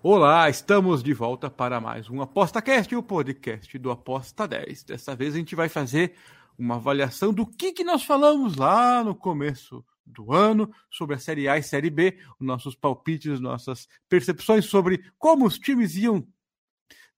Olá, 0.00 0.48
estamos 0.48 1.02
de 1.02 1.12
volta 1.12 1.50
para 1.50 1.80
mais 1.80 2.08
um 2.08 2.22
ApostaCast, 2.22 2.94
o 2.94 3.02
podcast 3.02 3.76
do 3.78 3.90
Aposta 3.90 4.46
10. 4.46 4.84
Dessa 4.84 5.16
vez 5.16 5.34
a 5.34 5.38
gente 5.38 5.56
vai 5.56 5.68
fazer 5.68 6.14
uma 6.56 6.76
avaliação 6.76 7.32
do 7.34 7.44
que, 7.44 7.72
que 7.72 7.82
nós 7.82 8.04
falamos 8.04 8.54
lá 8.54 9.02
no 9.02 9.12
começo 9.12 9.84
do 10.06 10.32
ano 10.32 10.72
sobre 10.88 11.16
a 11.16 11.18
Série 11.18 11.48
A 11.48 11.58
e 11.58 11.64
Série 11.64 11.90
B, 11.90 12.16
os 12.38 12.46
nossos 12.46 12.76
palpites, 12.76 13.40
nossas 13.40 13.88
percepções 14.08 14.66
sobre 14.66 15.04
como 15.18 15.44
os 15.44 15.58
times 15.58 15.96
iam 15.96 16.24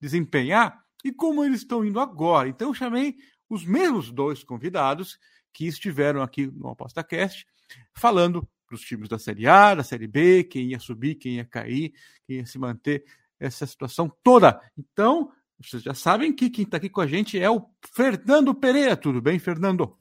desempenhar 0.00 0.82
e 1.04 1.12
como 1.12 1.44
eles 1.44 1.60
estão 1.60 1.84
indo 1.84 2.00
agora. 2.00 2.48
Então 2.48 2.68
eu 2.68 2.74
chamei 2.74 3.16
os 3.46 3.62
mesmos 3.62 4.10
dois 4.10 4.42
convidados 4.42 5.18
que 5.52 5.66
estiveram 5.66 6.22
aqui 6.22 6.46
no 6.46 6.70
ApostaCast 6.70 7.46
falando 7.92 8.48
dos 8.70 8.82
times 8.82 9.08
da 9.08 9.18
Série 9.18 9.46
A, 9.46 9.74
da 9.74 9.82
Série 9.82 10.06
B, 10.06 10.44
quem 10.44 10.68
ia 10.68 10.78
subir, 10.78 11.16
quem 11.16 11.36
ia 11.36 11.44
cair, 11.44 11.92
quem 12.26 12.36
ia 12.36 12.46
se 12.46 12.58
manter, 12.58 13.04
essa 13.38 13.66
situação 13.66 14.10
toda. 14.22 14.60
Então, 14.78 15.32
vocês 15.58 15.82
já 15.82 15.92
sabem 15.92 16.32
que 16.32 16.48
quem 16.48 16.64
está 16.64 16.76
aqui 16.76 16.88
com 16.88 17.00
a 17.00 17.06
gente 17.06 17.38
é 17.38 17.50
o 17.50 17.68
Fernando 17.92 18.54
Pereira. 18.54 18.96
Tudo 18.96 19.20
bem, 19.20 19.38
Fernando? 19.38 19.96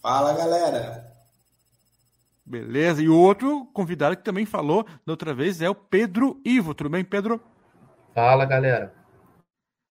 Fala, 0.00 0.32
galera. 0.32 1.10
Beleza. 2.46 3.02
E 3.02 3.08
o 3.08 3.16
outro 3.16 3.66
convidado 3.66 4.16
que 4.16 4.24
também 4.24 4.46
falou 4.46 4.84
da 5.04 5.12
outra 5.12 5.34
vez 5.34 5.60
é 5.60 5.68
o 5.68 5.74
Pedro 5.74 6.40
Ivo. 6.44 6.74
Tudo 6.74 6.90
bem, 6.90 7.04
Pedro? 7.04 7.42
Fala, 8.14 8.44
galera. 8.44 8.94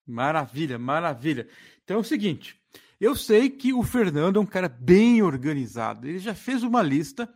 Maravilha, 0.06 0.78
maravilha. 0.78 1.48
Então 1.82 1.96
é 1.96 2.00
o 2.00 2.04
seguinte: 2.04 2.60
eu 3.00 3.14
sei 3.14 3.50
que 3.50 3.72
o 3.72 3.82
Fernando 3.82 4.38
é 4.38 4.40
um 4.40 4.46
cara 4.46 4.68
bem 4.68 5.20
organizado. 5.22 6.06
Ele 6.06 6.18
já 6.18 6.34
fez 6.34 6.62
uma 6.62 6.80
lista 6.80 7.28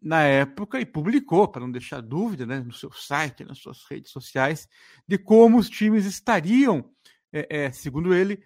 na 0.00 0.22
época 0.22 0.80
e 0.80 0.86
publicou, 0.86 1.48
para 1.48 1.60
não 1.60 1.70
deixar 1.70 2.00
dúvida, 2.00 2.46
né, 2.46 2.60
no 2.60 2.72
seu 2.72 2.92
site, 2.92 3.44
nas 3.44 3.58
suas 3.58 3.84
redes 3.90 4.12
sociais, 4.12 4.68
de 5.06 5.18
como 5.18 5.58
os 5.58 5.68
times 5.68 6.04
estariam, 6.04 6.90
é, 7.32 7.64
é, 7.64 7.72
segundo 7.72 8.14
ele, 8.14 8.42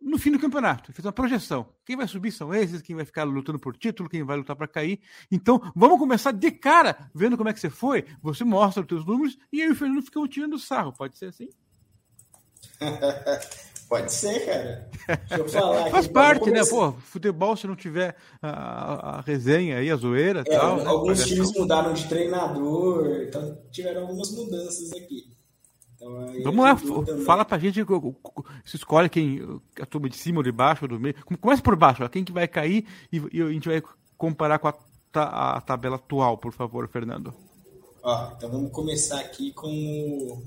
no 0.00 0.18
fim 0.18 0.30
do 0.30 0.38
campeonato. 0.38 0.90
Ele 0.90 0.94
fez 0.94 1.06
uma 1.06 1.12
projeção. 1.12 1.74
Quem 1.84 1.96
vai 1.96 2.06
subir 2.06 2.30
são 2.30 2.52
esses, 2.54 2.82
quem 2.82 2.94
vai 2.94 3.04
ficar 3.04 3.24
lutando 3.24 3.58
por 3.58 3.76
título, 3.76 4.08
quem 4.08 4.22
vai 4.22 4.36
lutar 4.36 4.54
para 4.54 4.68
cair. 4.68 5.00
Então, 5.30 5.60
vamos 5.74 5.98
começar 5.98 6.32
de 6.32 6.50
cara, 6.50 7.10
vendo 7.14 7.36
como 7.36 7.48
é 7.48 7.52
que 7.52 7.60
você 7.60 7.70
foi. 7.70 8.04
Você 8.22 8.44
mostra 8.44 8.82
os 8.82 8.88
seus 8.88 9.06
números 9.06 9.38
e 9.52 9.62
aí 9.62 9.70
o 9.70 9.74
Fernando 9.74 10.02
fica 10.02 10.20
tirando 10.28 10.58
sarro. 10.58 10.92
Pode 10.92 11.16
ser 11.16 11.26
assim? 11.26 11.48
Pode 13.94 14.12
ser, 14.12 14.44
cara. 14.44 14.88
Deixa 15.06 15.36
eu 15.36 15.48
falar 15.48 15.86
Faz 15.92 16.08
parte, 16.08 16.50
né? 16.50 16.64
Pô, 16.68 16.90
futebol, 16.94 17.56
se 17.56 17.64
não 17.68 17.76
tiver 17.76 18.16
a, 18.42 19.18
a 19.18 19.20
resenha 19.20 19.78
aí, 19.78 19.88
a 19.88 19.94
zoeira 19.94 20.40
é, 20.40 20.58
tal. 20.58 20.78
Né? 20.78 20.84
Alguns 20.84 21.20
né? 21.20 21.24
times 21.26 21.52
mudaram 21.52 21.92
de 21.92 22.08
treinador, 22.08 23.22
então 23.22 23.56
tiveram 23.70 24.00
algumas 24.00 24.32
mudanças 24.32 24.92
aqui. 24.94 25.32
Então, 25.94 26.26
Vamos 26.42 26.64
lá, 26.64 26.76
fala 27.24 27.44
pra 27.44 27.56
gente, 27.56 27.86
se 28.64 28.74
escolhe 28.74 29.08
quem, 29.08 29.60
a 29.80 29.86
turma 29.86 30.08
de 30.08 30.16
cima 30.16 30.38
ou 30.38 30.42
de 30.42 30.50
baixo 30.50 30.86
ou 30.86 30.88
do 30.88 30.98
meio. 30.98 31.14
Começa 31.40 31.62
por 31.62 31.76
baixo, 31.76 32.02
ó, 32.02 32.08
quem 32.08 32.24
que 32.24 32.32
vai 32.32 32.48
cair 32.48 32.84
e, 33.12 33.22
e, 33.32 33.42
a 33.42 33.48
gente 33.48 33.68
vai 33.68 33.80
comparar 34.18 34.58
com 34.58 34.66
a, 34.66 34.74
a 35.14 35.60
tabela 35.60 35.94
atual, 35.94 36.36
por 36.36 36.52
favor, 36.52 36.88
Fernando. 36.88 37.32
Ó, 38.02 38.32
então 38.36 38.50
vamos 38.50 38.72
começar 38.72 39.20
aqui 39.20 39.52
com 39.52 40.42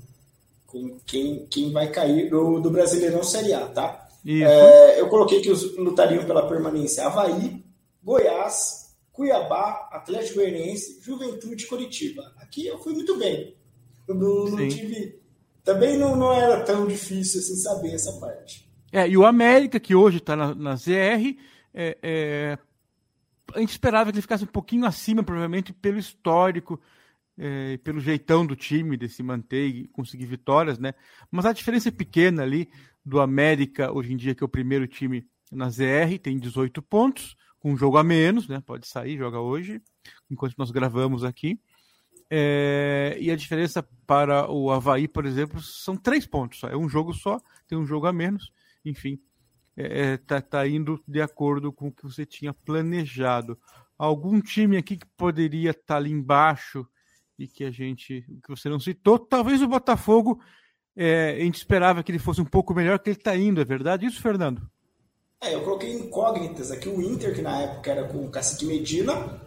com 0.68 1.00
quem, 1.06 1.46
quem 1.46 1.72
vai 1.72 1.90
cair 1.90 2.28
do, 2.28 2.60
do 2.60 2.70
Brasileirão 2.70 3.22
Série 3.22 3.54
A, 3.54 3.66
tá? 3.66 4.06
É, 4.24 5.00
eu 5.00 5.08
coloquei 5.08 5.40
que 5.40 5.50
os 5.50 5.74
lutariam 5.76 6.24
pela 6.26 6.46
permanência 6.46 7.06
Havaí, 7.06 7.64
Goiás, 8.02 8.94
Cuiabá, 9.10 9.88
Atlético 9.90 10.40
Goianiense, 10.40 11.00
Juventude 11.02 11.64
e 11.64 11.66
Curitiba. 11.66 12.34
Aqui 12.36 12.66
eu 12.66 12.78
fui 12.78 12.92
muito 12.92 13.16
bem. 13.16 13.56
Não, 14.06 14.16
não 14.16 14.68
tive. 14.68 15.18
Também 15.64 15.96
não, 15.96 16.14
não 16.14 16.32
era 16.32 16.62
tão 16.62 16.86
difícil 16.86 17.40
assim 17.40 17.56
saber 17.56 17.94
essa 17.94 18.12
parte. 18.20 18.68
É, 18.92 19.08
e 19.08 19.16
o 19.16 19.24
América, 19.24 19.80
que 19.80 19.94
hoje 19.94 20.18
está 20.18 20.36
na, 20.36 20.54
na 20.54 20.76
ZR, 20.76 21.34
é, 21.72 21.96
é, 22.02 22.58
a 23.54 23.60
gente 23.60 23.70
esperava 23.70 24.10
que 24.10 24.16
ele 24.16 24.22
ficasse 24.22 24.44
um 24.44 24.48
pouquinho 24.48 24.84
acima, 24.84 25.22
provavelmente, 25.22 25.72
pelo 25.72 25.98
histórico 25.98 26.78
é, 27.38 27.76
pelo 27.78 28.00
jeitão 28.00 28.44
do 28.44 28.56
time 28.56 28.96
de 28.96 29.08
se 29.08 29.22
manter 29.22 29.66
e 29.68 29.88
conseguir 29.88 30.26
vitórias, 30.26 30.78
né? 30.78 30.92
Mas 31.30 31.46
a 31.46 31.52
diferença 31.52 31.88
é 31.88 31.92
pequena 31.92 32.42
ali 32.42 32.68
do 33.04 33.20
América, 33.20 33.92
hoje 33.92 34.12
em 34.12 34.16
dia, 34.16 34.34
que 34.34 34.42
é 34.42 34.46
o 34.46 34.48
primeiro 34.48 34.86
time 34.86 35.26
na 35.50 35.70
ZR, 35.70 36.18
tem 36.20 36.38
18 36.38 36.82
pontos, 36.82 37.36
com 37.58 37.72
um 37.72 37.76
jogo 37.76 37.96
a 37.96 38.04
menos, 38.04 38.48
né? 38.48 38.60
Pode 38.64 38.86
sair, 38.86 39.16
joga 39.16 39.40
hoje, 39.40 39.80
enquanto 40.30 40.54
nós 40.58 40.70
gravamos 40.70 41.24
aqui. 41.24 41.58
É, 42.30 43.16
e 43.18 43.30
a 43.30 43.36
diferença 43.36 43.82
para 44.06 44.50
o 44.50 44.70
Havaí, 44.70 45.08
por 45.08 45.24
exemplo, 45.24 45.60
são 45.62 45.96
três 45.96 46.26
pontos. 46.26 46.58
Só. 46.58 46.68
É 46.68 46.76
um 46.76 46.88
jogo 46.88 47.14
só, 47.14 47.40
tem 47.66 47.78
um 47.78 47.86
jogo 47.86 48.06
a 48.06 48.12
menos. 48.12 48.52
Enfim, 48.84 49.18
é, 49.76 50.16
tá, 50.18 50.40
tá 50.40 50.66
indo 50.66 51.02
de 51.06 51.22
acordo 51.22 51.72
com 51.72 51.88
o 51.88 51.92
que 51.92 52.02
você 52.02 52.26
tinha 52.26 52.52
planejado. 52.52 53.58
Algum 53.96 54.40
time 54.40 54.76
aqui 54.76 54.96
que 54.96 55.06
poderia 55.16 55.70
estar 55.70 55.84
tá 55.86 55.96
ali 55.96 56.10
embaixo 56.10 56.86
e 57.38 57.46
que 57.46 57.64
a 57.64 57.70
gente, 57.70 58.24
que 58.42 58.48
você 58.48 58.68
não 58.68 58.80
citou, 58.80 59.18
talvez 59.18 59.62
o 59.62 59.68
Botafogo, 59.68 60.40
é, 60.96 61.36
a 61.36 61.44
gente 61.44 61.56
esperava 61.56 62.02
que 62.02 62.10
ele 62.10 62.18
fosse 62.18 62.40
um 62.40 62.44
pouco 62.44 62.74
melhor 62.74 62.98
que 62.98 63.10
ele 63.10 63.16
está 63.16 63.36
indo, 63.36 63.60
é 63.60 63.64
verdade 63.64 64.06
isso, 64.06 64.20
Fernando? 64.20 64.68
É, 65.40 65.54
eu 65.54 65.62
coloquei 65.62 65.92
incógnitas 65.92 66.72
aqui, 66.72 66.88
o 66.88 67.00
Inter, 67.00 67.32
que 67.34 67.40
na 67.40 67.60
época 67.60 67.90
era 67.90 68.08
com 68.08 68.26
o 68.26 68.30
Cacique 68.30 68.66
Medina. 68.66 69.40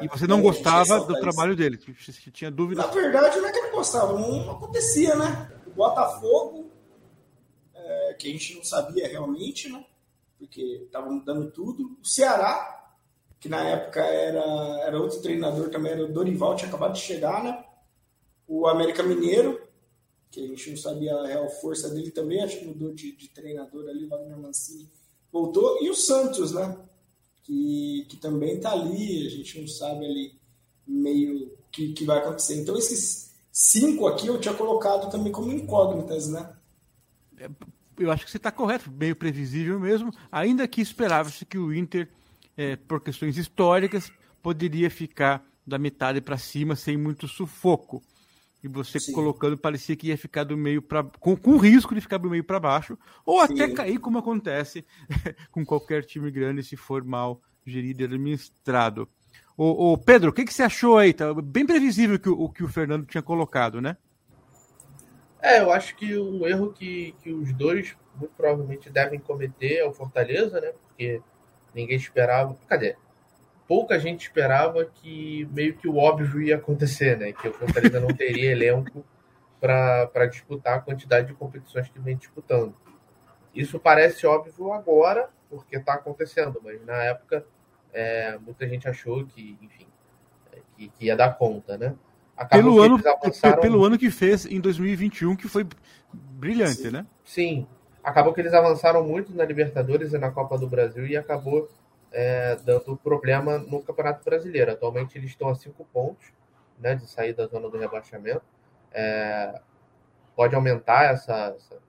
E 0.00 0.08
você 0.08 0.26
não 0.26 0.40
gostava 0.40 1.00
do 1.04 1.20
trabalho 1.20 1.54
dele, 1.54 1.78
você 1.78 2.30
tinha 2.30 2.50
dúvida? 2.50 2.82
Na 2.82 2.88
verdade, 2.88 3.38
não 3.38 3.48
é 3.48 3.52
que 3.52 3.58
eu 3.58 3.64
não 3.64 3.72
gostava, 3.72 4.18
não 4.18 4.50
acontecia, 4.50 5.14
né? 5.14 5.52
O 5.66 5.70
Botafogo, 5.70 6.70
é, 7.74 8.14
que 8.18 8.28
a 8.28 8.32
gente 8.32 8.56
não 8.56 8.64
sabia 8.64 9.06
realmente, 9.06 9.70
né? 9.70 9.84
Porque 10.38 10.82
estava 10.86 11.10
mudando 11.10 11.50
tudo. 11.50 11.96
O 12.00 12.04
Ceará, 12.04 12.81
que 13.42 13.48
na 13.48 13.60
época 13.68 14.00
era, 14.00 14.40
era 14.86 15.00
outro 15.00 15.20
treinador 15.20 15.68
também, 15.68 15.90
era 15.90 16.04
o 16.04 16.12
Dorival, 16.12 16.54
tinha 16.54 16.68
acabado 16.68 16.92
de 16.92 17.00
chegar, 17.00 17.42
né? 17.42 17.64
O 18.46 18.68
América 18.68 19.02
Mineiro, 19.02 19.60
que 20.30 20.44
a 20.44 20.46
gente 20.46 20.70
não 20.70 20.76
sabia 20.76 21.12
a 21.12 21.26
real 21.26 21.50
força 21.50 21.90
dele 21.90 22.12
também, 22.12 22.40
acho 22.40 22.60
que 22.60 22.66
mudou 22.66 22.94
de, 22.94 23.16
de 23.16 23.28
treinador 23.30 23.88
ali, 23.88 24.06
Wagner 24.06 24.38
Mancini 24.38 24.88
voltou, 25.32 25.82
e 25.82 25.90
o 25.90 25.94
Santos, 25.94 26.52
né? 26.52 26.78
Que, 27.42 28.06
que 28.08 28.16
também 28.16 28.60
tá 28.60 28.70
ali, 28.70 29.26
a 29.26 29.30
gente 29.30 29.60
não 29.60 29.66
sabe 29.66 30.04
ali 30.04 30.38
meio 30.86 31.50
que, 31.72 31.92
que 31.94 32.04
vai 32.04 32.18
acontecer. 32.18 32.60
Então 32.60 32.78
esses 32.78 33.34
cinco 33.50 34.06
aqui 34.06 34.28
eu 34.28 34.38
tinha 34.38 34.54
colocado 34.54 35.10
também 35.10 35.32
como 35.32 35.50
incógnitas, 35.50 36.28
né? 36.28 36.54
Eu 37.98 38.12
acho 38.12 38.24
que 38.24 38.30
você 38.30 38.36
está 38.36 38.52
correto, 38.52 38.88
meio 38.88 39.16
previsível 39.16 39.80
mesmo, 39.80 40.12
ainda 40.30 40.68
que 40.68 40.80
esperava-se 40.80 41.44
que 41.44 41.58
o 41.58 41.74
Inter 41.74 42.08
é, 42.62 42.76
por 42.76 43.00
questões 43.00 43.36
históricas, 43.36 44.12
poderia 44.40 44.88
ficar 44.88 45.44
da 45.66 45.78
metade 45.78 46.20
para 46.20 46.38
cima 46.38 46.76
sem 46.76 46.96
muito 46.96 47.26
sufoco. 47.26 48.02
E 48.62 48.68
você 48.68 49.00
Sim. 49.00 49.12
colocando 49.12 49.58
parecia 49.58 49.96
que 49.96 50.08
ia 50.08 50.16
ficar 50.16 50.44
do 50.44 50.56
meio 50.56 50.80
para 50.80 51.02
com, 51.02 51.36
com 51.36 51.56
risco 51.56 51.94
de 51.94 52.00
ficar 52.00 52.18
do 52.18 52.30
meio 52.30 52.44
para 52.44 52.60
baixo, 52.60 52.96
ou 53.26 53.44
Sim. 53.44 53.54
até 53.54 53.74
cair, 53.74 53.98
como 53.98 54.18
acontece 54.18 54.84
com 55.50 55.66
qualquer 55.66 56.04
time 56.04 56.30
grande 56.30 56.62
se 56.62 56.76
for 56.76 57.02
mal 57.02 57.42
gerido 57.66 58.02
e 58.02 58.04
administrado. 58.04 59.08
O, 59.56 59.92
o 59.92 59.98
Pedro, 59.98 60.30
o 60.30 60.32
que, 60.32 60.44
que 60.44 60.54
você 60.54 60.62
achou 60.62 60.96
aí? 60.96 61.12
Tá 61.12 61.34
bem 61.34 61.66
previsível 61.66 62.18
que 62.18 62.28
o 62.28 62.48
que 62.48 62.62
o 62.62 62.68
Fernando 62.68 63.04
tinha 63.04 63.22
colocado, 63.22 63.80
né? 63.80 63.96
É, 65.40 65.60
eu 65.60 65.72
acho 65.72 65.96
que 65.96 66.16
um 66.16 66.46
erro 66.46 66.72
que, 66.72 67.16
que 67.20 67.32
os 67.32 67.52
dois 67.52 67.96
muito 68.16 68.32
provavelmente 68.36 68.88
devem 68.88 69.18
cometer 69.18 69.78
é 69.78 69.84
o 69.84 69.92
Fortaleza, 69.92 70.60
né? 70.60 70.72
Porque 70.86 71.20
Ninguém 71.74 71.96
esperava. 71.96 72.56
Cadê? 72.68 72.96
Pouca 73.66 73.98
gente 73.98 74.22
esperava 74.22 74.84
que 74.84 75.48
meio 75.52 75.74
que 75.74 75.88
o 75.88 75.96
óbvio 75.96 76.42
ia 76.42 76.56
acontecer, 76.56 77.16
né? 77.16 77.32
Que 77.32 77.48
o 77.48 77.52
Fortaleza 77.52 78.00
não 78.00 78.08
teria 78.08 78.50
elenco 78.50 79.04
para 79.60 80.26
disputar 80.26 80.78
a 80.78 80.80
quantidade 80.80 81.28
de 81.28 81.34
competições 81.34 81.88
que 81.88 81.98
vem 81.98 82.16
disputando. 82.16 82.74
Isso 83.54 83.78
parece 83.78 84.26
óbvio 84.26 84.72
agora, 84.72 85.28
porque 85.48 85.76
está 85.76 85.94
acontecendo, 85.94 86.60
mas 86.62 86.84
na 86.84 87.02
época 87.04 87.46
é, 87.92 88.38
muita 88.38 88.66
gente 88.66 88.88
achou 88.88 89.24
que, 89.24 89.56
enfim, 89.60 89.86
é, 90.52 90.58
que, 90.76 90.88
que, 90.88 91.04
ia 91.06 91.16
dar 91.16 91.36
conta, 91.36 91.76
né? 91.76 91.94
pelo 92.50 92.80
ano, 92.80 93.00
avançaram... 93.06 93.60
pelo 93.60 93.84
ano 93.84 93.98
que 93.98 94.10
fez 94.10 94.46
em 94.46 94.60
2021, 94.60 95.36
que 95.36 95.48
foi 95.48 95.66
brilhante, 96.12 96.82
sim, 96.82 96.90
né? 96.90 97.06
Sim. 97.24 97.66
Acabou 98.02 98.32
que 98.32 98.40
eles 98.40 98.54
avançaram 98.54 99.06
muito 99.06 99.34
na 99.34 99.44
Libertadores 99.44 100.12
e 100.12 100.18
na 100.18 100.30
Copa 100.30 100.58
do 100.58 100.66
Brasil 100.66 101.06
e 101.06 101.16
acabou 101.16 101.70
é, 102.10 102.56
dando 102.56 102.96
problema 102.96 103.58
no 103.58 103.82
Campeonato 103.82 104.24
Brasileiro. 104.24 104.72
Atualmente 104.72 105.16
eles 105.16 105.30
estão 105.30 105.48
a 105.48 105.54
cinco 105.54 105.86
pontos 105.92 106.32
né, 106.78 106.94
de 106.94 107.08
sair 107.08 107.32
da 107.32 107.46
zona 107.46 107.68
do 107.68 107.78
rebaixamento. 107.78 108.42
É, 108.92 109.60
pode 110.34 110.54
aumentar 110.54 111.04
essa, 111.12 111.54
essa, 111.56 111.80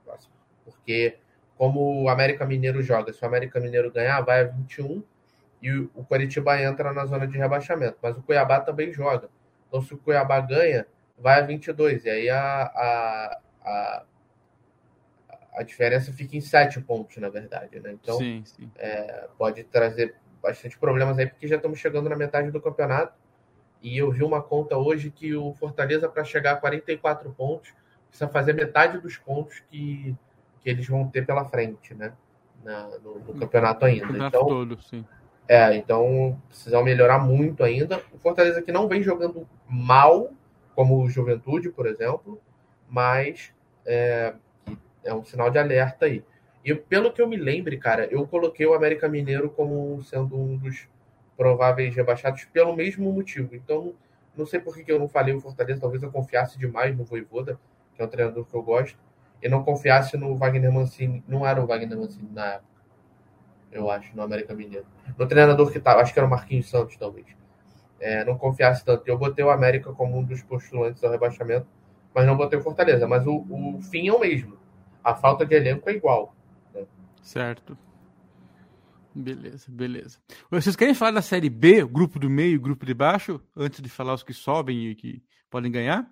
porque 0.63 1.17
como 1.57 2.03
o 2.03 2.09
América 2.09 2.45
Mineiro 2.45 2.81
joga, 2.81 3.13
se 3.13 3.23
o 3.23 3.27
América 3.27 3.59
Mineiro 3.59 3.91
ganhar, 3.91 4.21
vai 4.21 4.41
a 4.41 4.43
21 4.45 5.03
e 5.61 5.71
o, 5.71 6.03
Coritiba 6.03 6.61
entra 6.61 6.91
na 6.91 7.05
zona 7.05 7.25
de 7.25 7.37
rebaixamento. 7.37 7.97
Mas 8.01 8.17
o 8.17 8.21
Cuiabá 8.21 8.59
também 8.59 8.91
joga. 8.91 9.29
Então, 9.67 9.81
se 9.81 9.93
o 9.93 9.97
Cuiabá 9.97 10.41
ganha, 10.41 10.85
vai 11.17 11.39
a 11.39 11.45
22. 11.45 12.03
E 12.03 12.09
aí 12.09 12.29
a, 12.29 12.63
a, 12.63 13.39
a, 13.63 14.03
a 15.55 15.63
diferença 15.63 16.11
fica 16.11 16.35
em 16.35 16.41
7 16.41 16.81
pontos, 16.81 17.17
na 17.17 17.29
verdade. 17.29 17.79
Né? 17.79 17.91
Então, 17.91 18.17
sim, 18.17 18.43
sim. 18.45 18.69
É, 18.75 19.27
pode 19.37 19.63
trazer 19.63 20.15
bastante 20.41 20.77
problemas 20.77 21.17
aí, 21.17 21.27
porque 21.27 21.47
já 21.47 21.55
estamos 21.55 21.79
chegando 21.79 22.09
na 22.09 22.15
metade 22.15 22.51
do 22.51 22.61
campeonato. 22.61 23.13
E 23.81 23.97
eu 23.97 24.11
vi 24.11 24.23
uma 24.23 24.41
conta 24.41 24.77
hoje 24.77 25.11
que 25.11 25.35
o 25.35 25.53
Fortaleza, 25.53 26.07
para 26.07 26.23
chegar 26.23 26.53
a 26.53 26.55
44 26.55 27.29
pontos, 27.31 27.73
precisa 28.07 28.29
fazer 28.29 28.53
metade 28.53 28.97
dos 28.99 29.17
pontos 29.17 29.61
que, 29.69 30.15
que 30.61 30.69
eles 30.69 30.87
vão 30.87 31.07
ter 31.07 31.25
pela 31.25 31.45
frente, 31.45 31.93
né? 31.93 32.13
Na, 32.63 32.87
no, 32.99 33.19
no, 33.19 33.33
campeonato 33.33 33.83
ainda. 33.85 34.07
campeonato 34.07 34.37
então, 34.37 34.47
todo, 34.47 34.81
sim. 34.81 35.05
É, 35.47 35.75
então 35.75 36.39
precisam 36.47 36.81
melhorar 36.81 37.19
muito 37.19 37.63
ainda. 37.63 38.01
O 38.13 38.17
Fortaleza 38.17 38.61
que 38.61 38.71
não 38.71 38.87
vem 38.87 39.03
jogando 39.03 39.47
mal, 39.67 40.31
como 40.73 41.03
o 41.03 41.09
Juventude, 41.09 41.69
por 41.69 41.85
exemplo, 41.85 42.39
mas 42.89 43.51
é, 43.85 44.33
é 45.03 45.13
um 45.13 45.23
sinal 45.23 45.49
de 45.49 45.57
alerta 45.57 46.05
aí. 46.05 46.23
E 46.63 46.73
pelo 46.73 47.11
que 47.11 47.21
eu 47.21 47.27
me 47.27 47.35
lembre, 47.35 47.77
cara, 47.77 48.05
eu 48.05 48.25
coloquei 48.25 48.65
o 48.65 48.73
América 48.73 49.09
Mineiro 49.09 49.49
como 49.49 50.01
sendo 50.03 50.37
um 50.37 50.57
dos 50.57 50.87
prováveis 51.35 51.93
rebaixados 51.95 52.45
pelo 52.45 52.75
mesmo 52.75 53.11
motivo. 53.11 53.55
Então, 53.55 53.93
não 54.35 54.45
sei 54.45 54.59
por 54.59 54.75
que 54.75 54.91
eu 54.91 54.99
não 54.99 55.09
falei 55.09 55.33
o 55.33 55.41
Fortaleza, 55.41 55.81
talvez 55.81 56.01
eu 56.01 56.11
confiasse 56.11 56.57
demais 56.57 56.95
no 56.97 57.03
Voivoda, 57.03 57.59
que 57.95 58.01
é 58.01 58.05
um 58.05 58.07
treinador 58.07 58.45
que 58.45 58.53
eu 58.53 58.63
gosto, 58.63 58.97
e 59.41 59.49
não 59.49 59.63
confiasse 59.63 60.15
no 60.15 60.35
Wagner 60.37 60.71
Mancini. 60.71 61.23
Não 61.27 61.45
era 61.45 61.61
o 61.61 61.67
Wagner 61.67 61.97
Mancini 61.97 62.29
na 62.31 62.45
época, 62.45 62.73
eu 63.71 63.89
acho, 63.89 64.15
no 64.15 64.21
América 64.21 64.53
Mineiro. 64.53 64.85
No 65.17 65.27
treinador 65.27 65.69
que 65.71 65.79
estava, 65.79 66.01
acho 66.01 66.13
que 66.13 66.19
era 66.19 66.27
o 66.27 66.29
Marquinhos 66.29 66.69
Santos, 66.69 66.95
talvez. 66.95 67.25
É, 67.99 68.23
não 68.23 68.37
confiasse 68.37 68.83
tanto. 68.85 69.03
Eu 69.05 69.17
botei 69.17 69.43
o 69.43 69.49
América 69.49 69.91
como 69.93 70.17
um 70.17 70.23
dos 70.23 70.41
postulantes 70.41 71.03
ao 71.03 71.11
rebaixamento, 71.11 71.67
mas 72.13 72.25
não 72.25 72.37
botei 72.37 72.57
o 72.57 72.61
Fortaleza. 72.61 73.07
Mas 73.07 73.25
o, 73.25 73.45
o 73.49 73.81
fim 73.81 74.07
é 74.07 74.13
o 74.13 74.19
mesmo. 74.19 74.57
A 75.03 75.15
falta 75.15 75.45
de 75.45 75.55
elenco 75.55 75.89
é 75.89 75.93
igual. 75.93 76.35
Né? 76.73 76.85
Certo. 77.21 77.77
Beleza, 79.15 79.65
beleza. 79.69 80.17
Vocês 80.49 80.75
querem 80.75 80.95
falar 80.95 81.11
da 81.11 81.21
Série 81.21 81.49
B, 81.49 81.83
o 81.83 81.87
grupo 81.87 82.17
do 82.17 82.29
meio 82.29 82.53
e 82.53 82.57
o 82.57 82.61
grupo 82.61 82.85
de 82.85 82.93
baixo, 82.93 83.39
antes 83.55 83.79
de 83.81 83.89
falar 83.89 84.15
os 84.15 84.23
que 84.23 84.33
sobem 84.33 84.87
e 84.87 84.95
que 84.95 85.21
podem 85.51 85.71
ganhar? 85.71 86.09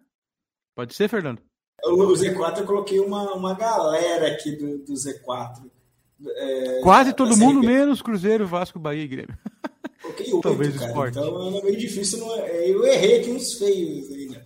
Pode 0.75 0.93
ser, 0.93 1.07
Fernando? 1.07 1.41
O 1.83 2.13
Z4 2.13 2.59
eu 2.59 2.65
coloquei 2.65 2.99
uma, 2.99 3.33
uma 3.33 3.55
galera 3.55 4.27
aqui 4.27 4.55
do, 4.55 4.77
do 4.79 4.93
Z4. 4.93 5.63
É, 6.23 6.81
Quase 6.81 7.13
todo 7.13 7.35
mundo, 7.35 7.61
menos 7.61 8.01
Cruzeiro, 8.01 8.45
Vasco, 8.45 8.77
Bahia 8.77 9.03
e 9.03 9.07
Grêmio. 9.07 9.38
Coloquei 10.01 10.27
oito, 10.33 10.41
Talvez 10.41 10.75
cara. 10.75 10.88
Esporte. 10.88 11.17
Então 11.17 11.57
é 11.57 11.63
meio 11.63 11.77
difícil. 11.77 12.19
Não 12.19 12.35
é, 12.35 12.69
eu 12.69 12.85
errei 12.85 13.19
aqui 13.19 13.31
uns 13.31 13.53
feios 13.53 14.11
aí, 14.11 14.27
né? 14.27 14.43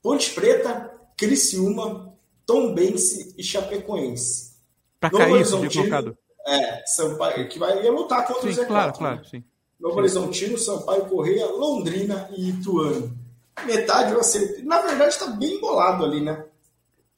Ponte 0.00 0.32
Preta, 0.32 0.92
Criciúma, 1.16 2.15
Tombense 2.46 3.34
e 3.36 3.42
Chapecoense. 3.42 4.56
Para 5.00 5.10
cair, 5.10 5.44
colocado. 5.48 6.16
É, 6.46 6.82
Sampaio, 6.86 7.48
que 7.48 7.58
vai 7.58 7.82
lutar 7.88 8.24
contra 8.26 8.52
sim, 8.52 8.60
o 8.60 8.64
Z4. 8.64 8.66
Claro, 8.68 8.92
claro, 8.92 9.24
sim. 9.26 9.44
Novo 9.78 9.98
Horizontino, 9.98 10.56
Sampaio 10.56 11.06
Correia, 11.06 11.46
Londrina 11.46 12.30
e 12.36 12.50
Ituano. 12.50 13.18
Metade 13.64 14.12
eu 14.12 14.20
acertei. 14.20 14.64
Na 14.64 14.80
verdade, 14.80 15.10
está 15.10 15.26
bem 15.26 15.60
bolado 15.60 16.04
ali, 16.04 16.20
né? 16.20 16.44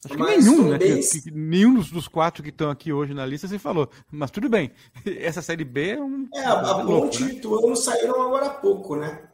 Acho 0.03 0.15
que 0.15 0.23
nenhum, 0.23 0.69
né? 0.69 0.77
Que, 0.79 1.21
que, 1.21 1.31
nenhum 1.31 1.73
dos, 1.75 1.91
dos, 1.91 2.07
quatro 2.07 2.41
que 2.41 2.49
estão 2.49 2.69
aqui 2.69 2.91
hoje 2.91 3.13
na 3.13 3.25
lista 3.25 3.47
você 3.47 3.59
falou. 3.59 3.89
Mas 4.09 4.31
tudo 4.31 4.49
bem. 4.49 4.71
Essa 5.05 5.41
série 5.41 5.65
B 5.65 5.89
é 5.91 6.01
um. 6.01 6.27
É, 6.33 6.45
a, 6.45 6.53
a 6.53 6.85
Ponte 6.85 7.21
né? 7.21 7.31
e 7.31 7.35
Ituano 7.35 7.75
saíram 7.75 8.21
agora 8.21 8.47
há 8.47 8.49
pouco, 8.49 8.95
né? 8.95 9.28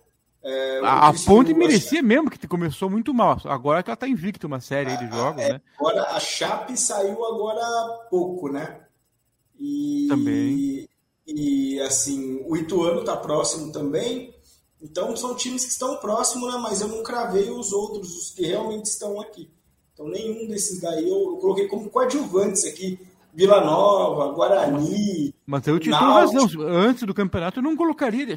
É, 0.48 0.80
a, 0.84 1.10
a 1.10 1.14
Ponte 1.26 1.56
merecia 1.56 2.04
mesmo, 2.04 2.30
que 2.30 2.48
começou 2.48 2.88
muito 2.88 3.12
mal. 3.12 3.42
Agora 3.46 3.82
que 3.82 3.90
ela 3.90 3.96
está 3.96 4.08
invicta 4.08 4.46
uma 4.46 4.62
série 4.62 4.92
a, 4.92 4.96
de 4.96 5.08
jogos, 5.08 5.42
é, 5.42 5.54
né? 5.54 5.62
Agora 5.80 6.04
a 6.04 6.20
Chape 6.20 6.78
saiu 6.78 7.26
agora 7.26 7.60
há 7.60 8.08
pouco, 8.12 8.48
né? 8.52 8.82
E, 9.60 10.06
também. 10.08 10.88
E, 11.26 11.80
assim, 11.80 12.44
o 12.46 12.56
Ituano 12.56 13.00
está 13.00 13.18
próximo 13.18 13.72
também. 13.72 14.36
Então 14.80 15.16
são 15.16 15.34
times 15.34 15.66
que 15.66 15.72
estão 15.72 15.98
próximos, 15.98 16.54
né? 16.54 16.60
Mas 16.62 16.80
eu 16.80 16.90
não 16.90 17.02
cravei 17.02 17.50
os 17.50 17.74
outros, 17.74 18.16
os 18.16 18.30
que 18.30 18.46
realmente 18.46 18.86
estão 18.86 19.20
aqui. 19.20 19.50
Então 19.94 20.08
nenhum 20.08 20.48
desses 20.48 20.80
daí 20.80 21.10
eu, 21.10 21.32
eu 21.32 21.38
coloquei 21.38 21.68
como 21.68 21.90
coadjuvantes 21.90 22.66
aqui. 22.66 23.00
Vila 23.34 23.62
Nova, 23.62 24.32
Guarani. 24.32 25.34
Mas 25.44 25.66
eu 25.66 25.80
te 25.80 25.90
tenho 25.90 25.96
razão. 25.96 26.48
Antes 26.62 27.02
do 27.02 27.16
campeonato 27.16 27.60
eu 27.60 27.64
não 27.64 27.76
colocaria 27.76 28.28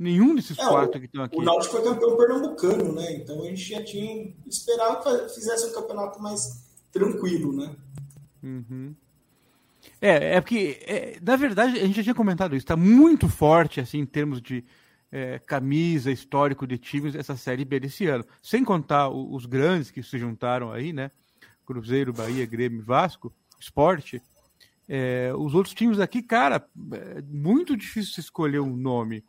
nenhum 0.00 0.34
desses 0.34 0.58
é, 0.58 0.66
quatro 0.66 0.98
que 0.98 1.04
estão 1.04 1.22
aqui. 1.22 1.36
O 1.36 1.42
Náutico 1.42 1.76
foi 1.76 1.84
campeão 1.84 2.16
pernambucano, 2.16 2.92
né? 2.94 3.16
Então 3.16 3.42
a 3.42 3.44
gente 3.44 3.60
já 3.62 3.84
tinha 3.84 4.34
esperado 4.46 5.02
que 5.02 5.34
fizesse 5.34 5.66
um 5.66 5.74
campeonato 5.74 6.20
mais 6.22 6.64
tranquilo, 6.90 7.52
né? 7.52 7.76
Uhum. 8.42 8.94
É, 10.00 10.36
é 10.36 10.40
porque, 10.40 10.78
é, 10.86 11.18
na 11.20 11.36
verdade, 11.36 11.78
a 11.78 11.84
gente 11.84 11.96
já 11.96 12.02
tinha 12.02 12.14
comentado 12.14 12.56
isso, 12.56 12.64
está 12.64 12.76
muito 12.76 13.28
forte, 13.28 13.78
assim, 13.80 13.98
em 13.98 14.06
termos 14.06 14.40
de 14.40 14.64
é, 15.12 15.38
camisa, 15.38 16.10
histórico 16.10 16.66
de 16.66 16.78
times, 16.78 17.14
essa 17.14 17.36
Série 17.36 17.66
B 17.66 17.78
desse 17.78 18.06
ano. 18.06 18.24
Sem 18.42 18.64
contar 18.64 19.10
o, 19.10 19.34
os 19.34 19.44
grandes 19.44 19.90
que 19.90 20.02
se 20.02 20.18
juntaram 20.18 20.72
aí, 20.72 20.94
né? 20.94 21.10
Cruzeiro, 21.66 22.12
Bahia, 22.12 22.46
Grêmio, 22.46 22.82
Vasco, 22.82 23.32
Esporte. 23.60 24.22
É, 24.88 25.30
os 25.36 25.54
outros 25.54 25.74
times 25.74 26.00
aqui, 26.00 26.22
cara, 26.22 26.66
é 26.92 27.22
muito 27.22 27.76
difícil 27.76 28.18
escolher 28.18 28.60
um 28.60 28.74
nome. 28.74 29.22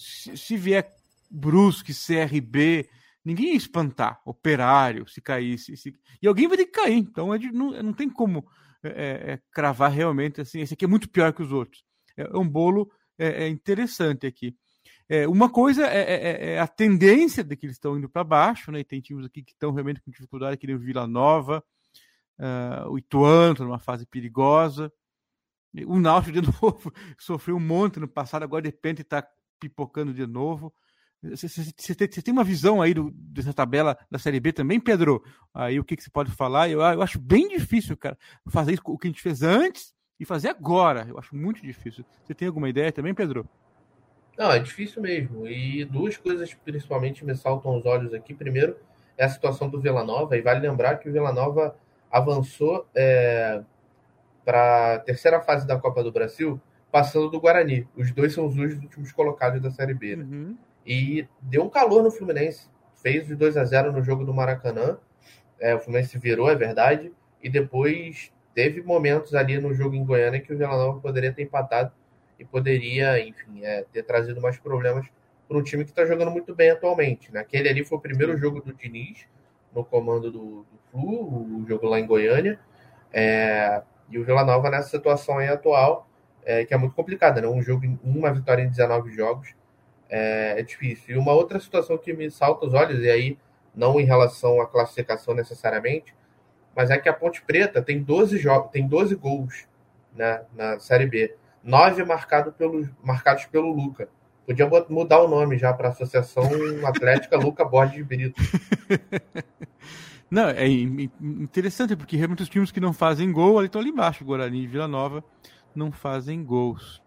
Se, 0.00 0.36
se 0.36 0.56
vier 0.56 0.94
Brusque, 1.30 1.92
CRB, 1.92 2.88
ninguém 3.24 3.50
ia 3.50 3.56
espantar. 3.56 4.20
Operário, 4.24 5.06
se 5.06 5.20
caísse. 5.20 5.76
Se... 5.76 5.94
E 6.22 6.26
alguém 6.26 6.48
vai 6.48 6.56
ter 6.56 6.66
que 6.66 6.72
cair. 6.72 6.96
Então 6.96 7.34
é 7.34 7.38
de, 7.38 7.52
não, 7.52 7.70
não 7.82 7.92
tem 7.92 8.08
como 8.08 8.46
é, 8.82 8.88
é, 8.88 9.32
é, 9.32 9.42
cravar 9.52 9.90
realmente 9.92 10.40
assim, 10.40 10.60
esse 10.60 10.72
aqui 10.72 10.86
é 10.86 10.88
muito 10.88 11.08
pior 11.10 11.32
que 11.32 11.42
os 11.42 11.52
outros. 11.52 11.84
É, 12.16 12.22
é 12.22 12.38
um 12.38 12.48
bolo 12.48 12.90
é, 13.18 13.46
interessante 13.48 14.26
aqui. 14.26 14.56
uma 15.28 15.50
coisa 15.50 15.84
é, 15.84 16.58
a 16.58 16.66
tendência 16.66 17.44
de 17.44 17.54
que 17.54 17.66
eles 17.66 17.76
estão 17.76 17.98
indo 17.98 18.08
para 18.08 18.24
baixo, 18.24 18.72
né? 18.72 18.80
E 18.80 18.84
tem 18.84 19.00
times 19.02 19.26
aqui 19.26 19.42
que 19.42 19.52
estão 19.52 19.70
realmente 19.72 20.00
com 20.00 20.10
dificuldade, 20.10 20.56
que 20.56 20.66
nem 20.66 20.76
o 20.76 20.78
Vila 20.78 21.06
Nova, 21.06 21.62
uh, 22.38 22.88
o 22.88 22.96
Ituano 22.96 23.52
está 23.52 23.64
numa 23.64 23.78
fase 23.78 24.06
perigosa. 24.06 24.90
O 25.86 26.00
Náutico 26.00 26.40
de 26.40 26.48
novo 26.62 26.92
sofreu 27.18 27.56
um 27.56 27.60
monte 27.60 28.00
no 28.00 28.08
passado, 28.08 28.42
agora 28.42 28.62
de 28.62 28.70
repente 28.70 29.02
está 29.02 29.28
pipocando 29.60 30.12
de 30.12 30.26
novo. 30.26 30.72
Você 31.22 31.94
tem 32.22 32.32
uma 32.32 32.42
visão 32.42 32.80
aí 32.80 32.94
do, 32.94 33.10
dessa 33.12 33.52
tabela 33.52 33.96
da 34.10 34.18
Série 34.18 34.40
B 34.40 34.52
também, 34.52 34.80
Pedro? 34.80 35.22
Aí 35.52 35.78
o 35.78 35.84
que, 35.84 35.94
que 35.94 36.02
você 36.02 36.10
pode 36.10 36.32
falar? 36.32 36.70
Eu, 36.70 36.80
eu, 36.80 37.02
acho 37.02 37.20
bem 37.20 37.46
difícil, 37.48 37.94
cara, 37.96 38.16
fazer 38.48 38.72
isso, 38.72 38.82
o 38.86 38.96
que 38.96 39.06
a 39.06 39.10
gente 39.10 39.20
fez 39.20 39.42
antes 39.42 39.92
e 40.18 40.24
fazer 40.24 40.48
agora. 40.48 41.06
Eu 41.08 41.18
acho 41.18 41.36
muito 41.36 41.60
difícil. 41.60 42.04
Você 42.24 42.34
tem 42.34 42.48
alguma 42.48 42.70
ideia 42.70 42.90
também, 42.90 43.14
Pedro? 43.14 43.46
Não, 44.38 44.50
é 44.50 44.58
difícil 44.58 45.02
mesmo. 45.02 45.46
E 45.46 45.84
duas 45.84 46.16
coisas 46.16 46.54
principalmente 46.54 47.22
me 47.22 47.36
saltam 47.36 47.72
aos 47.72 47.84
olhos 47.84 48.14
aqui. 48.14 48.32
Primeiro, 48.32 48.74
é 49.18 49.24
a 49.24 49.28
situação 49.28 49.68
do 49.68 49.78
Vila 49.78 50.02
Nova. 50.02 50.38
E 50.38 50.40
vale 50.40 50.66
lembrar 50.66 50.96
que 50.96 51.10
o 51.10 51.12
Vila 51.12 51.30
Nova 51.30 51.76
avançou 52.10 52.88
é, 52.94 53.62
para 54.42 54.94
a 54.94 54.98
terceira 54.98 55.42
fase 55.42 55.66
da 55.66 55.78
Copa 55.78 56.02
do 56.02 56.10
Brasil, 56.10 56.58
passando 56.90 57.30
do 57.30 57.40
Guarani. 57.40 57.86
Os 57.96 58.10
dois 58.12 58.32
são 58.32 58.46
os 58.46 58.56
últimos 58.56 59.12
colocados 59.12 59.60
da 59.60 59.70
Série 59.70 59.94
B. 59.94 60.16
Né? 60.16 60.24
Uhum. 60.24 60.56
E 60.86 61.26
deu 61.40 61.64
um 61.64 61.68
calor 61.68 62.02
no 62.02 62.10
Fluminense. 62.10 62.68
Fez 63.02 63.30
os 63.30 63.36
2 63.36 63.56
a 63.56 63.64
0 63.64 63.92
no 63.92 64.02
jogo 64.02 64.24
do 64.24 64.34
Maracanã. 64.34 64.98
É, 65.58 65.74
o 65.74 65.78
Fluminense 65.78 66.18
virou, 66.18 66.50
é 66.50 66.54
verdade. 66.54 67.12
E 67.42 67.48
depois 67.48 68.32
teve 68.54 68.82
momentos 68.82 69.34
ali 69.34 69.58
no 69.58 69.72
jogo 69.72 69.94
em 69.94 70.04
Goiânia 70.04 70.40
que 70.40 70.52
o 70.52 70.58
Vila 70.58 70.76
Nova 70.76 71.00
poderia 71.00 71.32
ter 71.32 71.42
empatado 71.42 71.92
e 72.38 72.44
poderia, 72.44 73.18
enfim, 73.20 73.62
é, 73.62 73.84
ter 73.92 74.02
trazido 74.02 74.40
mais 74.40 74.58
problemas 74.58 75.06
para 75.46 75.58
um 75.58 75.62
time 75.62 75.84
que 75.84 75.90
está 75.90 76.04
jogando 76.06 76.30
muito 76.30 76.54
bem 76.54 76.70
atualmente. 76.70 77.32
Né? 77.32 77.40
Aquele 77.40 77.68
ali 77.68 77.84
foi 77.84 77.98
o 77.98 78.00
primeiro 78.00 78.36
jogo 78.36 78.60
do 78.60 78.72
Diniz 78.72 79.26
no 79.74 79.84
comando 79.84 80.30
do, 80.30 80.38
do 80.62 80.78
Flu, 80.90 81.60
o 81.62 81.64
jogo 81.68 81.86
lá 81.86 82.00
em 82.00 82.06
Goiânia. 82.06 82.58
É, 83.12 83.82
e 84.08 84.18
o 84.18 84.24
Vila 84.24 84.44
Nova 84.44 84.70
nessa 84.70 84.88
situação 84.88 85.38
aí 85.38 85.48
atual, 85.48 86.08
é, 86.44 86.64
que 86.64 86.74
é 86.74 86.76
muito 86.76 86.94
complicada, 86.94 87.40
né? 87.40 87.48
Um 87.48 87.62
jogo, 87.62 87.98
uma 88.02 88.32
vitória 88.32 88.62
em 88.62 88.68
19 88.68 89.12
jogos 89.12 89.54
é, 90.08 90.58
é 90.58 90.62
difícil. 90.62 91.14
E 91.14 91.18
uma 91.18 91.32
outra 91.32 91.60
situação 91.60 91.96
que 91.96 92.12
me 92.12 92.30
salta 92.30 92.66
os 92.66 92.74
olhos, 92.74 93.02
e 93.02 93.10
aí 93.10 93.38
não 93.74 94.00
em 94.00 94.04
relação 94.04 94.60
à 94.60 94.66
classificação 94.66 95.34
necessariamente, 95.34 96.14
mas 96.74 96.90
é 96.90 96.98
que 96.98 97.08
a 97.08 97.12
Ponte 97.12 97.42
Preta 97.42 97.82
tem 97.82 98.02
12 98.02 98.38
jogos, 98.38 98.70
tem 98.70 98.86
12 98.86 99.14
gols 99.14 99.66
né, 100.14 100.42
na 100.54 100.78
Série 100.78 101.06
B. 101.06 101.34
Nove 101.62 102.04
marcado 102.04 102.52
pelo, 102.52 102.88
marcados 103.02 103.44
pelo 103.46 103.72
Luca. 103.72 104.08
Podia 104.46 104.68
mudar 104.88 105.20
o 105.20 105.28
nome 105.28 105.58
já 105.58 105.72
para 105.72 105.90
Associação 105.90 106.44
Atlética 106.84 107.36
Luca 107.36 107.64
Borges 107.64 107.96
de 107.96 108.04
Brito. 108.04 108.42
Não, 110.30 110.48
é 110.48 110.66
interessante, 110.68 111.96
porque 111.96 112.16
realmente 112.16 112.44
os 112.44 112.48
times 112.48 112.70
que 112.70 112.78
não 112.78 112.92
fazem 112.92 113.32
gol 113.32 113.58
ali 113.58 113.66
estão 113.66 113.80
ali 113.80 113.90
embaixo, 113.90 114.24
Guarani 114.24 114.62
e 114.62 114.66
Vila 114.66 114.86
Nova 114.86 115.24
não 115.74 115.92
fazem 115.92 116.44
gols. 116.44 117.00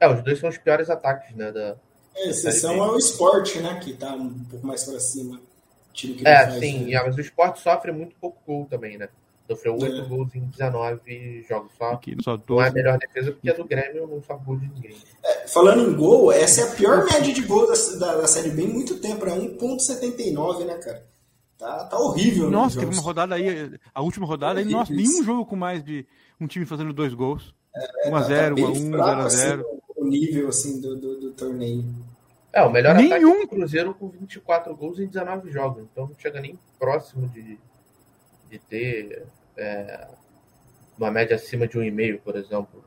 É, 0.00 0.08
os 0.08 0.22
dois 0.22 0.38
são 0.38 0.48
os 0.48 0.58
piores 0.58 0.90
ataques, 0.90 1.34
né? 1.34 1.50
Da, 1.50 1.76
é, 2.16 2.28
exceção 2.28 2.74
é 2.74 2.90
o 2.90 2.98
esporte, 2.98 3.60
né? 3.60 3.78
Que 3.80 3.94
tá 3.94 4.14
um 4.14 4.44
pouco 4.44 4.66
mais 4.66 4.84
para 4.84 5.00
cima. 5.00 5.40
Time 5.92 6.14
que 6.14 6.26
é, 6.26 6.46
faz, 6.46 6.58
sim, 6.58 6.86
né? 6.86 7.02
mas 7.04 7.16
o 7.16 7.20
esporte 7.20 7.60
sofre 7.60 7.92
muito 7.92 8.16
pouco 8.16 8.38
gol 8.46 8.66
também, 8.66 8.98
né? 8.98 9.08
Sofreu 9.46 9.74
8 9.74 9.84
é. 9.84 10.04
gols 10.06 10.34
em 10.34 10.40
19 10.40 11.44
jogos 11.46 11.70
só. 11.76 11.92
Aqui, 11.92 12.16
só 12.22 12.40
não 12.48 12.62
é 12.62 12.68
a 12.68 12.72
melhor 12.72 12.98
defesa 12.98 13.30
porque 13.30 13.50
a 13.50 13.52
do 13.52 13.64
Grêmio 13.64 14.06
não 14.06 14.22
só 14.22 14.36
gol 14.36 14.56
de 14.56 14.66
ninguém. 14.66 14.96
É, 15.22 15.46
falando 15.46 15.90
em 15.90 15.94
gol, 15.94 16.32
essa 16.32 16.62
é 16.62 16.64
a 16.64 16.74
pior 16.74 17.04
média 17.04 17.32
de 17.32 17.42
gol 17.42 17.66
da, 17.66 17.74
da, 17.98 18.16
da 18.22 18.26
Série 18.26 18.50
B 18.50 18.62
em 18.62 18.72
muito 18.72 18.98
tempo. 19.00 19.26
É 19.26 19.30
1,79, 19.32 20.64
né, 20.64 20.74
cara? 20.78 21.06
Tá, 21.64 21.84
tá 21.86 21.98
horrível. 21.98 22.44
Né, 22.44 22.50
nossa, 22.50 22.78
teve 22.78 22.92
uma 22.92 23.00
rodada 23.00 23.34
aí, 23.34 23.72
a 23.94 24.02
última 24.02 24.26
rodada, 24.26 24.60
aí, 24.60 24.66
nossa, 24.66 24.92
nenhum 24.92 25.24
jogo 25.24 25.46
com 25.46 25.56
mais 25.56 25.82
de 25.82 26.06
um 26.38 26.46
time 26.46 26.66
fazendo 26.66 26.92
dois 26.92 27.14
gols. 27.14 27.54
1x0, 28.06 28.54
1x1, 28.54 28.90
0x0. 28.90 29.64
O 29.96 30.06
nível 30.06 30.48
assim, 30.48 30.78
do, 30.78 30.94
do, 30.94 31.20
do, 31.20 31.30
torneio. 31.32 31.82
É, 32.52 32.62
o 32.62 32.70
melhor 32.70 32.94
Nenhum... 32.94 33.08
ataque 33.08 33.24
é 33.24 33.44
o 33.44 33.48
Cruzeiro 33.48 33.94
com 33.94 34.08
24 34.10 34.76
gols 34.76 34.98
em 34.98 35.06
19 35.06 35.50
jogos. 35.50 35.82
Então 35.90 36.06
não 36.06 36.14
chega 36.18 36.38
nem 36.38 36.58
próximo 36.78 37.26
de, 37.28 37.58
de 38.50 38.58
ter 38.58 39.24
é, 39.56 40.06
uma 40.98 41.10
média 41.10 41.34
acima 41.34 41.66
de 41.66 41.78
um 41.78 41.82
e 41.82 41.90
meio, 41.90 42.20
por 42.20 42.36
exemplo. 42.36 42.84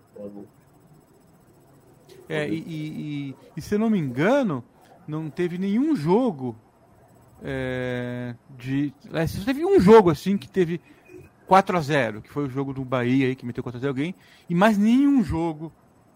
É, 2.29 2.47
e, 2.47 2.59
e, 2.59 3.35
e, 3.57 3.61
se 3.61 3.73
eu 3.73 3.79
não 3.79 3.89
me 3.89 3.97
engano, 3.97 4.63
não 5.07 5.31
teve 5.31 5.57
nenhum 5.57 5.95
jogo 5.95 6.55
é, 7.43 8.35
de. 8.57 8.93
É, 9.13 9.25
teve 9.45 9.65
um 9.65 9.79
jogo 9.79 10.09
assim 10.09 10.37
que 10.37 10.47
teve 10.47 10.81
4 11.45 11.77
a 11.77 11.81
0 11.81 12.21
que 12.21 12.29
foi 12.29 12.45
o 12.45 12.49
jogo 12.49 12.73
do 12.73 12.83
Bahia 12.83 13.27
aí, 13.27 13.35
que 13.35 13.45
meteu 13.45 13.63
4 13.63 13.77
a 13.77 13.81
0 13.81 13.91
alguém, 13.91 14.15
e 14.49 14.55
mais 14.55 14.77
nenhum 14.77 15.23
jogo 15.23 15.71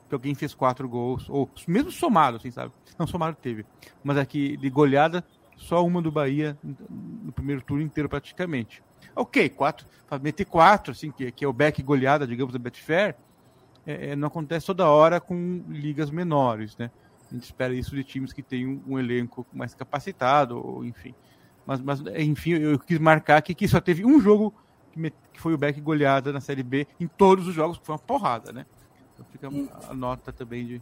que 0.10 0.16
alguém 0.16 0.36
fez 0.36 0.54
4 0.54 0.88
gols, 0.90 1.30
ou 1.30 1.50
mesmo 1.68 1.90
somado, 1.92 2.38
assim, 2.38 2.52
sabe? 2.52 2.74
Não, 3.00 3.08
somado 3.08 3.38
teve. 3.42 3.66
Mas 4.04 4.18
aqui, 4.18 4.58
de 4.58 4.70
goleada, 4.70 5.24
só 5.56 5.86
uma 5.86 6.02
do 6.02 6.12
Bahia 6.12 6.58
no 6.62 7.32
primeiro 7.32 7.62
turno 7.62 7.84
inteiro 7.84 8.10
praticamente. 8.10 8.84
Ok, 9.16 9.50
quatro, 9.50 9.88
meter 10.22 10.46
quatro, 10.46 10.92
assim, 10.92 11.12
que, 11.12 11.32
que 11.32 11.46
é 11.46 11.48
o 11.48 11.54
back 11.54 11.82
goleada, 11.82 12.28
digamos, 12.28 12.52
da 12.54 12.60
Betfair, 12.60 13.16
é, 13.86 14.12
é, 14.12 14.16
não 14.16 14.28
acontece 14.28 14.66
toda 14.66 14.88
hora 14.88 15.20
com 15.20 15.64
ligas 15.70 16.10
menores, 16.12 16.78
né? 16.78 16.92
A 17.32 17.34
gente 17.34 17.44
espera 17.44 17.74
isso 17.74 17.96
de 17.96 18.04
times 18.04 18.34
que 18.34 18.44
têm 18.44 18.68
um, 18.68 18.84
um 18.86 19.00
elenco 19.00 19.48
mais 19.54 19.74
capacitado, 19.74 20.58
ou 20.58 20.84
enfim. 20.84 21.16
Mas, 21.66 21.80
mas, 21.80 22.02
enfim, 22.18 22.52
eu 22.52 22.78
quis 22.78 23.00
marcar 23.00 23.38
aqui 23.38 23.56
que 23.56 23.68
só 23.68 23.80
teve 23.80 24.04
um 24.06 24.20
jogo 24.20 24.54
que, 24.92 25.00
me, 25.00 25.12
que 25.32 25.40
foi 25.40 25.54
o 25.54 25.58
back 25.58 25.80
goleada 25.80 26.34
na 26.34 26.42
Série 26.42 26.64
B 26.64 26.86
em 27.00 27.08
todos 27.08 27.48
os 27.48 27.54
jogos, 27.54 27.78
que 27.78 27.86
foi 27.86 27.94
uma 27.94 28.00
porrada, 28.00 28.52
né? 28.52 28.66
Então 29.14 29.26
fica 29.32 29.50
a 29.90 29.94
nota 29.94 30.34
também 30.34 30.66
de, 30.66 30.82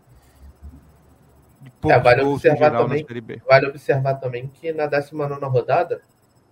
de 1.62 1.92
é, 1.92 2.00
vale 2.00 2.24
observar 2.24 2.72
também, 2.72 3.06
Vale 3.48 3.68
observar 3.68 4.16
também 4.16 4.48
que 4.48 4.72
na 4.72 4.88
19 4.88 5.46
rodada 5.46 6.02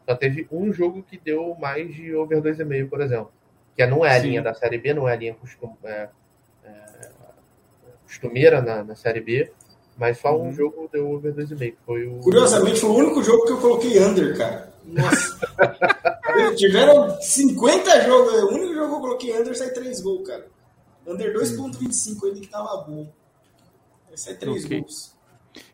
só 0.08 0.16
teve 0.16 0.48
um 0.52 0.72
jogo 0.72 1.04
que 1.04 1.18
deu 1.18 1.56
mais 1.60 1.94
de 1.94 2.14
over 2.14 2.42
2,5, 2.42 2.90
por 2.90 3.02
exemplo. 3.02 3.32
Que 3.76 3.86
não 3.86 4.06
é 4.06 4.16
a 4.16 4.22
Sim. 4.22 4.28
linha 4.28 4.42
da 4.42 4.54
Série 4.54 4.78
B, 4.78 4.94
não 4.94 5.08
é 5.08 5.14
a 5.14 5.16
linha 5.16 5.34
costum, 5.34 5.76
é, 5.84 6.10
é, 6.64 7.10
costumeira 8.04 8.62
na, 8.62 8.84
na 8.84 8.96
Série 8.96 9.22
B, 9.22 9.52
mas 9.98 10.20
só 10.20 10.38
uhum. 10.38 10.50
um 10.50 10.54
jogo 10.54 10.90
deu 10.92 11.12
over 11.12 11.34
2,5. 11.34 11.76
Foi 11.86 12.06
o... 12.06 12.20
Curiosamente, 12.20 12.80
foi 12.80 12.90
o 12.90 12.96
único 12.96 13.24
jogo 13.24 13.46
que 13.46 13.52
eu 13.54 13.58
coloquei 13.58 14.00
under, 14.00 14.38
cara. 14.38 14.74
Nossa. 14.86 15.40
Tiveram 16.56 17.20
50 17.20 18.06
jogos. 18.06 18.34
O 18.44 18.54
único 18.54 18.74
jogo 18.76 18.88
que 18.88 18.96
eu 18.96 19.02
coloquei 19.02 19.40
under 19.40 19.58
sai 19.58 19.72
3 19.72 20.02
gols, 20.02 20.28
cara. 20.28 20.48
Under 21.06 21.34
2,25 21.34 22.28
ele 22.28 22.42
que 22.42 22.48
tava 22.48 22.84
bom. 22.84 23.12
Sai 24.16 24.36
3 24.36 24.66
okay. 24.66 24.80
gols. 24.82 25.18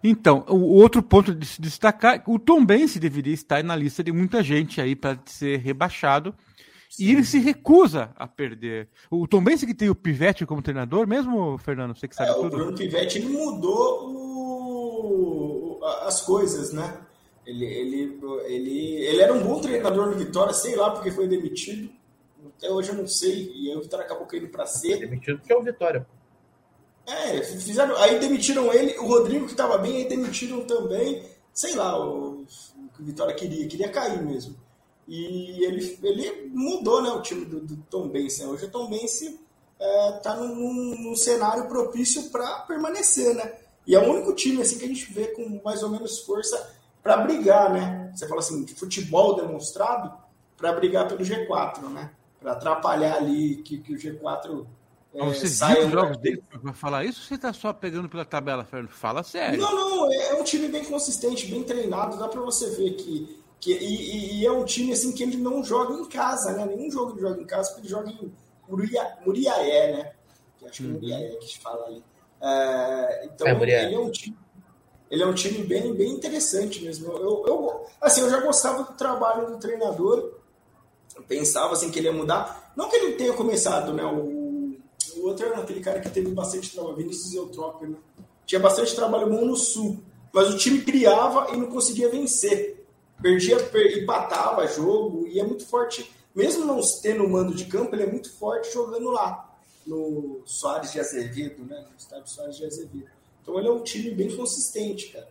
Então, 0.01 0.45
o 0.47 0.75
outro 0.75 1.03
ponto 1.03 1.35
de 1.35 1.45
se 1.45 1.61
destacar, 1.61 2.23
o 2.25 2.39
Tom 2.39 2.65
Bense 2.65 2.99
deveria 2.99 3.33
estar 3.33 3.61
na 3.63 3.75
lista 3.75 4.01
de 4.01 4.13
muita 4.13 4.41
gente 4.41 4.79
aí 4.79 4.95
para 4.95 5.19
ser 5.25 5.59
rebaixado. 5.59 6.33
Sim. 6.93 7.05
E 7.05 7.11
ele 7.11 7.23
se 7.23 7.39
recusa 7.39 8.11
a 8.15 8.27
perder. 8.27 8.87
O 9.09 9.27
Tom 9.27 9.43
Bense 9.43 9.65
que 9.65 9.73
tem 9.73 9.89
o 9.89 9.95
Pivete 9.95 10.45
como 10.45 10.61
treinador, 10.61 11.07
mesmo, 11.07 11.57
Fernando, 11.57 11.95
você 11.95 12.07
que 12.07 12.15
sabe 12.15 12.29
é, 12.29 12.33
tudo. 12.35 12.45
O 12.45 12.49
Bruno 12.51 12.77
Pivete 12.77 13.17
ele 13.17 13.29
mudou 13.29 14.11
o... 15.79 15.79
as 16.03 16.21
coisas, 16.21 16.71
né? 16.71 17.01
Ele, 17.47 17.65
ele, 17.65 18.19
ele, 18.45 18.95
ele 19.07 19.21
era 19.21 19.33
um 19.33 19.41
bom 19.41 19.59
treinador 19.59 20.05
no 20.05 20.15
Vitória, 20.15 20.53
sei 20.53 20.75
lá 20.75 20.91
porque 20.91 21.09
foi 21.09 21.27
demitido. 21.27 21.89
Até 22.57 22.69
hoje 22.69 22.89
eu 22.89 22.95
não 22.95 23.07
sei. 23.07 23.51
E 23.55 23.75
o 23.75 23.81
Vitória 23.81 24.05
acabou 24.05 24.27
caindo 24.27 24.49
para 24.49 24.67
ser. 24.67 24.99
Demitido 24.99 25.39
porque 25.39 25.51
é 25.51 25.57
o 25.57 25.63
Vitória. 25.63 26.05
É, 27.07 27.41
fizeram, 27.41 27.97
aí 27.97 28.19
demitiram 28.19 28.71
ele, 28.71 28.99
o 28.99 29.07
Rodrigo 29.07 29.45
que 29.45 29.51
estava 29.51 29.79
bem, 29.79 29.97
aí 29.97 30.07
demitiram 30.07 30.63
também, 30.65 31.23
sei 31.51 31.73
lá, 31.73 31.99
o, 31.99 32.43
o 32.43 32.45
que 32.95 33.01
o 33.01 33.05
Vitória 33.05 33.33
queria, 33.33 33.67
queria 33.67 33.89
cair 33.89 34.21
mesmo. 34.21 34.55
E 35.07 35.63
ele, 35.65 35.99
ele 36.01 36.51
mudou 36.53 37.01
né, 37.01 37.09
o 37.09 37.21
time 37.21 37.45
do, 37.45 37.59
do 37.59 37.77
Tom 37.89 38.07
Bense. 38.07 38.43
Né? 38.43 38.49
Hoje 38.49 38.65
o 38.65 38.71
Tom 38.71 38.89
Bense 38.89 39.39
está 40.17 40.33
é, 40.35 40.37
num, 40.37 40.95
num, 40.99 41.15
cenário 41.15 41.67
propício 41.67 42.29
para 42.29 42.59
permanecer, 42.61 43.35
né? 43.35 43.53
E 43.85 43.95
é 43.95 43.99
o 43.99 44.09
único 44.09 44.33
time 44.33 44.61
assim 44.61 44.77
que 44.77 44.85
a 44.85 44.87
gente 44.87 45.11
vê 45.11 45.27
com 45.27 45.61
mais 45.63 45.83
ou 45.83 45.89
menos 45.89 46.19
força 46.19 46.73
para 47.01 47.17
brigar, 47.17 47.71
né? 47.73 48.11
Você 48.15 48.27
fala 48.27 48.39
assim, 48.39 48.63
de 48.63 48.73
futebol 48.73 49.35
demonstrado 49.35 50.13
para 50.55 50.71
brigar 50.71 51.07
pelo 51.07 51.19
G4, 51.19 51.89
né? 51.89 52.11
Para 52.39 52.53
atrapalhar 52.53 53.17
ali 53.17 53.57
que, 53.57 53.79
que 53.79 53.93
o 53.93 53.97
G4 53.97 54.65
é, 55.13 55.25
você 55.25 55.45
viu 55.47 55.85
os 55.85 55.91
jogos 55.91 56.17
dele 56.17 56.43
para 56.49 56.73
falar 56.73 57.05
isso 57.05 57.21
ou 57.21 57.27
você 57.27 57.35
está 57.35 57.53
só 57.53 57.71
pegando 57.71 58.09
pela 58.09 58.25
tabela, 58.25 58.65
Fernando? 58.65 58.89
Fala 58.89 59.21
sério. 59.21 59.59
Não, 59.59 59.71
não, 59.71 60.11
é, 60.11 60.29
é 60.29 60.33
um 60.33 60.43
time 60.43 60.67
bem 60.67 60.83
consistente, 60.85 61.45
bem 61.47 61.63
treinado, 61.63 62.17
dá 62.17 62.27
para 62.27 62.41
você 62.41 62.71
ver 62.71 62.93
que. 62.93 63.42
Que 63.63 63.71
e, 63.71 64.41
e, 64.41 64.45
é 64.45 64.51
um 64.51 64.65
time 64.65 64.91
assim 64.91 65.13
que 65.13 65.23
ele 65.23 65.37
não 65.37 65.63
joga 65.63 65.93
em 65.93 66.05
casa, 66.05 66.51
né? 66.51 66.65
Nenhum 66.65 66.91
jogo 66.91 67.13
ele 67.13 67.21
joga 67.21 67.41
em 67.41 67.45
casa, 67.45 67.69
porque 67.69 67.83
ele 67.83 67.89
joga 67.89 68.09
em 68.11 68.33
Muria, 68.67 69.17
Muriaé, 69.25 69.93
né? 69.93 70.11
Que 70.57 70.65
acho 70.65 70.83
que 70.83 70.83
é 70.83 70.87
uhum. 70.87 70.93
Muriaé 70.95 71.35
que 71.37 71.59
fala 71.59 71.85
ali. 71.85 72.03
É, 72.41 73.25
então, 73.25 73.47
é, 73.47 73.85
ele 73.85 73.95
é 73.95 73.99
um 73.99 74.11
time. 74.11 74.37
Ele 75.09 75.23
é 75.23 75.25
um 75.25 75.33
time 75.33 75.63
bem, 75.63 75.93
bem 75.93 76.11
interessante 76.11 76.83
mesmo. 76.83 77.13
Eu, 77.13 77.45
eu, 77.47 77.85
assim, 78.01 78.19
eu 78.19 78.29
já 78.29 78.41
gostava 78.41 78.83
do 78.83 78.97
trabalho 78.97 79.47
do 79.47 79.57
treinador. 79.59 80.39
Eu 81.15 81.23
pensava 81.23 81.71
assim 81.71 81.89
que 81.89 81.99
ele 81.99 82.07
ia 82.07 82.13
mudar. 82.13 82.73
Não 82.75 82.89
que 82.89 82.97
ele 82.97 83.13
tenha 83.13 83.31
começado, 83.31 83.93
né? 83.93 84.03
O, 84.03 84.75
o 85.15 85.25
outro 85.25 85.45
era 85.45 85.59
aquele 85.59 85.79
cara 85.79 86.01
que 86.01 86.09
teve 86.09 86.31
bastante 86.31 86.69
trabalho, 86.71 86.97
Vinícius 86.97 87.33
Eutrópio, 87.33 87.91
né? 87.91 87.97
Tinha 88.45 88.59
bastante 88.59 88.93
trabalho 88.93 89.29
bom 89.29 89.45
no 89.45 89.55
Sul, 89.55 90.03
mas 90.33 90.53
o 90.53 90.57
time 90.57 90.81
criava 90.81 91.53
e 91.53 91.57
não 91.57 91.67
conseguia 91.67 92.09
vencer. 92.09 92.82
Perdia, 93.23 93.57
per, 93.57 94.03
empatava 94.03 94.67
jogo 94.67 95.25
e 95.25 95.39
é 95.39 95.43
muito 95.43 95.65
forte. 95.65 96.13
Mesmo 96.35 96.65
não 96.65 96.81
tendo 97.01 97.27
mando 97.27 97.55
de 97.55 97.65
campo, 97.65 97.95
ele 97.95 98.03
é 98.03 98.11
muito 98.11 98.31
forte 98.33 98.73
jogando 98.73 99.09
lá, 99.09 99.57
no 99.87 100.41
Soares 100.45 100.91
de 100.91 100.99
Azevedo, 100.99 101.63
né? 101.63 101.85
No 101.89 101.95
estádio 101.95 102.29
Soares 102.29 102.57
de 102.57 102.65
Azevedo. 102.65 103.09
Então 103.41 103.57
ele 103.57 103.69
é 103.69 103.71
um 103.71 103.81
time 103.81 104.11
bem 104.11 104.35
consistente, 104.35 105.13
cara. 105.13 105.29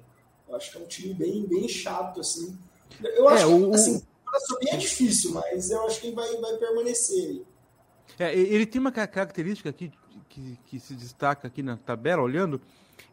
Eu 0.49 0.57
acho 0.57 0.71
que 0.71 0.79
é 0.79 0.81
um 0.81 0.87
time 0.87 1.13
bem, 1.13 1.47
bem 1.47 1.69
chato, 1.69 2.21
assim. 2.21 2.57
Eu 3.03 3.29
é, 3.29 3.35
acho 3.35 3.43
é, 3.43 3.47
o... 3.47 3.71
que, 3.71 3.77
assim, 3.77 4.03
para 4.25 4.41
subir 4.41 4.69
é 4.71 4.77
difícil, 4.77 5.33
mas 5.33 5.71
eu 5.71 5.85
acho 5.87 6.01
que 6.01 6.07
ele 6.07 6.17
vai, 6.17 6.35
vai 6.37 6.57
permanecer. 6.57 7.43
É, 8.19 8.35
ele 8.35 8.65
tem 8.65 8.81
uma 8.81 8.93
característica 8.93 9.69
aqui 9.69 9.93
que, 10.29 10.59
que, 10.67 10.81
se 10.81 10.95
destaca 10.95 11.47
aqui 11.47 11.63
na 11.63 11.77
tabela, 11.77 12.23
olhando. 12.23 12.61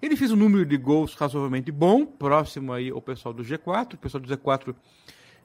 Ele 0.02 0.16
fez 0.16 0.32
um 0.32 0.36
número 0.36 0.66
de 0.66 0.78
gols 0.78 1.14
razoavelmente 1.14 1.72
bom, 1.72 2.06
próximo 2.06 2.74
aí 2.74 2.90
ao 2.90 3.02
pessoal 3.02 3.34
do 3.34 3.44
G4. 3.44 3.94
O 3.94 3.98
pessoal 3.98 4.22
do 4.22 4.28
G4 4.28 4.76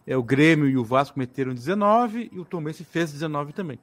é 0.07 0.17
o 0.17 0.23
Grêmio 0.23 0.69
e 0.69 0.77
o 0.77 0.85
Vasco 0.85 1.19
meteram 1.19 1.55
19 1.55 2.31
e 2.33 2.39
o 2.39 2.45
Tombense 2.45 2.85
fez 2.85 3.13
19 3.13 3.53
também. 3.53 3.79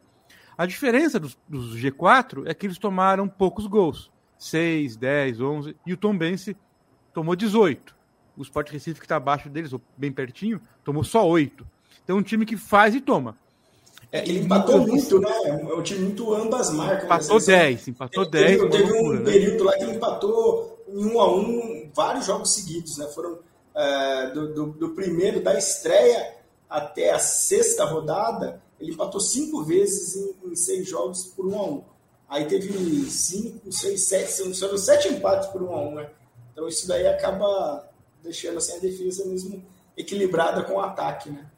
A 0.57 0.65
diferença 0.65 1.19
dos, 1.19 1.37
dos 1.47 1.75
G4 1.75 2.43
é 2.45 2.53
que 2.53 2.67
eles 2.67 2.77
tomaram 2.77 3.27
poucos 3.27 3.65
gols, 3.65 4.11
6, 4.37 4.95
10, 4.95 5.41
11, 5.41 5.75
e 5.85 5.93
o 5.93 5.97
Tombense 5.97 6.55
tomou 7.13 7.35
18. 7.35 7.95
O 8.37 8.41
Sport 8.43 8.71
Recife, 8.71 8.99
que 8.99 9.05
está 9.05 9.15
abaixo 9.15 9.49
deles, 9.49 9.73
ou 9.73 9.81
bem 9.97 10.11
pertinho, 10.11 10.61
tomou 10.83 11.03
só 11.03 11.27
8. 11.27 11.67
Então, 12.03 12.17
é 12.17 12.19
um 12.19 12.23
time 12.23 12.45
que 12.45 12.57
faz 12.57 12.95
e 12.95 13.01
toma. 13.01 13.37
É, 14.11 14.19
ele 14.27 14.39
empatou 14.39 14.85
muito, 14.85 15.19
né? 15.19 15.31
É 15.47 15.73
um 15.73 15.81
time 15.81 16.01
muito 16.01 16.33
ambas 16.33 16.69
marcas. 16.71 17.05
Empatou 17.05 17.39
10, 17.39 17.87
empatou 17.87 18.29
10. 18.29 18.45
Teve, 18.45 18.69
teve 18.69 18.91
loucura, 18.91 19.17
um 19.17 19.23
né? 19.23 19.31
período 19.31 19.63
lá 19.63 19.73
que 19.73 19.83
ele 19.83 19.95
empatou 19.95 20.83
em 20.89 21.05
um 21.05 21.21
a 21.21 21.33
um 21.33 21.89
vários 21.95 22.25
jogos 22.25 22.53
seguidos, 22.53 22.97
né? 22.97 23.07
Foram 23.07 23.39
é, 23.73 24.31
do, 24.31 24.53
do, 24.53 24.65
do, 24.73 24.89
primeiro, 24.89 25.41
da 25.41 25.57
estreia 25.57 26.35
até 26.69 27.11
a 27.11 27.19
sexta 27.19 27.85
rodada, 27.85 28.61
ele 28.79 28.91
empatou 28.91 29.19
cinco 29.21 29.63
vezes 29.63 30.15
em, 30.15 30.51
em 30.51 30.55
seis 30.55 30.87
jogos 30.87 31.27
por 31.27 31.45
um 31.45 31.57
a 31.57 31.63
um. 31.63 31.83
Aí 32.27 32.45
teve 32.45 32.71
cinco, 33.09 33.71
seis, 33.71 34.07
sete, 34.07 34.31
são 34.31 34.77
sete 34.77 35.09
empates 35.09 35.47
por 35.49 35.61
um 35.61 35.73
a 35.73 35.81
um, 35.81 35.95
né? 35.95 36.09
Então 36.51 36.67
isso 36.67 36.87
daí 36.87 37.07
acaba 37.07 37.89
deixando 38.23 38.57
assim, 38.57 38.75
a 38.75 38.79
defesa 38.79 39.25
mesmo 39.25 39.63
equilibrada 39.97 40.63
com 40.63 40.73
o 40.73 40.79
ataque, 40.79 41.29
né? 41.29 41.50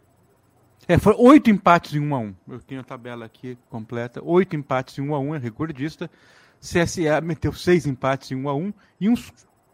É, 0.88 0.98
foi 0.98 1.16
oito 1.18 1.50
empates 1.50 1.94
em 1.94 2.00
1 2.00 2.04
um 2.04 2.16
a 2.16 2.20
1 2.20 2.24
um. 2.24 2.36
Eu 2.50 2.60
tenho 2.60 2.82
a 2.82 2.84
tabela 2.84 3.26
aqui 3.26 3.58
completa. 3.70 4.22
Oito 4.24 4.56
empates 4.56 4.98
em 4.98 5.02
1 5.02 5.10
um 5.10 5.16
a 5.16 5.20
1 5.20 5.28
um, 5.28 5.36
é 5.36 5.38
recordista. 5.38 6.10
CSA 6.60 7.22
meteu 7.22 7.54
seis 7.54 7.86
empates 7.86 8.32
em 8.32 8.36
1 8.36 8.44
um 8.44 8.50
a 8.50 8.56
1 8.56 8.60
um, 8.60 8.74
e 9.00 9.10
uns 9.10 9.34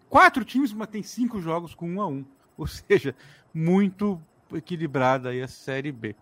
quatro 0.09 0.43
times 0.43 0.73
mas 0.73 0.87
tem 0.87 1.03
cinco 1.03 1.39
jogos 1.39 1.75
com 1.75 1.87
1 1.87 1.95
um 1.95 2.01
a 2.01 2.07
1 2.07 2.11
um. 2.11 2.25
Ou 2.57 2.67
seja, 2.67 3.15
muito 3.53 4.21
equilibrada 4.53 5.29
aí 5.29 5.41
a 5.41 5.47
Série 5.47 5.91
B. 5.91 6.15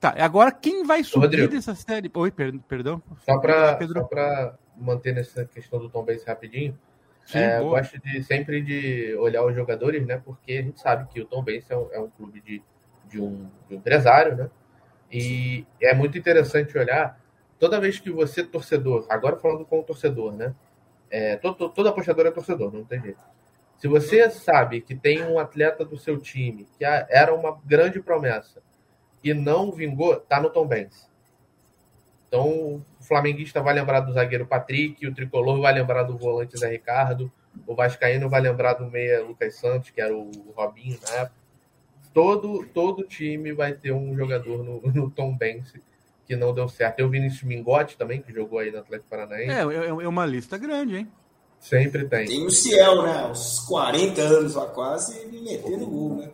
Tá, 0.00 0.14
agora 0.18 0.52
quem 0.52 0.84
vai 0.84 1.02
subir 1.02 1.26
Rodrigo, 1.26 1.52
dessa 1.52 1.74
série? 1.74 2.10
Oi, 2.12 2.30
per 2.30 2.58
perdão. 2.60 3.02
Só 3.24 3.38
para 3.38 4.58
manter 4.76 5.14
nessa 5.14 5.44
questão 5.44 5.78
do 5.78 5.88
Tom 5.88 6.04
Benz 6.04 6.24
rapidinho, 6.24 6.78
Sim, 7.24 7.38
é, 7.38 7.58
eu 7.58 7.70
gosto 7.70 7.98
de 7.98 8.22
sempre 8.22 8.62
de 8.62 9.14
olhar 9.16 9.44
os 9.44 9.54
jogadores, 9.54 10.06
né? 10.06 10.20
Porque 10.22 10.52
a 10.52 10.62
gente 10.62 10.80
sabe 10.80 11.08
que 11.08 11.20
o 11.20 11.24
Tom 11.24 11.42
Benz 11.42 11.68
é 11.70 11.76
um, 11.76 11.88
é 11.92 11.98
um 11.98 12.08
clube 12.08 12.40
de 12.40 12.62
de 13.08 13.20
um, 13.20 13.48
de 13.68 13.74
um 13.74 13.78
empresário, 13.78 14.36
né? 14.36 14.50
E 15.10 15.64
é 15.80 15.94
muito 15.94 16.18
interessante 16.18 16.76
olhar, 16.76 17.20
toda 17.58 17.80
vez 17.80 17.98
que 17.98 18.10
você, 18.10 18.42
torcedor, 18.42 19.06
agora 19.08 19.36
falando 19.36 19.64
com 19.64 19.80
o 19.80 19.82
torcedor, 19.82 20.32
né? 20.32 20.54
É, 21.10 21.36
todo, 21.36 21.68
todo 21.68 21.88
apostador 21.88 22.26
é 22.26 22.30
torcedor, 22.30 22.72
não 22.72 22.84
tem 22.84 23.00
jeito. 23.00 23.22
Se 23.78 23.86
você 23.86 24.28
sabe 24.30 24.80
que 24.80 24.94
tem 24.94 25.22
um 25.22 25.38
atleta 25.38 25.84
do 25.84 25.96
seu 25.96 26.18
time 26.18 26.66
que 26.76 26.84
era 26.84 27.34
uma 27.34 27.60
grande 27.64 28.00
promessa 28.00 28.62
e 29.22 29.32
não 29.32 29.70
vingou, 29.70 30.16
tá 30.16 30.40
no 30.40 30.50
Tom 30.50 30.66
Benz. 30.66 31.08
Então, 32.26 32.48
o 32.48 32.82
flamenguista 33.00 33.60
vai 33.60 33.74
lembrar 33.74 34.00
do 34.00 34.12
zagueiro 34.12 34.46
Patrick, 34.46 35.06
o 35.06 35.14
tricolor 35.14 35.60
vai 35.60 35.72
lembrar 35.72 36.02
do 36.02 36.18
volante 36.18 36.58
Zé 36.58 36.68
Ricardo, 36.68 37.30
o 37.66 37.74
vascaíno 37.74 38.28
vai 38.28 38.40
lembrar 38.40 38.74
do 38.74 38.90
meia 38.90 39.22
Lucas 39.22 39.56
Santos, 39.56 39.90
que 39.90 40.00
era 40.00 40.14
o 40.14 40.30
Robinho 40.56 40.98
na 41.02 41.16
época 41.18 41.45
todo, 42.16 42.66
todo 42.72 43.04
time 43.04 43.52
vai 43.52 43.74
ter 43.74 43.92
um 43.92 44.16
jogador 44.16 44.64
no, 44.64 44.80
no 44.80 45.10
Tom 45.10 45.36
Bense 45.36 45.82
que 46.24 46.34
não 46.34 46.54
deu 46.54 46.66
certo. 46.66 46.96
Tem 46.96 47.04
o 47.04 47.10
Vinícius 47.10 47.42
Mingotti 47.42 47.98
também, 47.98 48.22
que 48.22 48.32
jogou 48.32 48.58
aí 48.58 48.70
no 48.72 48.78
Atlético 48.78 49.10
Paranaense. 49.10 49.50
É, 49.50 49.60
é, 49.60 49.88
é 49.88 50.08
uma 50.08 50.24
lista 50.24 50.56
grande, 50.56 50.96
hein? 50.96 51.12
Sempre 51.60 52.06
tem. 52.06 52.26
Tem 52.26 52.46
o 52.46 52.50
Ciel, 52.50 53.02
né? 53.02 53.26
Uns 53.26 53.60
40 53.60 54.22
anos 54.22 54.54
lá 54.54 54.66
quase, 54.66 55.28
e 55.30 55.42
metendo 55.42 55.86
gol, 55.86 56.16
né? 56.16 56.30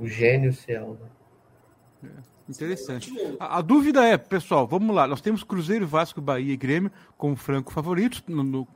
O 0.00 0.06
gênio 0.06 0.52
Ciel, 0.52 0.96
né? 1.00 2.08
É, 2.08 2.50
interessante. 2.50 3.12
A, 3.40 3.58
a, 3.58 3.60
dúvida 3.60 4.04
é, 4.06 4.16
pessoal, 4.16 4.68
vamos 4.68 4.94
lá. 4.94 5.08
Nós 5.08 5.20
temos 5.20 5.42
Cruzeiro, 5.42 5.86
Vasco, 5.86 6.20
Bahia 6.20 6.54
e 6.54 6.56
Grêmio 6.56 6.92
como 7.18 7.34
franco 7.34 7.72
favoritos 7.72 8.22
no, 8.28 8.44
no, 8.44 8.68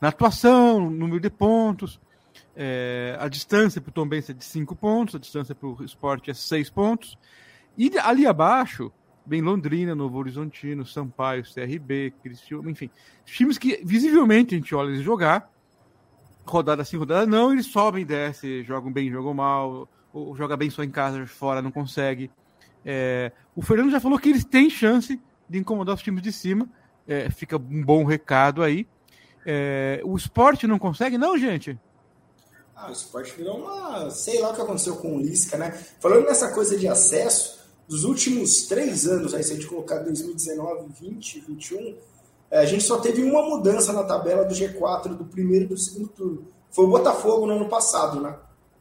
na 0.00 0.08
atuação, 0.08 0.80
no 0.80 0.90
número 0.90 1.20
de 1.20 1.30
pontos. 1.30 2.00
É, 2.56 3.16
a 3.20 3.28
distância 3.28 3.80
para 3.82 3.90
o 3.90 3.92
Tom 3.92 4.08
Benz 4.08 4.30
é 4.30 4.32
de 4.32 4.44
5 4.44 4.74
pontos, 4.74 5.14
a 5.14 5.18
distância 5.18 5.54
para 5.54 5.68
o 5.68 5.84
esporte 5.84 6.30
é 6.30 6.34
6 6.34 6.70
pontos. 6.70 7.18
E 7.76 7.92
ali 7.98 8.26
abaixo, 8.26 8.90
vem 9.26 9.42
Londrina, 9.42 9.94
Novo 9.94 10.18
Horizontino, 10.18 10.86
Sampaio, 10.86 11.44
CRB, 11.44 12.14
Criciúma, 12.22 12.70
enfim. 12.70 12.88
Times 13.26 13.58
que 13.58 13.80
visivelmente 13.84 14.54
a 14.54 14.58
gente 14.58 14.74
olha 14.74 14.88
eles 14.88 15.02
jogar, 15.02 15.50
rodada 16.46 16.82
sim, 16.84 16.96
rodada 16.96 17.26
não, 17.26 17.52
eles 17.52 17.66
sobem 17.66 18.02
e 18.02 18.04
descem, 18.04 18.64
jogam 18.64 18.90
bem, 18.90 19.10
jogam 19.10 19.34
mal, 19.34 19.88
ou 20.12 20.34
joga 20.34 20.56
bem 20.56 20.70
só 20.70 20.82
em 20.82 20.90
casa, 20.90 21.26
fora 21.26 21.60
não 21.60 21.70
consegue. 21.70 22.30
É, 22.84 23.32
o 23.54 23.60
Fernando 23.60 23.90
já 23.90 24.00
falou 24.00 24.18
que 24.18 24.30
eles 24.30 24.44
têm 24.44 24.70
chance 24.70 25.20
de 25.48 25.58
incomodar 25.58 25.94
os 25.94 26.02
times 26.02 26.22
de 26.22 26.32
cima, 26.32 26.68
é, 27.06 27.28
fica 27.30 27.56
um 27.56 27.84
bom 27.84 28.04
recado 28.04 28.62
aí. 28.62 28.86
É, 29.44 30.00
o 30.04 30.16
esporte 30.16 30.66
não 30.66 30.78
consegue, 30.78 31.18
não, 31.18 31.36
gente? 31.36 31.78
Ah, 32.76 32.90
o 32.90 32.92
esporte 32.92 33.32
virou 33.34 33.56
uma. 33.56 34.10
Sei 34.10 34.38
lá 34.38 34.50
o 34.50 34.54
que 34.54 34.60
aconteceu 34.60 34.96
com 34.96 35.16
o 35.16 35.18
Lisca, 35.18 35.56
né? 35.56 35.70
Falando 35.98 36.26
nessa 36.26 36.52
coisa 36.52 36.76
de 36.76 36.86
acesso, 36.86 37.58
dos 37.88 38.04
últimos 38.04 38.66
três 38.66 39.06
anos, 39.06 39.32
aí 39.32 39.42
se 39.42 39.52
a 39.52 39.54
gente 39.54 39.66
colocar 39.66 40.00
2019, 40.00 40.92
20, 41.00 41.40
21, 41.40 41.96
a 42.50 42.66
gente 42.66 42.84
só 42.84 42.98
teve 42.98 43.22
uma 43.22 43.42
mudança 43.42 43.94
na 43.94 44.04
tabela 44.04 44.44
do 44.44 44.54
G4 44.54 45.16
do 45.16 45.24
primeiro 45.24 45.64
e 45.64 45.68
do 45.68 45.78
segundo 45.78 46.08
turno. 46.08 46.48
Foi 46.70 46.84
o 46.84 46.88
Botafogo 46.88 47.46
no 47.46 47.54
ano 47.54 47.68
passado, 47.68 48.20
né? 48.20 48.36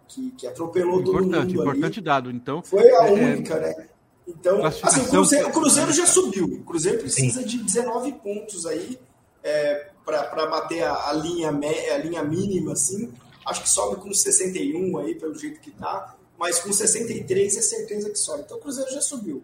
Que, 0.10 0.30
que 0.32 0.46
atropelou 0.46 1.00
importante, 1.00 1.22
todo 1.24 1.26
mundo. 1.26 1.62
Importante 1.62 2.00
ali. 2.00 2.06
dado, 2.06 2.32
então. 2.32 2.62
Foi 2.62 2.92
a 2.92 3.08
é, 3.08 3.12
única, 3.12 3.58
né? 3.60 3.88
Então, 4.28 4.66
assim, 4.66 5.02
o 5.02 5.10
Cruzeiro, 5.10 5.48
o 5.48 5.52
Cruzeiro 5.54 5.94
já 5.94 6.06
subiu. 6.06 6.46
O 6.46 6.64
Cruzeiro 6.66 6.98
precisa 7.00 7.40
Sim. 7.40 7.48
de 7.48 7.58
19 7.60 8.12
pontos 8.14 8.66
aí 8.66 9.00
é, 9.42 9.88
para 10.04 10.48
bater 10.48 10.84
a, 10.84 11.10
a, 11.10 11.14
linha, 11.14 11.50
a 11.50 11.98
linha 11.98 12.24
mínima, 12.24 12.74
assim 12.74 13.10
acho 13.46 13.62
que 13.62 13.70
sobe 13.70 14.02
com 14.02 14.14
61 14.14 14.98
aí, 14.98 15.16
pelo 15.16 15.36
jeito 15.38 15.60
que 15.60 15.72
tá, 15.72 16.16
mas 16.38 16.60
com 16.60 16.72
63 16.72 17.58
é 17.58 17.62
certeza 17.62 18.10
que 18.10 18.18
sobe. 18.18 18.44
Então 18.46 18.58
o 18.58 18.62
Cruzeiro 18.62 18.92
já 18.92 19.02
subiu. 19.02 19.44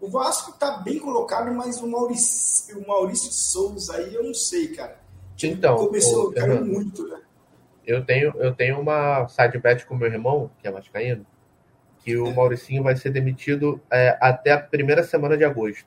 O 0.00 0.08
Vasco 0.08 0.52
tá 0.52 0.78
bem 0.78 0.98
colocado, 0.98 1.52
mas 1.52 1.80
o 1.80 1.86
Maurício, 1.86 2.78
o 2.78 2.86
Maurício 2.86 3.32
Souza 3.32 3.96
aí 3.96 4.14
eu 4.14 4.24
não 4.24 4.34
sei, 4.34 4.68
cara. 4.68 5.00
Então, 5.42 5.76
começou 5.76 6.28
o, 6.28 6.32
caiu 6.32 6.64
muito, 6.64 7.06
né? 7.06 7.20
Eu 7.86 8.04
tenho, 8.04 8.32
eu 8.36 8.54
tenho 8.54 8.80
uma 8.80 9.26
side 9.28 9.58
bet 9.58 9.84
com 9.86 9.96
meu 9.96 10.08
irmão, 10.08 10.50
que 10.60 10.68
é 10.68 10.70
vascaíno, 10.70 11.26
que 11.98 12.16
o 12.16 12.26
é. 12.26 12.34
Mauricinho 12.34 12.82
vai 12.82 12.96
ser 12.96 13.10
demitido 13.10 13.80
é, 13.90 14.16
até 14.20 14.52
a 14.52 14.60
primeira 14.60 15.02
semana 15.02 15.36
de 15.36 15.44
agosto. 15.44 15.86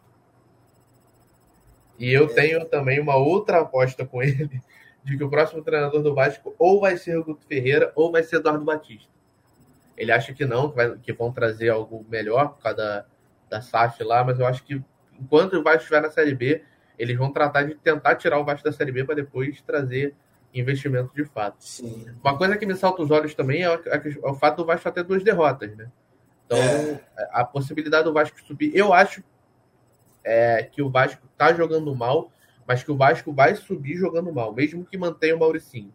E 1.98 2.12
eu 2.12 2.26
é. 2.26 2.34
tenho 2.34 2.65
também 2.65 3.00
uma 3.00 3.15
outra 3.15 3.62
aposta 3.62 4.06
com 4.06 4.22
ele, 4.22 4.62
de 5.06 5.15
que 5.15 5.24
o 5.24 5.30
próximo 5.30 5.63
treinador 5.63 6.02
do 6.02 6.15
Vasco 6.15 6.56
ou 6.58 6.82
vai 6.82 6.98
ser 6.98 7.18
o 7.18 7.24
Guto 7.24 7.46
Ferreira 7.46 7.94
ou 7.96 8.12
vai 8.12 8.24
ser 8.24 8.38
Eduardo 8.38 8.65
Batista. 8.65 9.13
Ele 9.96 10.12
acha 10.12 10.34
que 10.34 10.46
não, 10.46 10.70
que, 10.70 10.76
vai, 10.76 10.98
que 10.98 11.13
vão 11.13 11.32
trazer 11.32 11.70
algo 11.70 12.04
melhor 12.10 12.56
por 12.56 12.63
causa 12.63 12.78
da, 12.78 13.06
da 13.50 13.62
SAF 13.62 14.04
lá, 14.04 14.24
mas 14.24 14.39
eu 14.39 14.48
acho 14.48 14.63
que 14.63 14.84
enquanto 15.20 15.54
o 15.54 15.63
Vasco 15.63 15.82
estiver 15.82 16.02
na 16.02 16.10
Série 16.10 16.34
B, 16.34 16.63
eles 16.98 17.15
vão 17.15 17.32
tratar 17.32 17.63
de 17.63 17.76
tentar 17.76 18.15
tirar 18.15 18.39
o 18.39 18.44
Vasco 18.44 18.65
da 18.65 18.72
Série 18.72 18.91
B 18.91 19.06
para 19.06 19.15
depois 19.15 19.62
trazer 19.62 20.15
investimento 20.54 21.13
de 21.13 21.24
fato. 21.24 21.58
Sim. 21.60 22.08
Uma 22.24 22.36
coisa 22.36 22.58
que 22.58 22.65
me 22.65 22.76
salta 22.76 23.04
os 23.04 23.12
olhos 23.12 23.36
também 23.36 23.62
é 23.62 23.70
o, 23.70 23.76
é 23.76 24.02
o 24.24 24.34
fato 24.34 24.58
do 24.58 24.65
Vasco 24.65 24.91
ter 24.91 25.04
duas 25.04 25.24
derrotas, 25.24 25.76
né? 25.78 25.88
Então, 26.46 26.58
é. 26.58 27.00
a 27.32 27.46
possibilidade 27.46 28.06
do 28.06 28.13
Vasco 28.13 28.39
subir. 28.41 28.72
Eu 28.76 28.91
acho 28.91 29.24
é, 30.24 30.63
que 30.63 30.82
o 30.82 30.89
Vasco 30.89 31.26
está 31.32 31.54
jogando 31.54 31.94
mal, 31.96 32.32
mas 32.67 32.84
que 32.84 32.91
o 32.91 32.97
Vasco 32.97 33.32
vai 33.32 33.56
subir 33.56 33.95
jogando 33.95 34.34
mal, 34.34 34.54
mesmo 34.54 34.86
que 34.86 34.97
mantenha 34.97 35.36
o 35.36 35.39
Mauricinho. 35.39 35.93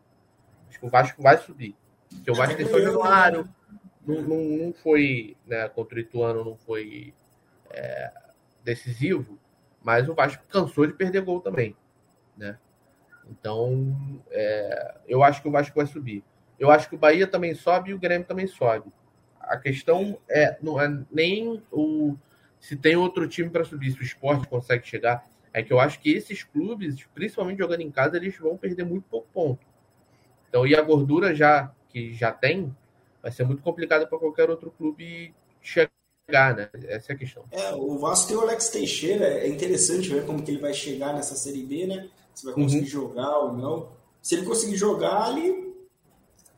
Acho 0.68 0.78
que 0.78 0.86
o 0.86 0.90
Vasco 0.90 1.22
vai 1.22 1.38
subir. 1.38 1.76
Porque 2.08 2.30
o 2.30 2.34
Vasco 2.34 2.56
tem 2.56 2.66
São 2.66 2.80
Januário, 2.80 3.48
não, 4.06 4.22
não, 4.22 4.44
não 4.44 4.72
foi, 4.72 5.36
né, 5.46 5.68
contra 5.68 5.96
o 5.96 6.00
Ituano 6.00 6.44
não 6.44 6.56
foi 6.56 7.14
é, 7.70 8.12
decisivo, 8.64 9.38
mas 9.82 10.08
o 10.08 10.14
Vasco 10.14 10.42
cansou 10.48 10.86
de 10.86 10.92
perder 10.92 11.22
gol 11.22 11.40
também, 11.40 11.76
né? 12.36 12.58
Então, 13.30 13.96
é, 14.30 14.96
eu 15.06 15.22
acho 15.22 15.40
que 15.40 15.48
o 15.48 15.52
Vasco 15.52 15.76
vai 15.76 15.86
subir. 15.86 16.24
Eu 16.58 16.70
acho 16.70 16.88
que 16.88 16.94
o 16.94 16.98
Bahia 16.98 17.26
também 17.26 17.54
sobe 17.54 17.90
e 17.90 17.94
o 17.94 17.98
Grêmio 17.98 18.26
também 18.26 18.46
sobe. 18.46 18.92
A 19.40 19.56
questão 19.56 20.18
é 20.28 20.58
não 20.60 20.80
é 20.80 20.88
nem 21.10 21.62
o 21.70 22.16
se 22.58 22.76
tem 22.76 22.94
outro 22.94 23.26
time 23.26 23.48
para 23.48 23.64
subir, 23.64 23.92
se 23.92 24.00
o 24.00 24.02
esporte 24.02 24.46
consegue 24.46 24.86
chegar 24.86 25.24
é 25.52 25.62
que 25.62 25.72
eu 25.72 25.80
acho 25.80 26.00
que 26.00 26.10
esses 26.10 26.42
clubes, 26.42 27.04
principalmente 27.14 27.58
jogando 27.58 27.80
em 27.80 27.90
casa, 27.90 28.16
eles 28.16 28.36
vão 28.38 28.56
perder 28.56 28.84
muito 28.84 29.04
pouco 29.08 29.28
ponto. 29.32 29.66
Então, 30.48 30.66
e 30.66 30.74
a 30.74 30.82
gordura 30.82 31.34
já 31.34 31.72
que 31.88 32.12
já 32.14 32.32
tem, 32.32 32.74
vai 33.22 33.32
ser 33.32 33.44
muito 33.44 33.62
complicado 33.62 34.08
para 34.08 34.18
qualquer 34.18 34.48
outro 34.48 34.70
clube 34.70 35.34
chegar, 35.60 36.54
né? 36.56 36.70
Essa 36.84 37.12
é 37.12 37.14
a 37.14 37.18
questão. 37.18 37.44
É, 37.50 37.74
o 37.74 37.98
Vasco 37.98 38.28
tem 38.28 38.36
o 38.36 38.40
Alex 38.40 38.68
Teixeira, 38.68 39.26
é 39.26 39.48
interessante 39.48 40.08
ver 40.08 40.24
como 40.24 40.42
que 40.42 40.50
ele 40.50 40.60
vai 40.60 40.72
chegar 40.72 41.12
nessa 41.12 41.34
Série 41.34 41.64
B, 41.64 41.86
né? 41.86 42.08
Se 42.34 42.44
vai 42.44 42.54
conseguir 42.54 42.82
uhum. 42.82 42.86
jogar 42.86 43.38
ou 43.38 43.52
não. 43.52 43.88
Se 44.22 44.34
ele 44.34 44.46
conseguir 44.46 44.76
jogar, 44.76 45.36
ele 45.36 45.74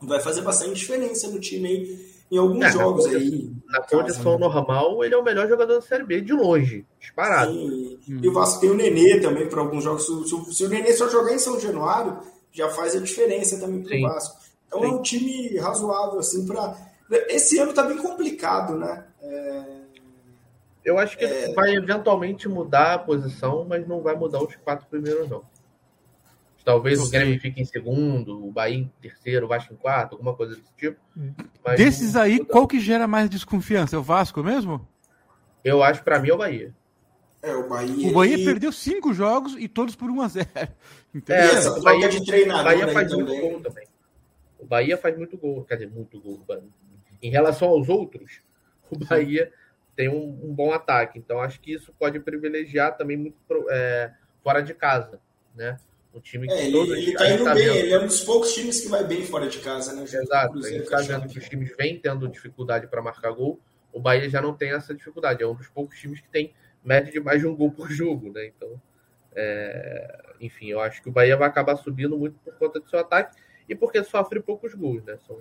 vai 0.01 0.21
fazer 0.21 0.43
bastante 0.43 0.75
diferença 0.75 1.29
no 1.29 1.41
time 1.41 1.69
aí 1.69 2.13
em 2.31 2.39
alguns 2.39 2.65
é, 2.65 2.73
jogos 2.73 3.07
aí. 3.07 3.53
Na 3.73 3.81
condição 3.81 4.39
normal, 4.39 5.03
ele 5.03 5.15
é 5.15 5.17
o 5.19 5.25
melhor 5.25 5.49
jogador 5.49 5.77
da 5.77 5.81
Série 5.81 6.05
B 6.05 6.21
de 6.21 6.35
longe, 6.35 6.85
disparado. 7.01 7.53
Sim. 7.53 7.99
Hum. 8.07 8.21
E 8.23 8.29
o 8.29 8.33
Vasco 8.35 8.61
tem 8.61 8.71
o 8.71 8.75
Nenê 8.75 9.19
também 9.19 9.49
para 9.49 9.61
alguns 9.61 9.83
jogos. 9.83 10.05
Se, 10.05 10.55
se, 10.55 10.65
o 10.65 10.69
Nenê 10.69 10.93
só 10.93 11.09
jogar 11.09 11.33
em 11.33 11.39
São 11.39 11.59
Januário, 11.59 12.19
já 12.53 12.69
faz 12.69 12.95
a 12.95 13.01
diferença 13.01 13.59
também 13.59 13.83
para 13.83 13.97
o 13.97 14.03
Vasco. 14.03 14.37
Então 14.67 14.81
Sim. 14.81 14.87
é 14.87 14.91
um 14.91 15.03
time 15.03 15.59
razoável, 15.59 16.19
assim, 16.19 16.47
para. 16.47 16.77
Esse 17.29 17.59
ano 17.59 17.73
tá 17.73 17.83
bem 17.83 17.97
complicado, 17.97 18.77
né? 18.77 19.07
É... 19.23 19.65
Eu 20.85 20.99
acho 20.99 21.17
que 21.17 21.25
é... 21.25 21.55
vai 21.55 21.75
eventualmente 21.75 22.47
mudar 22.49 22.95
a 22.95 22.99
posição, 22.99 23.65
mas 23.67 23.89
não 23.89 24.03
vai 24.03 24.15
mudar 24.15 24.43
os 24.43 24.55
quatro 24.57 24.87
primeiros, 24.87 25.31
não. 25.31 25.43
Talvez 26.65 27.01
o 27.01 27.11
Grêmio 27.11 27.41
fique 27.41 27.61
em 27.61 27.65
segundo, 27.65 28.47
o 28.47 28.53
Bahia 28.53 28.79
em 28.79 28.93
terceiro, 29.01 29.47
o 29.47 29.49
Vasco 29.49 29.75
em 29.75 29.77
quarto, 29.77 30.13
alguma 30.13 30.35
coisa 30.35 30.55
desse 30.55 30.73
tipo. 30.77 31.01
Mas 31.65 31.77
Desses 31.77 32.15
aí, 32.15 32.45
qual 32.45 32.69
que 32.69 32.79
gera 32.79 33.07
mais 33.07 33.29
desconfiança? 33.29 33.97
É 33.97 33.99
o 33.99 34.03
Vasco 34.03 34.43
mesmo? 34.45 34.87
Eu 35.65 35.83
acho 35.83 36.03
para 36.05 36.21
mim 36.21 36.31
é 36.31 36.35
o 36.35 36.39
Bahia. 36.39 36.75
É, 37.43 37.55
o 37.55 37.69
Bahia. 37.69 38.09
O 38.09 38.13
Bahia 38.13 38.39
e... 38.39 38.45
perdeu 38.45 38.71
cinco 38.71 39.13
jogos 39.13 39.57
e 39.59 39.67
todos 39.67 39.97
por 39.97 40.09
1 40.09 40.23
a 40.23 40.29
0 40.29 40.49
É, 41.29 41.35
essa 41.35 41.79
o 41.79 41.83
Bahia, 41.83 42.09
de 42.09 42.25
treinar, 42.25 42.61
o 42.61 42.65
Bahia 42.65 42.89
faz 42.89 43.11
também. 43.11 43.27
muito 43.27 43.41
gol 43.41 43.61
também. 43.61 43.87
O 44.59 44.65
Bahia 44.65 44.97
faz 44.97 45.19
muito 45.19 45.37
gol, 45.37 45.65
quer 45.65 45.75
dizer, 45.75 45.91
muito 45.91 46.19
gol. 46.21 46.41
Em 47.21 47.31
relação 47.31 47.69
aos 47.69 47.89
outros, 47.89 48.41
o 48.89 48.97
Bahia 48.97 49.53
tem 49.97 50.09
um, 50.09 50.39
um 50.45 50.55
bom 50.55 50.73
ataque. 50.73 51.19
Então 51.19 51.41
acho 51.41 51.61
que 51.61 51.75
isso 51.75 51.93
pode 51.99 52.21
privilegiar 52.21 52.97
também 52.97 53.17
muito 53.17 53.37
é, 53.69 54.13
fora 54.43 54.63
de 54.63 54.73
casa, 54.73 55.21
né? 55.55 55.79
Um 56.15 56.21
time 56.21 56.47
que 56.47 56.53
é, 56.53 56.67
ele, 56.67 56.79
ele 56.79 57.13
tá 57.15 57.31
indo 57.31 57.45
tá 57.45 57.55
bem, 57.55 57.65
vendo... 57.65 57.77
ele 57.77 57.93
é 57.93 57.99
um 58.01 58.07
dos 58.07 58.21
poucos 58.21 58.53
times 58.53 58.81
que 58.81 58.89
vai 58.89 59.03
bem 59.03 59.25
fora 59.25 59.49
de 59.49 59.59
casa, 59.61 59.95
né? 59.95 60.03
Exato, 60.03 60.59
a 60.59 60.69
gente 60.69 60.89
tá 60.89 60.99
vendo 60.99 61.29
que 61.29 61.39
os 61.39 61.49
times 61.49 61.75
vêm 61.77 61.99
tendo 61.99 62.29
dificuldade 62.29 62.87
para 62.87 63.01
marcar 63.01 63.31
gol. 63.33 63.59
O 63.93 64.01
Bahia 64.01 64.29
já 64.29 64.41
não 64.41 64.55
tem 64.55 64.73
essa 64.73 64.95
dificuldade, 64.95 65.43
é 65.43 65.47
um 65.47 65.55
dos 65.55 65.69
poucos 65.69 65.99
times 65.99 66.21
que 66.21 66.29
tem 66.29 66.53
média 66.85 67.11
de 67.11 67.21
mais 67.21 67.41
de 67.41 67.47
um 67.47 67.57
gol 67.57 67.71
por 67.71 67.91
jogo, 67.91 68.31
né? 68.31 68.47
Então, 68.47 68.81
é... 69.35 70.35
enfim, 70.41 70.67
eu 70.67 70.81
acho 70.81 71.03
que 71.03 71.09
o 71.09 71.13
Bahia 71.13 71.37
vai 71.37 71.49
acabar 71.49 71.77
subindo 71.77 72.17
muito 72.19 72.39
por 72.41 72.55
conta 72.55 72.79
do 72.79 72.89
seu 72.89 72.99
ataque 72.99 73.41
e 73.69 73.75
porque 73.75 74.05
sofre 74.05 74.41
poucos 74.41 74.75
gols, 74.75 75.03
né? 75.05 75.17
São 75.27 75.39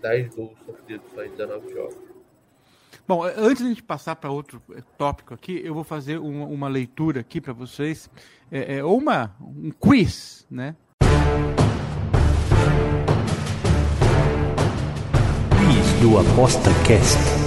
10 0.00 0.34
gols 0.34 0.58
sofridos 0.64 1.10
só 1.12 1.24
em 1.24 1.30
19 1.30 1.72
jogos. 1.72 2.15
Bom, 3.06 3.24
antes 3.24 3.58
de 3.58 3.64
a 3.64 3.68
gente 3.68 3.82
passar 3.82 4.16
para 4.16 4.30
outro 4.30 4.62
eh, 4.72 4.82
tópico 4.96 5.34
aqui, 5.34 5.60
eu 5.64 5.74
vou 5.74 5.84
fazer 5.84 6.18
uma, 6.18 6.46
uma 6.46 6.68
leitura 6.68 7.20
aqui 7.20 7.40
para 7.40 7.52
vocês, 7.52 8.10
é, 8.50 8.76
é, 8.76 8.84
ou 8.84 8.98
uma, 8.98 9.34
um 9.40 9.70
quiz, 9.70 10.46
né? 10.50 10.76
Quiz 15.50 16.00
do 16.00 16.18
Aposta 16.18 16.70
Cast. 16.86 17.46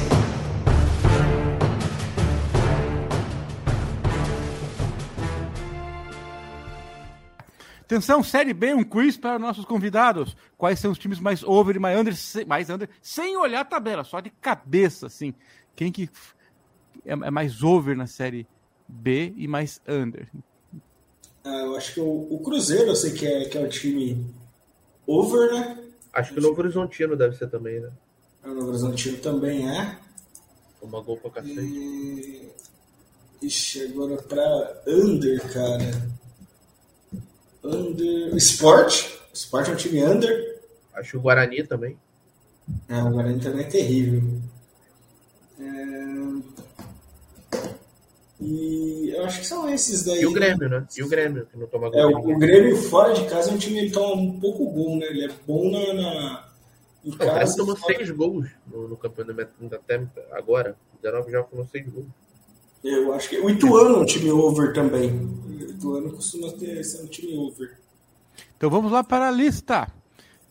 Atenção, 7.89 8.21
Série 8.21 8.53
B, 8.53 8.75
um 8.75 8.83
quiz 8.83 9.17
para 9.17 9.39
nossos 9.39 9.65
convidados. 9.65 10.37
Quais 10.59 10.77
são 10.77 10.91
os 10.91 10.99
times 10.99 11.21
mais 11.21 11.41
over 11.41 11.73
e 11.73 11.79
mais 11.79 11.97
under, 11.97 12.13
mais 12.45 12.69
under 12.69 12.89
sem 13.01 13.37
olhar 13.37 13.61
a 13.61 13.65
tabela, 13.65 14.03
só 14.03 14.19
de 14.19 14.29
cabeça, 14.29 15.07
assim. 15.07 15.33
Quem 15.73 15.89
que 15.89 16.09
é, 17.05 17.13
é 17.13 17.31
mais 17.31 17.63
over 17.63 17.95
na 17.95 18.05
Série 18.05 18.45
B 18.85 19.33
e 19.37 19.47
mais 19.47 19.81
under? 19.87 20.29
Ah, 21.45 21.61
eu 21.61 21.77
acho 21.77 21.93
que 21.93 22.01
o, 22.01 22.27
o, 22.29 22.41
Cruzeiro, 22.43 22.89
eu 22.89 22.95
sei 22.97 23.13
que 23.13 23.25
é, 23.25 23.45
que 23.45 23.57
é 23.57 23.61
o 23.61 23.69
time 23.69 24.35
over, 25.07 25.53
né? 25.53 25.81
Acho 26.11 26.33
que 26.33 26.39
o 26.39 26.43
Novo 26.43 26.59
Horizontino 26.59 27.15
deve 27.15 27.37
ser 27.37 27.49
também, 27.49 27.79
né? 27.79 27.89
O 28.43 28.49
Novo 28.49 28.67
Horizontino 28.67 29.17
também 29.19 29.65
é. 29.65 29.97
Uma 30.81 31.01
gol 31.01 31.15
pra 31.15 31.31
cacete. 31.31 31.57
E... 31.57 32.51
Ixi, 33.43 33.93
agora 33.93 34.21
pra 34.23 34.81
under, 34.85 35.53
cara. 35.53 36.11
Under. 37.63 38.35
Sport. 39.33 39.67
Sport 39.67 39.69
é 39.69 39.71
um 39.71 39.75
time 39.75 40.03
under. 40.03 40.59
Acho 40.93 41.17
o 41.17 41.21
Guarani 41.21 41.63
também. 41.63 41.97
É, 42.87 43.01
o 43.01 43.09
Guarani 43.09 43.39
também 43.39 43.65
é 43.65 43.69
terrível. 43.69 44.21
É... 45.59 45.99
E 48.41 49.11
eu 49.13 49.25
acho 49.25 49.41
que 49.41 49.47
são 49.47 49.69
esses 49.69 50.03
daí. 50.03 50.21
E 50.21 50.25
o 50.25 50.31
Grêmio, 50.31 50.69
né? 50.69 50.87
E 50.97 51.03
o 51.03 51.09
Grêmio, 51.09 51.45
que 51.45 51.57
não 51.57 51.67
toma 51.67 51.89
gol. 51.89 51.99
É, 51.99 52.05
o, 52.05 52.17
o 52.17 52.39
Grêmio 52.39 52.77
fora 52.77 53.13
de 53.13 53.25
casa 53.25 53.51
é 53.51 53.53
um 53.53 53.57
time 53.57 53.81
que 53.81 53.91
toma 53.91 54.15
um 54.15 54.39
pouco 54.39 54.69
gol, 54.71 54.97
né? 54.97 55.07
Ele 55.07 55.25
é 55.25 55.29
bom 55.45 55.69
na. 55.69 55.93
na... 55.93 56.49
Em 57.03 57.11
casa, 57.11 57.31
o 57.31 57.35
Grêmio 57.35 57.55
tomou 57.55 57.75
fora... 57.75 57.95
seis 57.95 58.09
gols 58.11 58.47
no, 58.67 58.87
no 58.87 58.97
campeonato 58.97 59.51
até 59.73 60.07
agora. 60.31 60.77
19 61.01 61.31
jogos 61.31 61.49
tomou 61.49 61.65
seis 61.65 61.87
gols. 61.87 62.07
Eu 62.83 63.13
acho 63.13 63.29
que 63.29 63.37
o 63.37 63.49
Ituano 63.49 63.95
é 63.95 63.99
um 63.99 64.05
time 64.05 64.31
over 64.31 64.73
também. 64.73 65.11
O 65.11 65.51
Ituano 65.51 66.11
costuma 66.13 66.51
ter, 66.53 66.81
ser 66.83 67.03
um 67.03 67.07
time 67.07 67.37
over. 67.37 67.77
Então 68.59 68.69
vamos 68.69 68.91
lá 68.91 69.05
para 69.05 69.29
a 69.29 69.31
lista. 69.31 69.87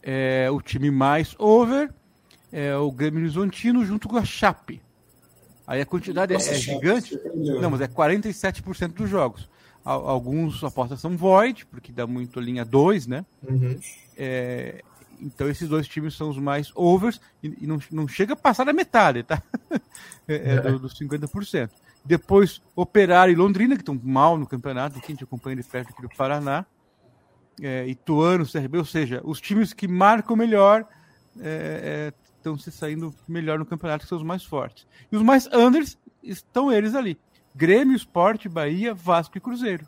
É, 0.02 0.48
o 0.50 0.62
time 0.62 0.90
mais 0.90 1.34
over 1.38 1.92
é 2.50 2.74
o 2.74 2.90
Grêmio 2.90 3.20
Horizontino 3.20 3.84
junto 3.84 4.08
com 4.08 4.16
a 4.16 4.24
Chape. 4.24 4.80
Aí 5.66 5.82
a 5.82 5.84
quantidade 5.84 6.32
Nossa, 6.32 6.48
é, 6.48 6.54
é 6.54 6.58
gigante. 6.58 7.20
Não, 7.34 7.70
mas 7.70 7.82
é 7.82 7.86
47% 7.86 8.94
dos 8.94 9.10
jogos. 9.10 9.46
Alguns 9.84 10.64
apostas 10.64 11.00
são 11.00 11.18
void, 11.18 11.66
porque 11.66 11.92
dá 11.92 12.06
muito 12.06 12.40
linha 12.40 12.64
2, 12.64 13.06
né? 13.06 13.26
Uhum. 13.46 13.78
É, 14.16 14.82
então 15.20 15.46
esses 15.46 15.68
dois 15.68 15.86
times 15.86 16.16
são 16.16 16.30
os 16.30 16.38
mais 16.38 16.72
overs 16.74 17.20
e, 17.42 17.58
e 17.60 17.66
não, 17.66 17.78
não 17.92 18.08
chega 18.08 18.32
a 18.32 18.36
passar 18.36 18.64
da 18.64 18.72
metade, 18.72 19.22
tá? 19.22 19.42
é, 20.26 20.54
é 20.54 20.60
do, 20.62 20.78
dos 20.78 20.98
50%. 20.98 21.68
Depois, 22.02 22.62
Operário 22.74 23.32
e 23.32 23.36
Londrina, 23.36 23.74
que 23.74 23.82
estão 23.82 24.00
mal 24.02 24.38
no 24.38 24.46
campeonato, 24.46 24.98
que 24.98 25.04
a 25.04 25.10
gente 25.10 25.24
acompanha 25.24 25.56
de 25.56 25.62
perto 25.62 25.90
aqui 25.90 26.00
do 26.00 26.08
Paraná. 26.08 26.64
É, 27.62 27.86
Ituano, 27.86 28.46
CRB, 28.46 28.78
ou 28.78 28.84
seja, 28.84 29.20
os 29.24 29.40
times 29.40 29.72
que 29.72 29.88
marcam 29.88 30.36
melhor 30.36 30.86
é, 31.40 32.12
é, 32.12 32.12
estão 32.36 32.58
se 32.58 32.70
saindo 32.70 33.14
melhor 33.26 33.58
no 33.58 33.66
campeonato, 33.66 34.04
que 34.04 34.08
são 34.08 34.18
os 34.18 34.24
mais 34.24 34.44
fortes. 34.44 34.86
E 35.10 35.16
os 35.16 35.22
mais 35.22 35.46
unders 35.52 35.98
estão 36.22 36.72
eles 36.72 36.94
ali. 36.94 37.18
Grêmio, 37.54 37.96
Esporte, 37.96 38.48
Bahia, 38.48 38.94
Vasco 38.94 39.36
e 39.36 39.40
Cruzeiro. 39.40 39.86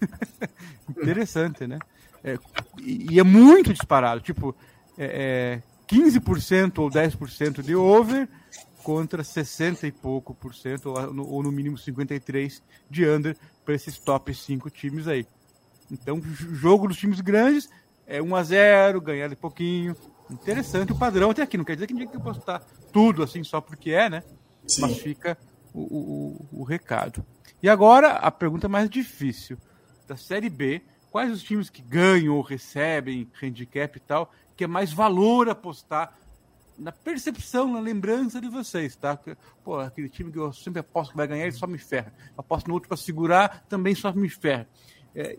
Interessante, 0.90 1.66
né? 1.66 1.78
É, 2.22 2.38
e, 2.78 3.18
é 3.18 3.22
muito 3.22 3.72
disparado. 3.72 4.20
Tipo, 4.20 4.54
é, 4.98 5.62
é 5.62 5.94
15% 5.94 6.78
ou 6.78 6.90
10% 6.90 7.62
de 7.62 7.74
over 7.74 8.28
contra 8.82 9.24
60 9.24 9.86
e 9.86 9.92
pouco 9.92 10.34
por 10.34 10.54
cento, 10.54 10.90
ou 10.90 11.26
ou 11.26 11.42
no 11.42 11.50
mínimo 11.50 11.76
53 11.76 12.62
de 12.88 13.08
under 13.08 13.36
para 13.64 13.74
esses 13.74 13.98
top 13.98 14.32
5 14.32 14.70
times 14.70 15.08
aí. 15.08 15.26
Então, 15.90 16.18
o 16.18 16.54
jogo 16.54 16.88
dos 16.88 16.96
times 16.96 17.20
grandes 17.20 17.68
é 18.06 18.20
1 18.20 18.36
a 18.36 18.42
0 18.42 19.00
ganhar 19.00 19.28
de 19.28 19.36
pouquinho. 19.36 19.96
Interessante 20.30 20.92
o 20.92 20.98
padrão 20.98 21.30
até 21.30 21.42
aqui. 21.42 21.56
Não 21.56 21.64
quer 21.64 21.74
dizer 21.74 21.86
que 21.86 21.92
a 21.92 21.96
gente 21.96 22.10
tem 22.10 22.18
que 22.18 22.24
postar 22.24 22.60
tudo 22.92 23.22
assim 23.22 23.44
só 23.44 23.60
porque 23.60 23.90
é, 23.90 24.10
né? 24.10 24.22
Sim. 24.66 24.82
Mas 24.82 24.98
fica 24.98 25.38
o, 25.72 25.80
o, 25.80 26.60
o 26.60 26.64
recado. 26.64 27.24
E 27.62 27.68
agora, 27.68 28.12
a 28.12 28.30
pergunta 28.30 28.68
mais 28.68 28.90
difícil. 28.90 29.56
Da 30.06 30.16
Série 30.16 30.50
B, 30.50 30.82
quais 31.10 31.32
os 31.32 31.42
times 31.42 31.70
que 31.70 31.82
ganham 31.82 32.36
ou 32.36 32.42
recebem 32.42 33.30
handicap 33.42 33.96
e 33.96 34.00
tal, 34.00 34.30
que 34.56 34.64
é 34.64 34.66
mais 34.66 34.92
valor 34.92 35.48
apostar 35.48 36.16
na 36.78 36.92
percepção, 36.92 37.72
na 37.72 37.80
lembrança 37.80 38.40
de 38.40 38.48
vocês, 38.48 38.94
tá? 38.96 39.18
Pô, 39.64 39.78
aquele 39.78 40.08
time 40.08 40.30
que 40.30 40.38
eu 40.38 40.52
sempre 40.52 40.80
aposto 40.80 41.12
que 41.12 41.16
vai 41.16 41.26
ganhar, 41.26 41.44
ele 41.44 41.52
só 41.52 41.66
me 41.66 41.78
ferra. 41.78 42.12
Aposto 42.36 42.68
no 42.68 42.74
outro 42.74 42.88
para 42.88 42.96
segurar, 42.96 43.64
também 43.68 43.94
só 43.94 44.12
me 44.12 44.28
ferra. 44.28 44.68
É, 45.14 45.38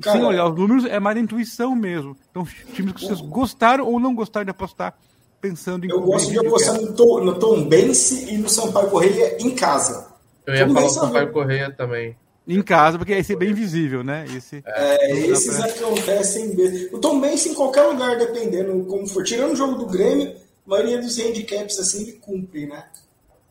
Cara, 0.00 0.18
sem 0.18 0.26
olhar 0.26 0.48
os 0.48 0.56
números, 0.56 0.84
é 0.84 0.98
mais 0.98 1.16
intuição 1.16 1.74
mesmo. 1.74 2.16
Então, 2.30 2.46
times 2.74 2.94
que 2.94 3.04
vocês 3.04 3.20
gostaram 3.20 3.86
ou 3.86 4.00
não 4.00 4.14
gostaram 4.14 4.44
de 4.44 4.50
apostar, 4.50 4.94
pensando 5.40 5.84
em. 5.84 5.90
Eu 5.90 6.00
gosto 6.00 6.30
de 6.30 6.38
apostar 6.38 6.80
no 6.80 6.92
Tom, 6.94 7.24
no 7.24 7.38
Tom 7.38 7.64
Bense 7.68 8.32
e 8.32 8.38
no 8.38 8.48
Sampaio 8.48 8.90
Correia 8.90 9.36
em 9.40 9.54
casa. 9.54 10.08
Eu 10.46 10.54
ia 10.54 10.66
Tom 10.66 10.74
falar 10.74 10.86
o 10.86 10.90
Sampaio 10.90 11.32
Correia 11.32 11.70
também. 11.70 12.16
Em 12.46 12.62
casa, 12.62 12.96
porque 12.96 13.12
esse 13.12 13.34
é 13.34 13.36
bem 13.36 13.52
visível, 13.52 14.02
né? 14.02 14.24
Esse, 14.34 14.62
é, 14.64 15.10
esses 15.26 15.54
pra... 15.54 15.66
acontecem 15.66 16.54
mesmo. 16.54 16.96
O 16.96 16.98
Tom 16.98 17.20
Bense 17.20 17.50
em 17.50 17.54
qualquer 17.54 17.82
lugar, 17.82 18.16
dependendo 18.16 18.84
como 18.86 19.06
for. 19.06 19.22
Tirando 19.22 19.52
o 19.52 19.56
jogo 19.56 19.74
do 19.74 19.86
Grêmio, 19.86 20.34
a 20.66 20.70
maioria 20.70 20.98
dos 20.98 21.18
handicaps 21.18 21.78
assim 21.78 22.02
ele 22.02 22.12
cumpre, 22.12 22.66
né? 22.66 22.84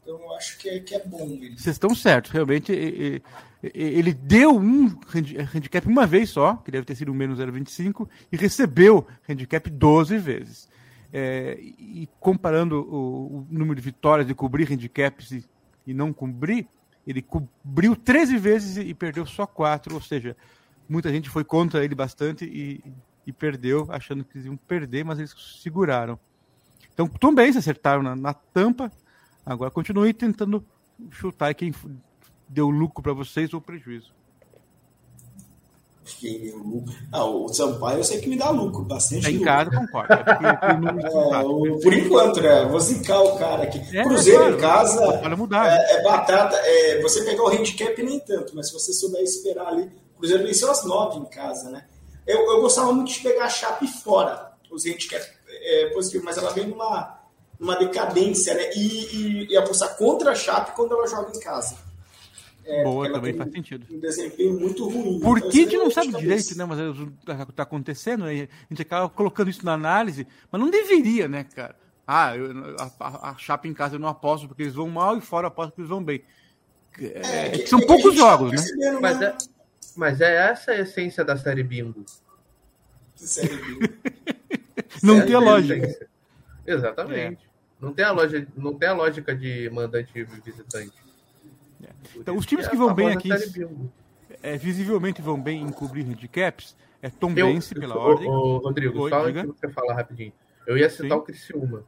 Então 0.01 0.19
eu 0.19 0.33
acho 0.33 0.57
que 0.57 0.67
é, 0.67 0.79
que 0.79 0.95
é 0.95 1.01
bom. 1.05 1.27
Vocês 1.55 1.75
estão 1.75 1.93
certos, 1.93 2.31
realmente. 2.31 3.21
Ele 3.73 4.13
deu 4.13 4.58
um 4.58 4.88
handicap 5.53 5.88
uma 5.88 6.06
vez 6.06 6.30
só, 6.30 6.56
que 6.58 6.71
deve 6.71 6.86
ter 6.86 6.95
sido 6.95 7.12
um 7.12 7.15
menos 7.15 7.39
0,25, 7.39 8.08
e 8.32 8.38
recebeu 8.38 9.08
handicap 9.27 9.69
12 9.69 10.17
vezes. 10.17 10.69
É, 11.12 11.58
e 11.62 12.08
comparando 12.19 12.82
o, 12.82 13.38
o, 13.38 13.47
número 13.49 13.75
de 13.75 13.82
vitórias 13.82 14.27
de 14.27 14.36
cobrir 14.36 14.71
handicaps 14.71 15.32
e, 15.32 15.45
e 15.86 15.93
não 15.93 16.12
cobrir, 16.12 16.67
ele 17.06 17.21
cobriu 17.21 17.95
13 17.95 18.38
vezes 18.38 18.77
e 18.77 18.93
perdeu 18.93 19.25
só 19.25 19.47
4, 19.47 19.95
ou 19.95 20.01
seja, 20.01 20.36
muita 20.88 21.10
gente 21.10 21.30
foi 21.30 21.45
contra 21.45 21.84
ele 21.84 21.95
bastante 21.95 22.43
e, 22.43 22.84
e 23.25 23.32
perdeu, 23.32 23.88
achando 23.89 24.25
que 24.25 24.38
iam 24.39 24.58
perder, 24.58 25.06
mas 25.06 25.17
eles 25.17 25.34
seguraram. 25.62 26.19
Então, 26.93 27.08
também 27.08 27.51
se 27.51 27.58
acertaram 27.58 28.01
na, 28.01 28.15
na 28.15 28.34
tampa. 28.34 28.91
Agora 29.45 29.71
continue 29.71 30.13
tentando 30.13 30.65
chutar 31.12 31.53
quem 31.53 31.71
deu 32.47 32.69
lucro 32.69 33.01
para 33.01 33.13
vocês 33.13 33.53
ou 33.53 33.62
prejuízo. 33.62 34.15
Quem 36.19 36.39
deu 36.39 36.57
lucro? 36.57 36.93
Ah, 37.12 37.25
o 37.25 37.47
Sampaio 37.49 37.99
eu 37.99 38.03
sei 38.03 38.21
que 38.21 38.29
me 38.29 38.38
dá 38.38 38.49
lucro, 38.49 38.83
bastante. 38.83 39.27
É 39.27 39.31
em 39.31 39.41
casa, 39.41 39.71
concordo. 39.71 40.13
É, 40.13 41.39
o, 41.43 41.79
por 41.79 41.93
enquanto, 41.93 42.41
né? 42.41 42.65
Vou 42.65 42.79
zicar 42.79 43.21
o 43.21 43.38
cara 43.38 43.63
aqui. 43.63 43.79
É, 43.95 44.03
Cruzeiro 44.03 44.39
claro, 44.39 44.55
em 44.55 44.60
casa 44.60 45.36
mudar, 45.36 45.67
é, 45.69 45.93
é, 45.93 46.03
batata. 46.03 46.55
É, 46.55 47.01
você 47.01 47.23
pegar 47.23 47.43
o 47.43 47.49
handicap 47.49 48.01
nem 48.01 48.19
tanto, 48.19 48.55
mas 48.55 48.67
se 48.67 48.73
você 48.73 48.93
souber 48.93 49.21
esperar 49.21 49.67
ali, 49.67 49.91
O 50.15 50.19
Cruzeiro 50.19 50.43
venceu 50.43 50.71
as 50.71 50.83
nove 50.86 51.19
em 51.19 51.25
casa, 51.25 51.69
né? 51.69 51.86
Eu, 52.25 52.39
eu 52.51 52.62
gostava 52.62 52.91
muito 52.93 53.12
de 53.12 53.19
pegar 53.19 53.45
a 53.45 53.49
Chape 53.49 53.88
fora, 53.88 54.53
os 54.71 54.86
handicap 54.86 55.25
é, 55.49 55.89
positivo, 55.93 56.23
mas 56.25 56.38
ela 56.38 56.51
vem 56.51 56.67
numa, 56.67 57.19
numa 57.60 57.75
decadência, 57.75 58.53
né? 58.53 58.69
E, 58.75 59.15
e, 59.15 59.51
e 59.51 59.57
apostar 59.57 59.97
contra 59.97 60.31
a 60.31 60.36
Chape 60.36 60.75
quando 60.75 60.93
ela 60.93 61.07
joga 61.07 61.36
em 61.36 61.39
casa. 61.39 61.87
É, 62.67 62.84
Boa, 62.84 63.10
também 63.12 63.34
faz 63.34 63.49
sentido. 63.51 63.88
Um 63.89 63.99
desempenho 63.99 64.60
muito 64.60 64.88
ruim. 64.89 65.19
Por 65.21 65.38
então, 65.38 65.49
que 65.49 65.60
a 65.60 65.63
gente 65.63 65.77
não 65.77 65.89
sabe 65.89 66.12
direito, 66.13 66.58
né? 66.58 66.65
Mas 66.65 66.80
está 67.49 67.63
acontecendo, 67.63 68.25
a 68.25 68.34
gente 68.34 68.82
acaba 68.82 69.08
colocando 69.08 69.49
isso 69.49 69.65
na 69.65 69.73
análise, 69.73 70.27
mas 70.51 70.62
não 70.62 70.69
deveria, 70.69 71.30
né, 71.30 71.45
cara? 71.45 71.75
Ah, 72.06 72.36
eu, 72.36 72.75
a, 72.77 73.32
a, 73.32 73.38
Chapa 73.38 73.67
em 73.67 73.73
casa 73.73 73.95
eu 73.95 73.99
não 73.99 74.08
aposto 74.10 74.47
porque 74.47 74.63
eles 74.63 74.75
vão 74.75 74.89
mal 74.89 75.17
e 75.17 75.21
fora 75.21 75.45
eu 75.45 75.47
aposto 75.49 75.69
porque 75.69 75.82
eles 75.82 75.89
vão 75.89 76.03
bem. 76.03 76.21
É, 76.99 77.62
é, 77.62 77.65
são 77.65 77.80
poucos 77.80 78.15
tá 78.15 78.21
jogos, 78.21 78.51
tá 78.51 78.75
né? 78.77 78.99
Mas 78.99 79.21
é, 79.21 79.38
mas 79.95 80.21
é 80.21 80.36
essa 80.49 80.71
a 80.71 80.80
essência 80.80 81.23
da 81.23 81.38
série 81.38 81.63
Bingo. 81.63 82.06
Série 83.15 83.56
Bingo. 83.56 83.93
não 85.03 85.25
tem 85.25 85.36
a 85.36 85.39
lógica. 85.39 86.08
Exatamente. 86.65 87.43
É. 87.43 87.47
Não, 87.80 87.93
tem 87.93 88.03
a 88.03 88.12
lógica, 88.12 88.47
não 88.56 88.73
tem 88.73 88.89
a 88.89 88.93
lógica 88.93 89.36
de 89.36 89.69
mandante 89.69 90.12
e 90.15 90.23
visitante. 90.23 91.06
Então, 92.15 92.36
os 92.36 92.45
times 92.45 92.67
que 92.67 92.75
vão 92.75 92.93
bem 92.93 93.12
aqui, 93.12 93.29
é, 94.41 94.57
visivelmente 94.57 95.21
vão 95.21 95.39
bem 95.39 95.62
em 95.62 95.71
cobrir 95.71 96.03
handicaps, 96.03 96.75
é 97.01 97.10
Tom 97.10 97.31
eu, 97.36 97.47
Bense, 97.47 97.75
pela 97.75 97.95
eu, 97.95 98.01
ordem. 98.01 98.29
Ô, 98.29 98.57
Rodrigo, 98.57 99.01
Oi, 99.01 99.10
só 99.10 99.25
diga. 99.25 99.41
antes 99.41 99.53
de 99.53 99.60
você 99.60 99.69
falar 99.69 99.93
rapidinho. 99.95 100.33
Eu 100.65 100.77
ia 100.77 100.89
citar 100.89 101.10
Sim. 101.10 101.15
o 101.15 101.21
Criciúma. 101.21 101.83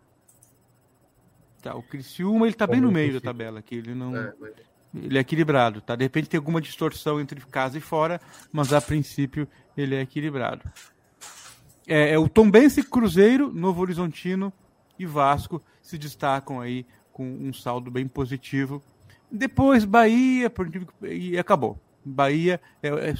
Tá, 1.62 1.76
o 1.76 1.84
Criciúma 1.84 2.48
ele 2.48 2.56
tá 2.56 2.66
Como 2.66 2.80
bem 2.80 2.86
no 2.86 2.92
meio 2.92 3.14
da 3.14 3.20
tabela 3.20 3.60
aqui, 3.60 3.76
ele 3.76 3.94
não 3.94 4.16
é, 4.16 4.34
mas... 4.40 4.54
ele 4.94 5.18
é 5.18 5.22
equilibrado, 5.22 5.82
tá? 5.82 5.96
De 5.96 6.04
repente 6.04 6.30
tem 6.30 6.38
alguma 6.38 6.62
distorção 6.62 7.20
entre 7.20 7.42
casa 7.42 7.78
e 7.78 7.82
fora, 7.82 8.22
mas 8.52 8.72
a 8.72 8.80
princípio 8.80 9.48
ele 9.76 9.96
é 9.96 10.02
equilibrado. 10.02 10.64
É, 11.86 12.12
é 12.12 12.20
o 12.20 12.30
Tombense, 12.30 12.84
Cruzeiro, 12.84 13.52
Novo 13.52 13.82
Horizontino 13.82 14.54
e 14.98 15.06
Vasco 15.06 15.62
se 15.82 15.98
destacam 15.98 16.62
aí 16.62 16.86
com 17.12 17.26
um 17.26 17.52
saldo 17.52 17.92
bem 17.92 18.08
positivo. 18.08 18.82
Depois 19.32 19.86
Bahia, 19.86 20.52
e 21.04 21.38
acabou. 21.38 21.80
Bahia 22.04 22.60
é, 22.82 22.88
é, 22.88 23.14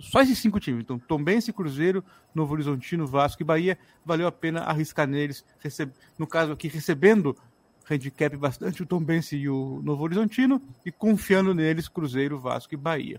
só 0.00 0.20
esses 0.20 0.38
cinco 0.38 0.60
times. 0.60 0.82
Então, 0.82 0.98
Tombense, 0.98 1.52
Cruzeiro, 1.52 2.04
Novo 2.34 2.52
Horizontino, 2.52 3.06
Vasco 3.06 3.42
e 3.42 3.44
Bahia, 3.44 3.78
valeu 4.04 4.26
a 4.26 4.32
pena 4.32 4.60
arriscar 4.60 5.06
neles. 5.06 5.44
Recebe, 5.58 5.92
no 6.18 6.26
caso 6.26 6.52
aqui, 6.52 6.68
recebendo 6.68 7.36
handicap 7.88 8.36
bastante 8.36 8.82
o 8.82 8.86
Tombense 8.86 9.36
e 9.36 9.48
o 9.48 9.80
Novo 9.82 10.02
Horizontino 10.02 10.60
e 10.84 10.90
confiando 10.90 11.54
neles 11.54 11.88
Cruzeiro, 11.88 12.38
Vasco 12.38 12.74
e 12.74 12.76
Bahia. 12.76 13.18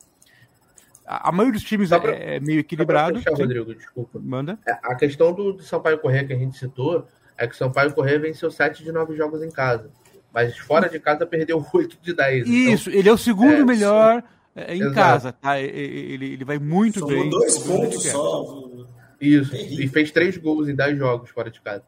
A, 1.05 1.29
a 1.29 1.31
maioria 1.31 1.53
dos 1.53 1.63
times 1.63 1.89
pra, 1.89 2.11
é, 2.11 2.35
é, 2.35 2.39
meio 2.39 2.59
equilibrado. 2.59 3.19
Fechar, 3.19 3.37
Rodrigo, 3.37 3.73
desculpa. 3.73 4.19
Manda. 4.19 4.59
É, 4.67 4.73
a 4.83 4.93
questão 4.95 5.33
do, 5.33 5.53
do 5.53 5.63
Sampaio 5.63 5.99
Corrêa 5.99 6.25
que 6.25 6.33
a 6.33 6.37
gente 6.37 6.57
citou 6.57 7.07
é 7.37 7.47
que 7.47 7.53
o 7.53 7.57
Sampaio 7.57 7.93
Corrêa 7.93 8.19
venceu 8.19 8.51
sete 8.51 8.83
de 8.83 8.91
nove 8.91 9.15
jogos 9.15 9.41
em 9.41 9.49
casa. 9.49 9.89
Mas 10.37 10.55
fora 10.55 10.87
de 10.87 10.99
casa 10.99 11.25
perdeu 11.25 11.65
8 11.73 11.97
de 11.99 12.13
10. 12.13 12.47
Então 12.47 12.53
Isso, 12.53 12.89
então, 12.89 12.99
ele 12.99 13.09
é 13.09 13.11
o 13.11 13.17
segundo 13.17 13.53
é, 13.53 13.65
melhor 13.65 14.23
é, 14.55 14.75
em 14.75 14.81
Exato. 14.81 14.93
casa, 14.93 15.31
tá? 15.33 15.59
Ele, 15.59 16.33
ele 16.33 16.45
vai 16.45 16.59
muito 16.59 16.99
Somou 16.99 17.15
bem. 17.15 17.27
dois 17.27 17.57
pontos 17.57 18.03
só. 18.03 18.69
Isso, 19.19 19.55
e 19.55 19.87
fez 19.87 20.11
três 20.11 20.37
gols 20.37 20.69
em 20.69 20.75
10 20.75 20.95
jogos 20.95 21.31
fora 21.31 21.49
de 21.49 21.59
casa. 21.59 21.81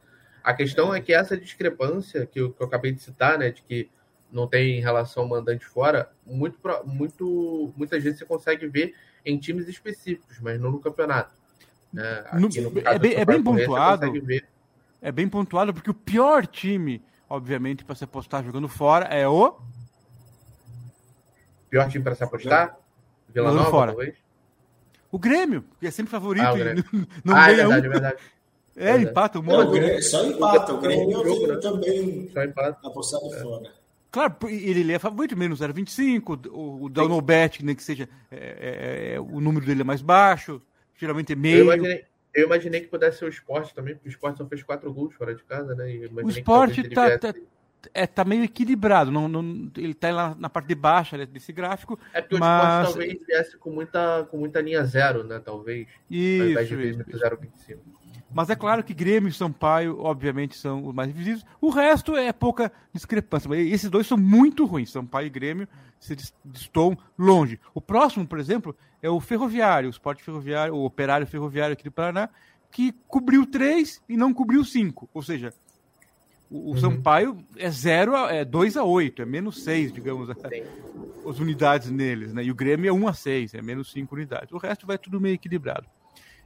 A 0.44 0.52
questão 0.52 0.92
é 0.96 1.00
que 1.00 1.14
essa 1.14 1.38
discrepância 1.38 2.26
que 2.26 2.42
eu, 2.42 2.52
que 2.52 2.60
eu 2.60 2.66
acabei 2.66 2.92
de 2.92 3.04
citar, 3.04 3.38
né, 3.38 3.52
de 3.52 3.62
que 3.62 3.88
não 4.32 4.48
tem 4.48 4.82
relação 4.82 5.28
mandante 5.28 5.64
fora, 5.64 6.10
muito, 6.26 6.58
muito, 6.86 7.72
muitas 7.78 8.02
vezes 8.02 8.18
você 8.18 8.26
consegue 8.26 8.68
ver 8.68 8.96
em 9.24 9.38
times 9.38 9.68
específicos, 9.68 10.40
mas 10.42 10.60
não 10.60 10.72
no 10.72 10.80
campeonato. 10.80 11.36
Né? 11.94 12.26
No, 12.34 12.50
no 12.50 12.80
é 12.84 12.98
bem, 12.98 13.14
é 13.14 13.26
bem 13.26 13.44
pontuado. 13.44 14.12
É 15.00 15.12
bem 15.12 15.30
pontuado 15.30 15.72
porque 15.72 15.92
o 15.92 15.94
pior 15.94 16.48
time, 16.48 17.04
obviamente, 17.30 17.86
para 17.86 17.96
se 17.96 18.04
apostar 18.04 18.44
jogando 18.44 18.68
fora 18.68 19.06
é 19.06 19.28
o 19.28 19.58
Pior 21.70 21.88
time 21.88 22.04
para 22.04 22.16
se 22.16 22.24
apostar? 22.24 22.78
Vila 23.30 23.52
Nova, 23.52 23.70
fora. 23.70 23.92
talvez? 23.92 24.16
O 25.12 25.20
Grêmio, 25.20 25.64
que 25.80 25.88
é 25.88 25.92
sempre 25.92 26.12
favorito. 26.12 26.46
Ah, 26.46 26.54
não 27.24 27.36
ah, 27.36 27.52
é 27.52 27.56
verdade, 27.56 27.72
um. 27.72 27.74
é 27.74 27.90
verdade. 27.90 28.18
É, 28.76 28.94
verdade. 28.94 29.12
empata 29.12 29.40
o 29.40 29.42
Grêmio, 29.42 30.04
Só 30.04 30.24
empata. 30.24 30.74
O 30.74 30.80
Grêmio 30.80 31.22
eu 31.22 31.48
né? 31.50 31.56
também 31.58 32.30
só 32.32 32.44
empata. 32.46 32.88
apostado 32.88 33.26
é. 33.34 33.42
fora. 33.42 33.74
Claro, 34.10 34.36
ele 34.48 34.94
é 34.94 34.98
favorito, 34.98 35.36
menos 35.36 35.60
0,25. 35.60 36.48
O, 36.50 36.86
o 36.86 36.90
Downobet, 36.90 37.62
nem 37.62 37.76
que 37.76 37.84
seja 37.84 38.08
é, 38.32 38.38
é, 38.38 39.16
é, 39.16 39.20
o 39.20 39.42
número 39.42 39.66
dele 39.66 39.82
é 39.82 39.84
mais 39.84 40.02
baixo. 40.02 40.62
Geralmente 40.96 41.34
é 41.34 41.36
meio. 41.36 41.58
Eu 41.58 41.64
imaginei, 41.66 42.06
eu 42.34 42.46
imaginei 42.46 42.82
que 42.82 42.88
pudesse 42.88 43.20
ser 43.20 43.26
o 43.26 43.30
esporte 43.30 43.74
também, 43.74 43.96
porque 43.96 44.08
o 44.08 44.12
esporte 44.12 44.38
só 44.38 44.46
fez 44.46 44.64
quatro 44.64 44.92
gols 44.94 45.14
fora 45.16 45.34
de 45.34 45.44
casa, 45.44 45.74
né? 45.76 45.86
o 46.24 46.30
esporte 46.30 46.88
tá, 46.90 47.18
tá, 47.18 47.34
é, 47.94 48.06
tá 48.06 48.24
meio 48.24 48.44
equilibrado. 48.44 49.12
Não, 49.12 49.28
não, 49.28 49.72
ele 49.78 49.94
tá 49.94 50.12
lá 50.12 50.36
na 50.38 50.50
parte 50.50 50.68
de 50.68 50.76
baixo 50.76 51.18
desse 51.26 51.52
gráfico. 51.52 52.00
É 52.14 52.22
porque 52.22 52.38
mas... 52.38 52.50
o 52.50 52.90
esporte 52.90 53.08
talvez 53.08 53.28
viesse 53.28 53.58
com 53.58 53.72
muita, 53.72 54.28
com 54.30 54.38
muita 54.38 54.62
linha 54.62 54.84
zero, 54.84 55.24
né? 55.24 55.40
Talvez. 55.40 55.88
Isso, 56.10 56.44
ao 56.44 56.50
invés 56.50 56.68
de 56.68 56.90
isso, 56.90 57.02
isso. 57.08 57.20
0,25. 57.20 57.78
Mas 58.32 58.50
é 58.50 58.56
claro 58.56 58.84
que 58.84 58.94
Grêmio 58.94 59.30
e 59.30 59.34
Sampaio, 59.34 60.00
obviamente, 60.00 60.56
são 60.56 60.86
os 60.86 60.94
mais 60.94 61.12
visíveis. 61.12 61.44
O 61.60 61.70
resto 61.70 62.16
é 62.16 62.32
pouca 62.32 62.72
discrepância. 62.94 63.50
Mas 63.50 63.60
esses 63.60 63.90
dois 63.90 64.06
são 64.06 64.18
muito 64.18 64.66
ruins. 64.66 64.92
Sampaio 64.92 65.28
e 65.28 65.32
Grêmio 65.32 65.68
se 66.00 66.16
estão 66.54 66.98
longe. 67.18 67.60
O 67.74 67.82
próximo, 67.82 68.28
por 68.28 68.40
exemplo, 68.40 68.76
é 69.02 69.10
o 69.10 69.20
Ferroviário, 69.20 69.88
o 69.88 69.92
Esporte 69.92 70.24
Ferroviário, 70.24 70.76
o 70.76 70.86
Operário 70.86 71.26
Ferroviário 71.26 71.74
aqui 71.74 71.84
do 71.84 71.92
Paraná, 71.92 72.30
que 72.72 72.94
cobriu 73.08 73.46
três 73.46 74.02
e 74.08 74.16
não 74.16 74.34
cobriu 74.34 74.64
cinco. 74.64 75.10
Ou 75.14 75.24
seja, 75.24 75.54
o, 76.50 76.58
o 76.58 76.72
uhum. 76.72 76.78
Sampaio 76.78 77.38
é 77.58 77.70
0 77.70 78.16
é 78.28 78.46
2 78.46 78.78
a 78.78 78.84
8, 78.84 79.22
é 79.22 79.26
menos 79.26 79.64
6, 79.64 79.92
digamos, 79.92 80.30
as 80.30 81.40
unidades 81.40 81.90
neles, 81.90 82.34
né? 82.34 82.44
E 82.44 82.52
o 82.52 82.56
Grêmio 82.56 82.90
é 82.90 82.94
1 82.94 83.08
a 83.08 83.14
6, 83.14 83.54
é 83.54 83.62
menos 83.62 83.92
5 83.92 84.14
unidades. 84.16 84.52
O 84.52 84.58
resto 84.58 84.86
vai 84.86 84.98
tudo 84.98 85.20
meio 85.20 85.36
equilibrado. 85.36 85.88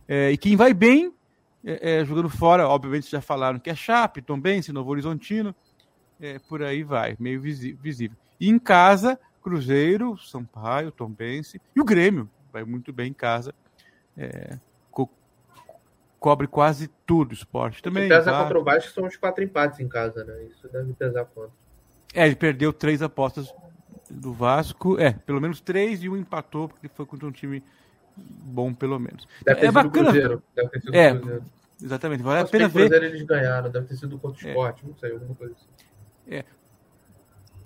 É, 0.07 0.31
e 0.31 0.37
quem 0.37 0.55
vai 0.55 0.73
bem, 0.73 1.13
é, 1.63 1.99
é, 1.99 2.05
jogando 2.05 2.29
fora, 2.29 2.67
obviamente 2.67 3.09
já 3.09 3.21
falaram 3.21 3.59
que 3.59 3.69
é 3.69 3.75
Chape, 3.75 4.21
Tombense, 4.21 4.71
Novo 4.71 4.91
Horizontino, 4.91 5.55
é, 6.19 6.39
por 6.39 6.61
aí 6.63 6.83
vai, 6.83 7.15
meio 7.19 7.41
visível. 7.41 8.17
E 8.39 8.49
em 8.49 8.59
casa, 8.59 9.19
Cruzeiro, 9.41 10.17
Sampaio, 10.17 10.91
Tombense 10.91 11.61
e 11.75 11.81
o 11.81 11.85
Grêmio, 11.85 12.29
vai 12.51 12.63
muito 12.63 12.91
bem 12.91 13.09
em 13.09 13.13
casa. 13.13 13.53
É, 14.17 14.57
cobre 16.23 16.47
quase 16.47 16.87
tudo 17.05 17.31
o 17.31 17.33
esporte 17.33 17.83
também. 17.83 18.07
Pesa 18.07 18.29
claro. 18.29 18.43
contra 18.45 18.59
o 18.59 18.63
Vasco 18.63 18.93
são 18.93 19.05
os 19.05 19.17
quatro 19.17 19.43
empates 19.43 19.81
em 19.81 19.89
casa, 19.89 20.23
né? 20.23 20.45
Isso 20.45 20.69
deve 20.71 20.93
pesar 20.93 21.25
quanto? 21.25 21.51
É, 22.13 22.25
ele 22.25 22.37
perdeu 22.37 22.71
três 22.71 23.01
apostas 23.01 23.53
do 24.09 24.31
Vasco. 24.31 24.97
É, 24.97 25.11
pelo 25.11 25.41
menos 25.41 25.59
três 25.59 26.01
e 26.01 26.07
um 26.07 26.15
empatou, 26.15 26.69
porque 26.69 26.87
foi 26.87 27.05
contra 27.05 27.27
um 27.27 27.31
time 27.31 27.61
bom, 28.15 28.73
pelo 28.73 28.99
menos. 28.99 29.27
Deve 29.43 29.59
ter 29.59 29.65
é 29.65 29.69
sido 29.69 29.73
bacana. 29.73 30.11
Cruzeiro. 30.11 30.43
Deve 30.55 30.69
ter 30.69 30.81
sido 30.81 30.95
é, 30.95 31.15
Cruzeiro. 31.15 31.43
Exatamente. 31.81 32.23
Vale 32.23 32.39
a 32.41 32.45
pena 32.45 32.67
ver. 32.67 32.89
Cruzeiro 32.89 33.05
eles 33.05 33.23
ganharam, 33.23 33.69
deve 33.69 33.87
ter 33.87 33.95
sido 33.95 34.17
contra 34.17 34.43
o 34.43 34.47
é. 34.47 34.49
esporte, 34.49 34.85
não 34.85 34.95
sei, 34.95 35.11
alguma 35.11 35.35
coisa 35.35 35.53
assim. 35.53 36.35
É. 36.35 36.45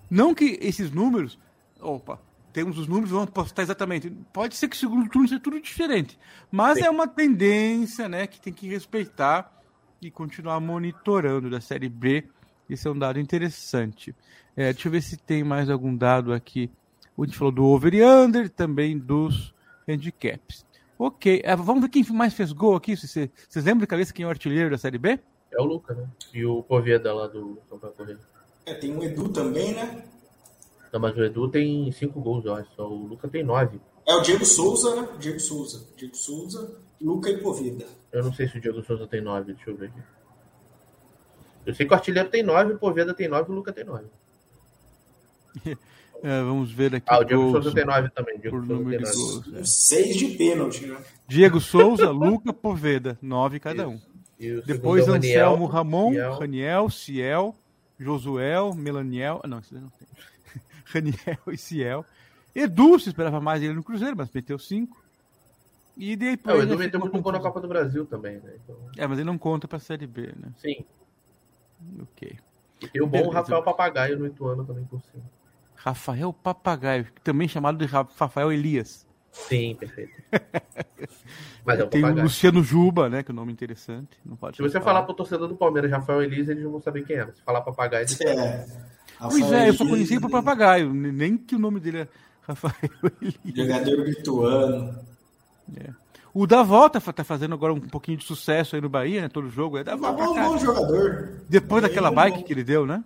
Não 0.10 0.33
que 0.33 0.57
esses 0.62 0.91
números. 0.91 1.38
Opa, 1.79 2.19
temos 2.53 2.77
os 2.77 2.88
números, 2.88 3.12
vamos 3.12 3.29
postar 3.29 3.62
exatamente. 3.62 4.10
Pode 4.33 4.55
ser 4.55 4.67
que 4.67 4.75
o 4.75 4.79
segundo 4.79 5.10
turno 5.10 5.27
seja 5.27 5.39
tudo 5.39 5.62
diferente, 5.62 6.17
mas 6.49 6.79
Sim. 6.79 6.86
é 6.86 6.89
uma 6.89 7.07
tendência 7.07 8.10
né, 8.10 8.25
que 8.25 8.39
tem 8.39 8.51
que 8.51 8.67
respeitar 8.67 9.62
e 10.01 10.10
continuar 10.10 10.60
monitorando 10.60 11.49
da 11.49 11.62
Série 11.62 11.89
B. 11.89 12.23
Esse 12.69 12.88
é 12.88 12.91
um 12.91 12.97
dado 12.97 13.19
interessante. 13.19 14.15
É, 14.55 14.73
deixa 14.73 14.88
eu 14.88 14.91
ver 14.91 15.01
se 15.01 15.17
tem 15.17 15.43
mais 15.43 15.69
algum 15.69 15.95
dado 15.95 16.33
aqui. 16.33 16.69
A 17.17 17.25
gente 17.25 17.38
falou 17.38 17.51
do 17.51 17.65
over 17.65 17.93
e 17.93 18.03
under, 18.03 18.49
também 18.49 18.97
dos 18.97 19.53
handicaps. 19.88 20.65
Ok, 21.00 21.41
é, 21.43 21.56
vamos 21.56 21.82
ver 21.82 21.89
quem 21.89 22.04
mais 22.12 22.34
fez 22.34 22.52
gol 22.52 22.76
aqui. 22.76 22.95
Vocês, 22.95 23.30
lembram 23.56 23.82
de 23.82 23.88
cabeça 23.88 24.13
quem 24.13 24.23
é 24.23 24.28
o 24.28 24.32
artilheiro 24.32 24.71
da 24.71 24.78
Série 24.78 24.97
B? 24.97 25.19
É 25.52 25.62
o 25.62 25.63
Luca, 25.63 25.93
né? 25.93 26.08
E 26.34 26.43
o 26.43 26.63
Poveda 26.63 27.13
lá 27.13 27.28
do 27.28 27.62
Campeonato 27.69 27.97
Correio. 27.97 28.19
É, 28.65 28.73
tem 28.73 28.95
o 28.95 29.04
Edu 29.04 29.30
também, 29.30 29.73
né? 29.73 30.04
Não, 30.91 31.00
mas 31.00 31.15
o 31.15 31.23
Edu 31.23 31.50
tem 31.50 31.91
cinco 31.91 32.19
gols, 32.19 32.45
eu 32.45 32.56
acho. 32.56 32.69
O 32.82 33.08
Luca 33.08 33.28
tem 33.28 33.43
nove. 33.43 33.80
É 34.06 34.13
o 34.15 34.21
Diego 34.21 34.45
Souza, 34.45 34.95
né? 34.95 35.08
Diego 35.19 35.39
Souza. 35.39 35.88
Diego 35.95 36.15
Souza, 36.15 36.80
Luca 37.00 37.30
e 37.30 37.38
Povida. 37.38 37.86
Eu 38.12 38.23
não 38.23 38.34
sei 38.34 38.47
se 38.47 38.58
o 38.58 38.62
Diego 38.62 38.82
Souza 38.84 39.06
tem 39.06 39.21
nove, 39.21 39.54
deixa 39.54 39.69
eu 39.69 39.78
ver 39.78 39.88
aqui. 39.88 40.00
Eu 41.65 41.76
sei 41.76 41.86
que 41.86 41.93
o 41.93 41.95
artilheiro 41.95 42.30
tem 42.30 42.41
nove, 42.41 42.73
o 42.73 42.80
Poveda 42.80 43.13
tem 43.13 43.28
nove 43.28 43.50
e 43.50 43.52
o 43.52 43.56
Luca 43.56 43.71
tem 43.71 43.84
nove. 43.84 44.08
É, 46.23 46.41
vamos 46.41 46.71
ver 46.71 46.95
aqui. 46.95 47.06
Ah, 47.10 47.19
o 47.19 47.23
Diego 47.23 47.51
Souza 47.51 47.73
tem 47.73 47.86
nove 47.86 48.10
também. 48.10 48.39
Diego 48.39 48.65
Souza 48.65 48.89
tem 48.89 48.99
nove. 48.99 49.15
Gols, 49.15 49.53
é. 49.53 49.63
Seis 49.63 50.15
de 50.15 50.27
pênalti, 50.38 50.86
né? 50.88 50.97
Diego 51.27 51.60
Souza, 51.60 52.10
Luca, 52.12 52.51
Poveda. 52.51 53.17
Nove 53.21 53.60
cada 53.60 53.88
um. 53.88 53.99
Depois 54.65 55.08
é 55.08 55.12
Anselmo 55.12 55.65
Ramon, 55.65 56.13
Raniel, 56.39 56.89
Ciel, 56.89 57.56
Josuel, 57.99 58.73
Melaniel. 58.75 59.41
Ah, 59.43 59.47
não, 59.47 59.60
isso 59.60 59.73
não 59.75 59.89
tem. 59.89 60.08
Raniel 60.86 61.39
e 61.51 61.58
Ciel. 61.58 62.06
Edu 62.56 62.99
se 62.99 63.10
esperava 63.10 63.39
mais 63.39 63.62
ele 63.62 63.73
no 63.73 63.84
Cruzeiro, 63.84 64.15
mas 64.17 64.30
meteu 64.32 64.58
cinco. 64.58 65.01
E 65.95 66.15
depois. 66.15 66.56
o 66.56 66.60
já 66.60 66.65
Edu 66.65 66.77
meteu 66.77 66.99
muito 66.99 67.19
gol 67.21 67.32
na. 67.32 67.39
Copa 67.39 67.60
do 67.60 67.67
Brasil 67.67 68.06
também, 68.06 68.38
né? 68.38 68.53
Então, 68.63 68.75
É, 68.97 69.06
mas 69.08 69.17
ele 69.17 69.25
não 69.25 69.38
conta 69.38 69.67
pra 69.67 69.80
Série 69.80 70.08
B, 70.08 70.34
né? 70.36 70.51
sim. 70.58 70.86
Ok. 72.01 72.38
E 72.82 72.88
tem 72.88 73.01
o 73.01 73.06
bom 73.08 73.12
Beleza. 73.19 73.34
Rafael 73.34 73.63
Papagaio 73.63 74.19
no 74.19 74.25
Ituano 74.27 74.63
também 74.65 74.84
por 74.86 75.01
cima. 75.01 75.23
Rafael 75.77 76.33
Papagaio, 76.33 77.07
também 77.23 77.47
chamado 77.47 77.77
de 77.77 77.85
Ra- 77.85 78.07
Rafael 78.19 78.51
Elias. 78.51 79.05
Sim, 79.31 79.75
perfeito. 79.79 80.11
Mas 81.65 81.79
é 81.79 81.83
o 81.83 81.87
Tem 81.87 82.01
o 82.01 82.03
Papagaio. 82.03 82.23
Luciano 82.23 82.63
Juba, 82.63 83.07
né? 83.09 83.21
Que 83.23 83.31
é 83.31 83.33
um 83.33 83.35
nome 83.35 83.51
interessante. 83.51 84.17
Não 84.25 84.35
pode 84.35 84.57
Se 84.57 84.63
você 84.63 84.81
falar 84.81 85.03
pro 85.03 85.13
torcedor 85.13 85.47
do 85.47 85.55
Palmeiras 85.55 85.91
Rafael 85.91 86.23
Elise, 86.23 86.51
eles 86.51 86.63
não 86.63 86.71
vão 86.71 86.81
saber 86.81 87.05
quem 87.05 87.15
era. 87.17 87.31
Se 87.33 87.41
falar 87.41 87.61
Papagaio, 87.61 88.01
eles 88.03 88.19
É. 88.21 88.65
Pois 89.19 89.51
é, 89.51 89.69
eu 89.69 89.73
só 89.73 89.83
Rafael 89.83 89.89
conhecia 89.89 90.19
por 90.21 90.27
Elias, 90.29 90.43
papagaio, 90.43 90.93
nem 90.93 91.37
que 91.37 91.55
o 91.55 91.59
nome 91.59 91.79
dele 91.79 91.99
é 92.01 92.07
Rafael 92.41 92.73
Elias. 93.21 93.35
Jogador 93.55 94.05
lituano. 94.07 94.99
O 96.33 96.45
Davó 96.45 96.87
tá, 96.87 96.99
tá 96.99 97.23
fazendo 97.23 97.53
agora 97.55 97.73
um 97.73 97.79
pouquinho 97.79 98.17
de 98.17 98.23
sucesso 98.23 98.75
aí 98.75 98.81
no 98.81 98.89
Bahia, 98.89 99.21
né? 99.23 99.29
Todo 99.29 99.49
jogo. 99.49 99.77
É 99.77 99.83
Tá 99.83 99.91
Davó 99.95 100.13
pra 100.13 100.25
bom, 100.27 100.57
jogador. 100.57 101.41
Depois 101.49 101.83
É, 101.83 101.87
daquela 101.87 102.11
bike 102.11 102.39
bom. 102.39 102.43
que 102.43 102.53
ele 102.53 102.63
deu, 102.63 102.85
né? 102.85 103.03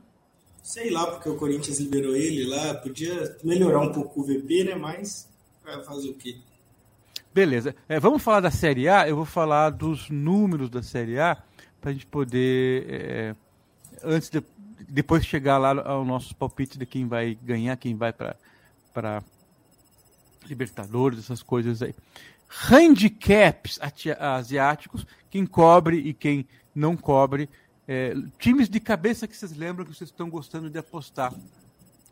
Sei 0.61 0.89
lá, 0.89 1.07
porque 1.07 1.29
o 1.29 1.35
Corinthians 1.35 1.79
liberou 1.79 2.15
ele 2.15 2.45
lá. 2.45 2.75
Podia 2.75 3.37
melhorar 3.43 3.81
um 3.81 3.91
pouco 3.91 4.21
o 4.21 4.23
VP, 4.23 4.65
né? 4.65 4.75
Mas 4.75 5.27
vai 5.63 5.83
fazer 5.83 6.09
o 6.09 6.13
quê? 6.13 6.37
Beleza. 7.33 7.75
É, 7.87 7.99
vamos 7.99 8.21
falar 8.21 8.41
da 8.41 8.51
Série 8.51 8.87
A. 8.87 9.07
Eu 9.07 9.15
vou 9.15 9.25
falar 9.25 9.69
dos 9.69 10.09
números 10.09 10.69
da 10.69 10.83
Série 10.83 11.19
A 11.19 11.41
pra 11.79 11.91
gente 11.91 12.05
poder, 12.05 12.85
é, 12.87 13.35
antes 14.03 14.29
de 14.29 14.43
depois 14.87 15.25
chegar 15.25 15.57
lá 15.57 15.81
ao 15.87 16.03
nosso 16.03 16.35
palpite 16.35 16.77
de 16.77 16.85
quem 16.85 17.07
vai 17.07 17.37
ganhar, 17.41 17.77
quem 17.77 17.95
vai 17.95 18.11
para 18.11 18.35
para 18.93 19.23
Libertadores, 20.45 21.19
essas 21.19 21.41
coisas 21.41 21.81
aí. 21.81 21.95
Handicaps 22.69 23.79
asiáticos, 24.19 25.05
quem 25.29 25.45
cobre 25.45 25.97
e 25.97 26.13
quem 26.13 26.45
não 26.75 26.97
cobre. 26.97 27.49
É, 27.87 28.13
times 28.39 28.69
de 28.69 28.79
cabeça 28.79 29.27
que 29.27 29.35
vocês 29.35 29.55
lembram 29.55 29.85
que 29.85 29.93
vocês 29.93 30.09
estão 30.09 30.29
gostando 30.29 30.69
de 30.69 30.77
apostar, 30.77 31.33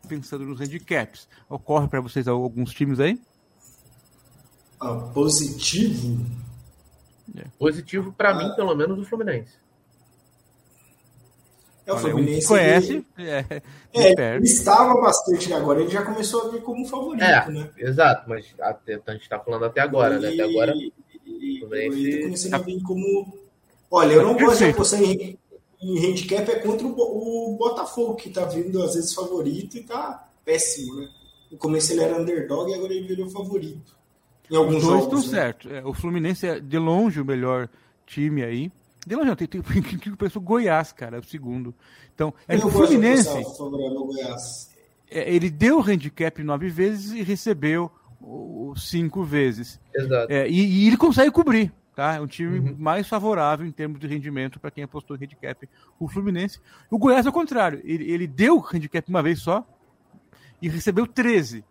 pensando 0.08 0.44
nos 0.44 0.60
handicaps. 0.60 1.28
Ocorre 1.48 1.88
para 1.88 2.00
vocês 2.00 2.26
alguns 2.28 2.72
times 2.72 3.00
aí? 3.00 3.20
Ah, 4.80 4.94
positivo. 5.14 6.24
Positivo 7.58 8.12
pra 8.12 8.34
mim, 8.34 8.52
pelo 8.56 8.74
menos, 8.74 8.98
o 8.98 9.04
Fluminense. 9.04 9.52
É 11.86 11.92
o 11.92 11.96
Olha, 11.96 12.06
um 12.06 12.10
Fluminense. 12.10 12.46
conhece, 12.48 13.04
Ele, 13.16 13.30
é, 13.30 13.62
é, 13.94 14.34
ele 14.36 14.44
estava 14.44 15.00
bastante 15.00 15.52
agora. 15.52 15.80
Ele 15.80 15.90
já 15.90 16.02
começou 16.04 16.46
a 16.46 16.50
vir 16.50 16.62
como 16.62 16.86
favorito, 16.86 17.22
É, 17.24 17.48
né? 17.50 17.70
exato, 17.78 18.28
mas 18.28 18.46
até, 18.60 19.00
a 19.06 19.12
gente 19.12 19.28
tá 19.28 19.38
falando 19.38 19.64
até 19.64 19.80
agora, 19.80 20.18
né? 20.18 20.28
Até 20.28 20.42
agora. 20.42 20.72
E- 20.74 20.92
e- 21.24 21.58
Fluminense- 21.60 21.98
Ele 22.00 22.16
tá 22.18 22.22
começando 22.24 22.54
a 22.54 22.58
vir 22.58 22.82
como. 22.82 23.38
Olha, 23.90 24.12
eu 24.14 24.22
não 24.22 24.36
gosto 24.36 24.58
de 24.64 24.70
apostar 24.70 25.02
em, 25.02 25.38
em 25.82 25.98
handicap, 25.98 26.48
é 26.50 26.56
contra 26.60 26.86
o, 26.86 26.94
Bo- 26.94 27.52
o 27.52 27.56
Botafogo, 27.56 28.14
que 28.14 28.30
tá 28.30 28.44
vindo 28.44 28.82
às 28.82 28.94
vezes 28.94 29.14
favorito 29.14 29.76
e 29.76 29.82
tá 29.82 30.28
péssimo, 30.44 30.94
né? 30.96 31.08
No 31.50 31.58
começo 31.58 31.92
ele 31.92 32.02
era 32.02 32.20
underdog 32.20 32.70
e 32.70 32.74
agora 32.74 32.92
ele 32.92 33.06
virou 33.08 33.28
favorito. 33.30 33.96
Em 34.50 34.56
alguns 34.56 34.76
Os 34.76 34.82
dois 34.82 35.02
estão 35.04 35.18
jogos. 35.18 35.32
né? 35.32 35.38
certos. 35.40 35.72
É, 35.72 35.84
o 35.84 35.92
Fluminense 35.94 36.46
é 36.46 36.60
de 36.60 36.78
longe 36.78 37.20
o 37.20 37.24
melhor 37.24 37.68
time 38.06 38.42
aí. 38.42 38.70
De 39.06 39.14
longe 39.14 39.28
não, 39.28 39.36
tem, 39.36 39.46
tem, 39.48 39.62
tem 39.62 39.82
que 39.82 40.16
pensa 40.16 40.38
o 40.38 40.42
Goiás, 40.42 40.92
cara, 40.92 41.16
é 41.16 41.20
o 41.20 41.24
segundo. 41.24 41.74
Então, 42.14 42.34
é 42.46 42.56
que 42.56 42.62
Eu 42.64 42.68
o 42.68 42.70
Fluminense, 42.70 43.28
é, 45.10 45.32
ele 45.34 45.50
deu 45.50 45.78
o 45.78 45.82
handicap 45.82 46.42
nove 46.42 46.68
vezes 46.68 47.12
e 47.12 47.22
recebeu 47.22 47.90
cinco 48.76 49.24
vezes. 49.24 49.80
Exato. 49.94 50.30
É, 50.32 50.48
e, 50.48 50.84
e 50.84 50.86
ele 50.86 50.96
consegue 50.96 51.30
cobrir, 51.30 51.72
tá? 51.94 52.14
É 52.14 52.20
um 52.20 52.26
time 52.26 52.58
Uhum. 52.58 52.76
mais 52.78 53.06
favorável 53.08 53.66
em 53.66 53.72
termos 53.72 53.98
de 54.00 54.06
rendimento 54.06 54.58
para 54.60 54.70
quem 54.70 54.84
apostou 54.84 55.16
em 55.16 55.24
handicap. 55.24 55.68
O 55.98 56.08
Fluminense. 56.08 56.60
O 56.90 56.98
Goiás, 56.98 57.26
ao 57.26 57.32
contrário, 57.32 57.80
ele, 57.84 58.10
ele 58.10 58.26
deu 58.26 58.64
handicap 58.72 59.08
uma 59.08 59.22
vez 59.22 59.40
só 59.40 59.66
e 60.60 60.68
recebeu 60.68 61.06
13. 61.06 61.64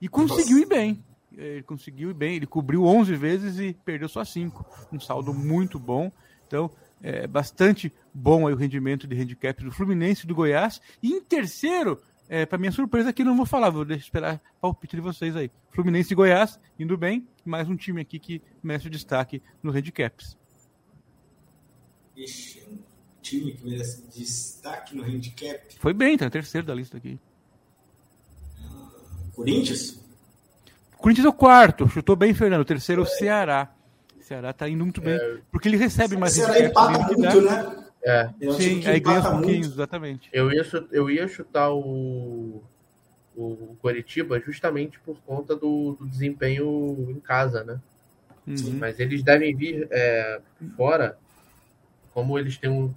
E 0.00 0.08
conseguiu 0.08 0.58
Nossa. 0.58 0.62
ir 0.62 0.66
bem. 0.66 1.04
Ele 1.36 1.62
conseguiu 1.62 2.10
ir 2.10 2.14
bem. 2.14 2.36
Ele 2.36 2.46
cobriu 2.46 2.84
11 2.84 3.14
vezes 3.16 3.58
e 3.58 3.72
perdeu 3.84 4.08
só 4.08 4.24
5. 4.24 4.64
Um 4.92 4.98
saldo 5.00 5.32
muito 5.32 5.78
bom. 5.78 6.10
Então, 6.46 6.70
é 7.02 7.26
bastante 7.26 7.92
bom 8.12 8.46
aí 8.46 8.52
o 8.52 8.56
rendimento 8.56 9.06
de 9.06 9.14
handicap 9.18 9.62
do 9.62 9.70
Fluminense 9.70 10.24
e 10.24 10.26
do 10.26 10.34
Goiás. 10.34 10.80
E 11.02 11.12
em 11.12 11.20
terceiro, 11.22 12.00
é, 12.32 12.46
para 12.46 12.58
minha 12.58 12.70
surpresa, 12.70 13.10
aqui 13.10 13.24
não 13.24 13.36
vou 13.36 13.44
falar, 13.44 13.70
vou 13.70 13.84
deixar 13.84 14.04
esperar 14.04 14.40
o 14.58 14.60
palpite 14.60 14.94
de 14.94 15.02
vocês 15.02 15.34
aí. 15.34 15.50
Fluminense 15.72 16.12
e 16.12 16.14
Goiás, 16.14 16.60
indo 16.78 16.96
bem. 16.96 17.26
Mais 17.44 17.68
um 17.68 17.74
time 17.74 18.00
aqui 18.00 18.20
que 18.20 18.40
merece 18.62 18.86
o 18.86 18.90
destaque 18.90 19.42
no 19.60 19.72
handicaps. 19.72 20.38
Ixi, 22.16 22.62
um 22.70 22.78
time 23.20 23.52
que 23.52 23.68
merece 23.68 24.06
destaque 24.16 24.96
no 24.96 25.02
handicap. 25.02 25.60
Foi 25.80 25.92
bem, 25.92 26.16
tá 26.16 26.30
terceiro 26.30 26.64
da 26.64 26.72
lista 26.72 26.98
aqui. 26.98 27.18
Corinthians? 29.34 29.98
O 30.94 30.98
Corinthians 30.98 31.26
é 31.26 31.30
o 31.30 31.32
quarto, 31.32 31.88
chutou 31.88 32.14
bem, 32.14 32.32
Fernando. 32.32 32.60
O 32.60 32.64
terceiro 32.64 33.02
é 33.02 33.04
o 33.04 33.08
Ceará. 33.08 33.74
O 34.16 34.22
Ceará 34.22 34.52
tá 34.52 34.68
indo 34.68 34.84
muito 34.84 35.00
bem, 35.00 35.18
porque 35.50 35.66
ele 35.66 35.76
recebe 35.76 36.16
mais 36.16 36.34
Será 36.34 36.52
handicap 36.52 36.70
empata 36.70 37.16
muito, 37.16 37.40
né? 37.40 37.89
É. 38.02 38.30
É 38.40 38.48
um 38.50 38.56
time 38.56 38.74
Sim, 38.74 38.80
que 38.80 38.88
aí 38.88 39.00
ganha 39.00 39.18
um 39.20 39.22
pouquinho, 39.22 39.58
muito. 39.60 39.66
exatamente. 39.66 40.28
Eu 40.32 40.50
ia, 40.50 40.64
chu- 40.64 40.88
eu 40.90 41.10
ia 41.10 41.28
chutar 41.28 41.70
o, 41.72 42.62
o 43.36 43.76
Coritiba 43.82 44.40
justamente 44.40 44.98
por 45.00 45.18
conta 45.26 45.54
do, 45.54 45.92
do 45.92 46.06
desempenho 46.08 47.10
em 47.10 47.20
casa, 47.20 47.62
né? 47.62 47.80
Uhum. 48.46 48.78
Mas 48.78 48.98
eles 48.98 49.22
devem 49.22 49.54
vir 49.54 49.86
é, 49.90 50.40
fora, 50.76 51.18
como 52.14 52.38
eles 52.38 52.56
têm 52.56 52.70
um, 52.70 52.92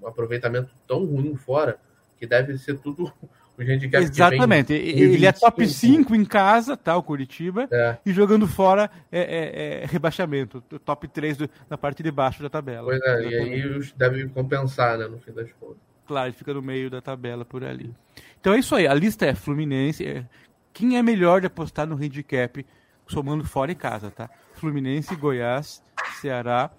um 0.00 0.06
aproveitamento 0.06 0.70
tão 0.86 1.04
ruim 1.04 1.34
fora, 1.36 1.78
que 2.18 2.26
deve 2.26 2.58
ser 2.58 2.78
tudo 2.78 3.12
o 3.58 3.62
handicap 3.62 4.00
vem- 4.02 4.10
Exatamente. 4.10 4.72
Ele 4.72 5.26
é 5.26 5.32
top 5.32 5.66
5 5.68 6.14
em 6.14 6.24
casa, 6.24 6.76
tá? 6.76 6.96
O 6.96 7.02
Curitiba. 7.02 7.68
É, 7.70 7.96
E 8.06 8.12
jogando 8.12 8.46
fora 8.48 8.90
é, 9.12 9.20
é- 9.20 9.82
é 9.82 9.86
rebaixamento. 9.86 10.60
Top 10.84 11.06
3 11.08 11.36
do- 11.36 11.50
na 11.68 11.76
parte 11.76 12.02
de 12.02 12.10
baixo 12.10 12.42
da 12.42 12.48
tabela. 12.48 12.84
pois 12.86 13.00
é, 13.02 13.22
e 13.28 13.34
aí 13.34 13.66
os 13.76 13.92
devem 13.92 14.28
compensar, 14.28 14.96
né, 14.98 15.06
no 15.06 15.18
fim 15.18 15.32
das 15.32 15.50
contas. 15.52 15.76
Claro, 16.06 16.28
ele 16.28 16.36
fica 16.36 16.52
no 16.54 16.62
meio 16.62 16.90
da 16.90 17.00
tabela 17.00 17.44
por 17.44 17.62
ali. 17.62 17.94
Então 18.40 18.52
é 18.54 18.58
isso 18.58 18.74
aí. 18.74 18.86
A 18.86 18.94
lista 18.94 19.26
é 19.26 19.34
Fluminense. 19.34 20.04
é- 20.06 20.24
Quem 20.72 20.96
é 20.96 21.02
melhor 21.02 21.40
de 21.40 21.46
apostar 21.48 21.86
no 21.86 21.96
handicap 21.96 22.64
somando 23.06 23.44
fora 23.44 23.70
e 23.72 23.74
casa, 23.74 24.10
tá? 24.10 24.30
Fluminense, 24.54 25.14
Goiás, 25.16 25.82
Ceará, 26.20 26.70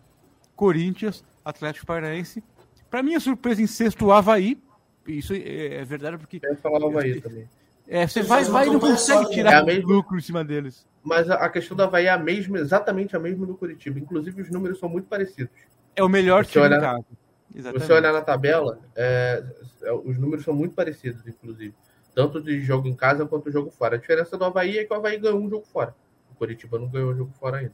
Corinthians, 0.55 1.23
Atlético 1.43 1.85
Paranaense. 1.85 2.43
Para 2.89 3.03
minha 3.03 3.19
surpresa, 3.19 3.61
em 3.61 3.67
sexto, 3.67 4.05
o 4.05 4.11
Havaí. 4.11 4.57
Isso 5.07 5.33
é 5.33 5.75
é 5.77 5.85
verdade 5.85 6.17
porque 6.17 6.39
Eu 6.43 6.51
ia 6.51 6.57
falar 6.57 6.79
o 6.79 6.87
Havaí 6.89 7.19
também. 7.21 7.49
é, 7.87 8.05
você 8.07 8.21
vai, 8.21 8.43
vai 8.45 8.67
e 8.67 8.71
não 8.71 8.79
consegue 8.79 9.29
tirar 9.31 9.63
É 9.63 9.65
mesma- 9.65 9.93
lucro 9.93 10.17
em 10.17 10.21
cima 10.21 10.43
deles. 10.43 10.85
Mas 11.03 11.29
a, 11.29 11.49
questão 11.49 11.75
do 11.75 11.81
Havaí 11.83 12.05
é 12.05 12.09
a 12.11 12.17
mesma, 12.17 12.59
exatamente 12.59 13.15
a 13.15 13.19
mesma 13.19 13.45
do 13.45 13.55
Curitiba. 13.55 13.97
Inclusive, 13.99 14.41
os 14.43 14.51
números 14.51 14.79
são 14.79 14.87
muito 14.87 15.07
parecidos. 15.07 15.51
É 15.95 16.03
o 16.03 16.07
melhor 16.09 16.45
Você 16.45 16.51
time 16.51 16.65
olhar- 16.65 16.99
Exatamente. 17.53 17.85
você 17.87 17.93
olhar 17.93 18.13
na 18.13 18.21
tabela, 18.21 18.79
é, 18.95 19.43
é, 19.83 19.91
os 19.93 20.17
números 20.19 20.45
são 20.45 20.53
muito 20.53 20.75
parecidos, 20.75 21.25
inclusive. 21.27 21.73
Tanto 22.13 22.41
de 22.41 22.61
jogo 22.61 22.87
em 22.87 22.93
casa 22.95 23.25
quanto 23.25 23.51
jogo 23.51 23.71
fora. 23.71 23.95
A 23.95 23.99
diferença 23.99 24.37
do 24.37 24.45
Havaí 24.45 24.77
é 24.77 24.83
que 24.85 24.93
o 24.93 24.95
Havaí 24.97 25.17
ganhou 25.17 25.39
um 25.39 25.49
jogo 25.49 25.65
fora. 25.65 25.95
O 26.31 26.35
Curitiba 26.35 26.77
não 26.77 26.87
ganhou 26.87 27.11
um 27.11 27.15
jogo 27.17 27.31
fora 27.39 27.57
ainda. 27.57 27.73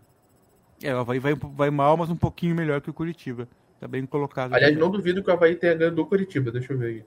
É, 0.82 0.96
o 0.96 1.00
Havaí 1.00 1.20
vai, 1.20 1.34
vai 1.36 1.70
mal, 1.70 1.98
mas 1.98 2.10
um 2.10 2.16
pouquinho 2.16 2.56
melhor 2.56 2.80
que 2.82 2.90
o 2.90 2.94
Curitiba. 2.94 3.48
Tá 3.80 3.88
bem 3.88 4.06
colocado. 4.06 4.54
Aliás, 4.54 4.74
também. 4.74 4.84
não 4.84 4.92
duvido 4.92 5.24
que 5.24 5.30
o 5.30 5.34
Havaí 5.34 5.56
tenha 5.56 5.76
ganho 5.76 5.94
do 5.94 6.06
Curitiba. 6.06 6.52
Deixa 6.52 6.74
eu 6.74 6.78
ver 6.78 6.86
aí. 6.88 7.04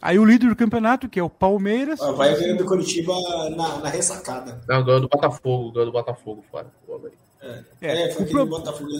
Aí 0.00 0.18
o 0.18 0.24
líder 0.24 0.48
do 0.48 0.56
campeonato, 0.56 1.08
que 1.08 1.20
é 1.20 1.22
o 1.22 1.30
Palmeiras. 1.30 2.00
Ó, 2.00 2.12
Vai 2.12 2.34
ganhando 2.36 2.58
do 2.58 2.64
Curitiba 2.66 3.12
na, 3.56 3.78
na 3.78 3.88
ressacada. 3.88 4.60
Não, 4.68 4.84
ganhou 4.84 5.00
do 5.00 5.08
Botafogo. 5.08 5.70
Ganhou 5.72 5.86
do 5.86 5.92
Botafogo 5.92 6.44
fora. 6.50 6.66
O 6.88 6.94
Havaí. 6.94 7.12
É, 7.40 7.62
É, 7.80 8.10
foi 8.10 8.22
o, 8.22 8.24
aquele 8.24 8.30
pro- 8.30 8.46
Botafogo. 8.46 8.90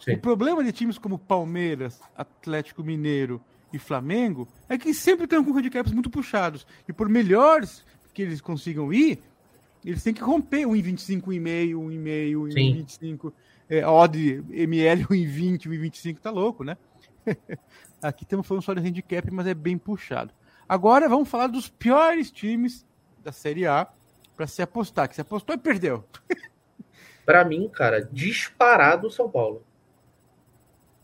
Sim. 0.00 0.12
o 0.14 0.18
problema 0.20 0.62
de 0.62 0.72
times 0.72 0.98
como 0.98 1.18
Palmeiras, 1.18 2.00
Atlético 2.16 2.82
Mineiro 2.82 3.40
e 3.72 3.78
Flamengo 3.78 4.46
é 4.68 4.76
que 4.76 4.92
sempre 4.92 5.24
estão 5.24 5.42
com 5.44 5.52
handicaps 5.56 5.92
muito 5.92 6.10
puxados. 6.10 6.66
E 6.88 6.92
por 6.92 7.08
melhores 7.08 7.84
que 8.12 8.22
eles 8.22 8.40
consigam 8.40 8.92
ir, 8.92 9.20
eles 9.84 10.02
têm 10.02 10.12
que 10.12 10.22
romper 10.22 10.66
um 10.66 10.74
em 10.76 10.82
25, 10.82 11.30
1,5, 11.30 11.74
1,5, 11.74 12.36
1 12.36 12.50
Sim. 12.50 12.60
em 12.60 12.74
25. 12.74 13.32
É, 13.68 13.86
odd 13.86 14.44
ML 14.50 15.06
1 15.10 15.14
em 15.14 15.26
20, 15.26 15.68
1 15.68 15.72
em 15.72 15.78
25, 15.78 16.20
tá 16.20 16.30
louco, 16.30 16.62
né? 16.62 16.76
Aqui 18.00 18.24
estamos 18.24 18.46
falando 18.46 18.62
só 18.62 18.74
de 18.74 18.80
handicap, 18.80 19.28
mas 19.30 19.46
é 19.46 19.54
bem 19.54 19.76
puxado. 19.76 20.32
Agora 20.68 21.08
vamos 21.08 21.28
falar 21.28 21.48
dos 21.48 21.68
piores 21.68 22.30
times 22.30 22.84
da 23.22 23.32
Série 23.32 23.66
A 23.66 23.88
para 24.36 24.46
se 24.46 24.62
apostar. 24.62 25.08
Que 25.08 25.14
se 25.14 25.20
apostou 25.20 25.54
e 25.54 25.58
perdeu. 25.58 26.04
Pra 27.24 27.44
mim, 27.44 27.68
cara, 27.68 28.08
disparado 28.12 29.08
o 29.08 29.10
São 29.10 29.28
Paulo. 29.28 29.64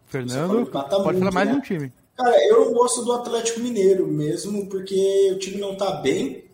Fernando, 0.07 0.67
pode 0.67 0.91
falar 0.91 1.13
muito, 1.13 1.35
mais 1.35 1.49
de 1.49 1.55
né? 1.55 1.59
um 1.59 1.63
time. 1.63 1.93
Cara, 2.17 2.49
eu 2.49 2.67
não 2.67 2.73
gosto 2.75 3.03
do 3.03 3.13
Atlético 3.13 3.61
Mineiro 3.61 4.07
mesmo, 4.07 4.69
porque 4.69 5.33
o 5.33 5.39
time 5.39 5.57
não 5.59 5.75
tá 5.77 5.97
bem. 5.97 6.45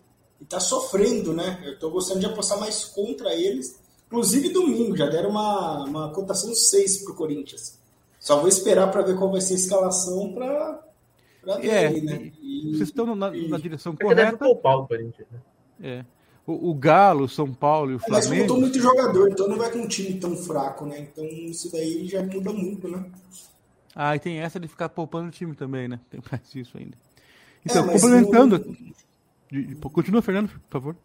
tá 0.47 0.59
sofrendo, 0.59 1.33
né? 1.33 1.61
Eu 1.63 1.77
tô 1.77 1.91
gostando 1.91 2.21
de 2.21 2.25
apostar 2.25 2.59
mais 2.59 2.85
contra 2.85 3.35
eles. 3.35 3.79
Inclusive 4.09 4.49
domingo, 4.49 4.97
já 4.97 5.05
deram 5.07 5.29
uma, 5.29 5.83
uma 5.85 6.11
cotação 6.11 6.53
6 6.53 7.03
pro 7.03 7.13
Corinthians. 7.13 7.77
Só 8.19 8.39
vou 8.39 8.47
esperar 8.49 8.91
para 8.91 9.03
ver 9.03 9.15
qual 9.17 9.31
vai 9.31 9.39
ser 9.39 9.53
a 9.53 9.57
escalação 9.57 10.33
para 10.33 10.81
ver 11.57 11.67
É, 11.69 11.87
aí, 11.87 12.01
né? 12.01 12.31
e 12.41 12.71
vocês 12.75 12.89
estão 12.89 13.15
na, 13.15 13.35
e- 13.35 13.47
na 13.47 13.57
direção 13.57 13.95
Porque 13.95 14.13
deve 14.15 14.31
correta. 14.37 14.45
poupar 14.45 14.77
o 14.79 14.87
Corinthians, 14.87 15.27
né? 15.31 15.39
É. 15.81 16.05
O, 16.45 16.71
o 16.71 16.73
Galo, 16.73 17.25
o 17.25 17.29
São 17.29 17.53
Paulo 17.53 17.91
e 17.91 17.95
o 17.95 17.97
É, 17.97 18.01
Mas 18.09 18.25
Flamengo. 18.25 18.47
botou 18.47 18.59
muito 18.61 18.79
jogador, 18.79 19.29
então 19.31 19.47
não 19.47 19.57
vai 19.57 19.71
com 19.71 19.77
um 19.79 19.87
time 19.87 20.15
tão 20.19 20.35
fraco, 20.35 20.85
né? 20.87 20.99
Então 20.99 21.23
isso 21.23 21.71
daí 21.71 22.07
já 22.07 22.23
muda 22.23 22.51
muito, 22.51 22.87
né? 22.87 23.05
Ah, 23.95 24.15
e 24.15 24.19
tem 24.19 24.39
essa 24.39 24.59
de 24.59 24.67
ficar 24.67 24.89
poupando 24.89 25.27
o 25.27 25.31
time 25.31 25.53
também, 25.55 25.87
né? 25.87 25.99
Tem 26.09 26.19
mais 26.31 26.41
isso 26.55 26.77
ainda. 26.77 26.97
Então, 27.63 27.87
É, 27.87 27.93
complementando. 27.93 28.75
no- 29.51 29.89
Continua, 29.91 30.21
Fernando, 30.21 30.49
por 30.49 30.59
favor. 30.69 30.95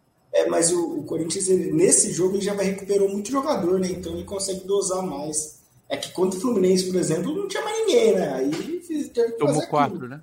É, 0.44 0.48
mas 0.48 0.70
o, 0.72 0.98
o 1.00 1.04
Corinthians, 1.04 1.48
ele- 1.48 1.72
nesse 1.72 2.12
jogo, 2.12 2.36
ele 2.36 2.44
já 2.44 2.54
vai 2.54 2.66
recuperou 2.66 3.08
muito 3.08 3.30
jogador, 3.30 3.78
né? 3.80 3.88
Então 3.90 4.12
ele 4.14 4.24
consegue 4.24 4.60
dosar 4.66 5.02
mais. 5.04 5.62
É 5.88 5.96
que 5.96 6.10
contra 6.12 6.38
o 6.38 6.42
Fluminense, 6.42 6.86
por 6.86 6.96
exemplo, 6.96 7.34
não 7.34 7.46
tinha 7.48 7.62
mais 7.62 7.78
ninguém, 7.80 8.14
né? 8.14 8.32
Aí 8.34 8.52
fiz- 8.80 9.08
teve 9.10 9.32
que 9.32 9.38
Tomou 9.38 9.54
fazer 9.54 9.66
quatro, 9.68 10.08
né? 10.08 10.20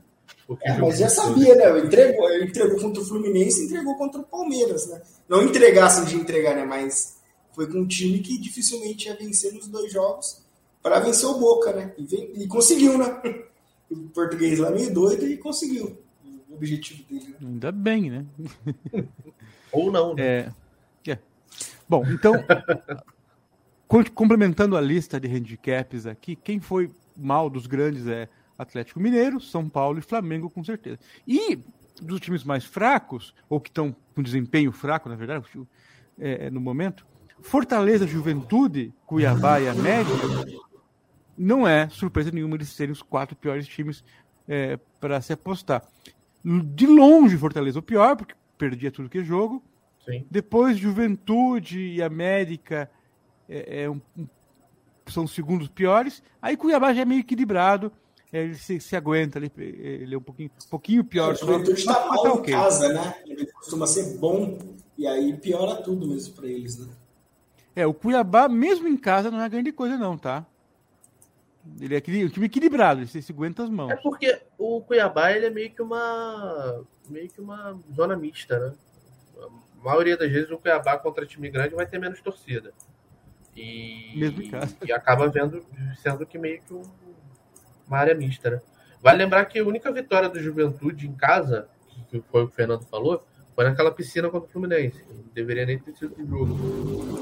É, 0.63 0.77
mas 0.79 0.97
já 0.97 1.07
sabia, 1.07 1.55
né? 1.55 1.79
Entregou, 1.79 2.29
entregou 2.41 2.79
contra 2.79 3.01
o 3.01 3.05
Fluminense 3.05 3.63
entregou 3.65 3.95
contra 3.95 4.19
o 4.19 4.23
Palmeiras, 4.23 4.87
né? 4.87 5.01
Não 5.29 5.43
entregassem 5.43 6.03
de 6.05 6.15
entregar, 6.15 6.55
né? 6.55 6.65
Mas 6.65 7.17
foi 7.53 7.67
com 7.67 7.79
um 7.79 7.87
time 7.87 8.19
que 8.19 8.37
dificilmente 8.37 9.07
ia 9.07 9.15
vencer 9.15 9.53
nos 9.53 9.67
dois 9.67 9.91
jogos 9.93 10.41
para 10.83 10.99
vencer 10.99 11.29
o 11.29 11.37
Boca, 11.37 11.71
né? 11.71 11.93
E, 11.97 12.03
ven- 12.05 12.31
e 12.35 12.47
conseguiu, 12.47 12.97
né? 12.97 13.21
O 13.91 13.95
português 14.13 14.57
lá 14.57 14.71
meio 14.71 14.93
doido 14.93 15.27
e 15.27 15.35
conseguiu 15.35 15.97
o 16.49 16.55
objetivo 16.55 17.03
dele. 17.09 17.27
Né? 17.27 17.35
Ainda 17.41 17.71
bem, 17.73 18.09
né? 18.09 18.25
Ou 19.71 19.91
não, 19.91 20.15
né? 20.15 20.23
É. 20.23 20.51
é. 21.11 21.19
Bom, 21.87 22.05
então, 22.07 22.33
co- 23.87 24.11
complementando 24.11 24.77
a 24.77 24.81
lista 24.81 25.19
de 25.19 25.27
handicaps 25.27 26.05
aqui, 26.05 26.35
quem 26.35 26.59
foi 26.59 26.91
mal 27.17 27.49
dos 27.49 27.67
grandes 27.67 28.07
é 28.07 28.29
Atlético 28.57 28.99
Mineiro, 28.99 29.39
São 29.39 29.67
Paulo 29.67 29.99
e 29.99 30.01
Flamengo, 30.01 30.49
com 30.49 30.63
certeza. 30.63 30.99
E 31.27 31.59
dos 32.01 32.19
times 32.19 32.43
mais 32.43 32.63
fracos, 32.63 33.33
ou 33.49 33.59
que 33.59 33.69
estão 33.69 33.95
com 34.15 34.21
desempenho 34.21 34.71
fraco, 34.71 35.09
na 35.09 35.15
verdade, 35.15 35.45
é, 36.19 36.49
no 36.49 36.61
momento, 36.61 37.05
Fortaleza, 37.41 38.07
Juventude, 38.07 38.93
Cuiabá 39.05 39.59
e 39.59 39.67
América, 39.67 40.11
não 41.37 41.67
é 41.67 41.89
surpresa 41.89 42.31
nenhuma 42.31 42.55
eles 42.55 42.69
serem 42.69 42.91
os 42.91 43.01
quatro 43.01 43.35
piores 43.35 43.67
times 43.67 44.03
é, 44.47 44.77
para 44.99 45.19
se 45.21 45.33
apostar. 45.33 45.83
De 46.43 46.85
longe, 46.87 47.37
Fortaleza 47.37 47.79
o 47.79 47.83
pior, 47.83 48.15
porque 48.15 48.35
perdia 48.61 48.91
tudo 48.91 49.09
que 49.09 49.17
é 49.17 49.23
jogo. 49.23 49.63
Sim. 50.05 50.23
Depois, 50.29 50.77
Juventude 50.77 51.79
e 51.79 52.01
América 52.01 52.89
é, 53.49 53.83
é 53.83 53.89
um- 53.89 53.99
um- 54.15 54.27
são 55.07 55.23
os 55.23 55.33
segundos 55.33 55.67
piores. 55.67 56.21
Aí 56.39 56.55
Cuiabá 56.55 56.93
já 56.93 57.01
é 57.01 57.05
meio 57.05 57.21
equilibrado. 57.21 57.91
é, 58.33 58.43
ele 58.43 58.55
se, 58.55 58.79
se 58.79 58.95
aguenta, 58.95 59.39
ele, 59.39 59.51
ele 59.57 60.15
é 60.15 60.17
um 60.17 60.21
pouquinho, 60.21 60.49
um 60.65 60.69
pouquinho 60.69 61.03
pior. 61.03 61.33
o 61.33 61.37
Juventude 61.37 61.79
está 61.79 62.05
mal 62.07 62.23
tá 62.23 62.29
em 62.29 62.31
ok. 62.31 62.53
casa, 62.53 62.87
né? 62.93 63.15
Ele 63.25 63.45
costuma 63.47 63.85
ser 63.85 64.17
bom 64.19 64.57
e 64.97 65.05
aí 65.05 65.35
piora 65.35 65.75
tudo 65.81 66.07
mesmo 66.07 66.33
para 66.35 66.47
eles, 66.47 66.77
né? 66.77 66.87
É, 67.75 67.85
o 67.85 67.93
Cuiabá, 67.93 68.47
mesmo 68.47 68.87
em 68.87 68.95
casa, 68.95 69.29
não 69.29 69.41
é 69.41 69.49
grande 69.49 69.73
coisa, 69.73 69.97
não, 69.97 70.17
tá? 70.17 70.45
Ele 71.79 71.93
é 71.93 71.97
um 72.25 72.29
time 72.29 72.45
equilibrado, 72.45 73.01
ele 73.01 73.07
se, 73.07 73.21
se 73.21 73.33
aguenta 73.33 73.63
as 73.63 73.69
mãos. 73.69 73.91
É 73.91 73.95
porque 73.97 74.41
o 74.57 74.79
Cuiabá 74.81 75.33
ele 75.33 75.47
é 75.47 75.49
meio 75.49 75.69
que 75.71 75.81
uma 75.81 76.83
meio 77.11 77.29
que 77.29 77.39
uma 77.41 77.77
zona 77.93 78.15
mista, 78.15 78.57
né? 78.59 78.73
A 79.39 79.83
maioria 79.83 80.17
das 80.17 80.31
vezes 80.31 80.49
o 80.51 80.57
Cuiabá 80.57 80.97
contra 80.97 81.25
time 81.25 81.49
grande 81.49 81.75
vai 81.75 81.85
ter 81.85 81.99
menos 81.99 82.21
torcida. 82.21 82.71
E, 83.55 84.13
Mesmo 84.17 84.41
em 84.43 84.49
casa. 84.49 84.75
e 84.85 84.91
acaba 84.93 85.27
vendo, 85.27 85.65
sendo 86.01 86.25
que 86.25 86.37
meio 86.37 86.61
que 86.61 86.73
um- 86.73 86.83
uma 87.87 87.97
área 87.97 88.15
mista, 88.15 88.49
né? 88.49 88.61
Vale 89.01 89.17
lembrar 89.17 89.45
que 89.45 89.59
a 89.59 89.63
única 89.65 89.91
vitória 89.91 90.29
do 90.29 90.39
Juventude 90.39 91.07
em 91.07 91.13
casa, 91.13 91.67
que 92.09 92.21
foi 92.31 92.43
o 92.43 92.47
que 92.47 92.53
o 92.53 92.55
Fernando 92.55 92.85
falou, 92.85 93.25
foi 93.55 93.65
naquela 93.65 93.91
piscina 93.91 94.29
contra 94.29 94.47
o 94.47 94.51
Fluminense. 94.51 95.03
Não 95.09 95.23
deveria 95.33 95.65
nem 95.65 95.77
ter 95.79 95.93
sido 95.93 96.15
o 96.17 96.25
jogo. 96.25 96.55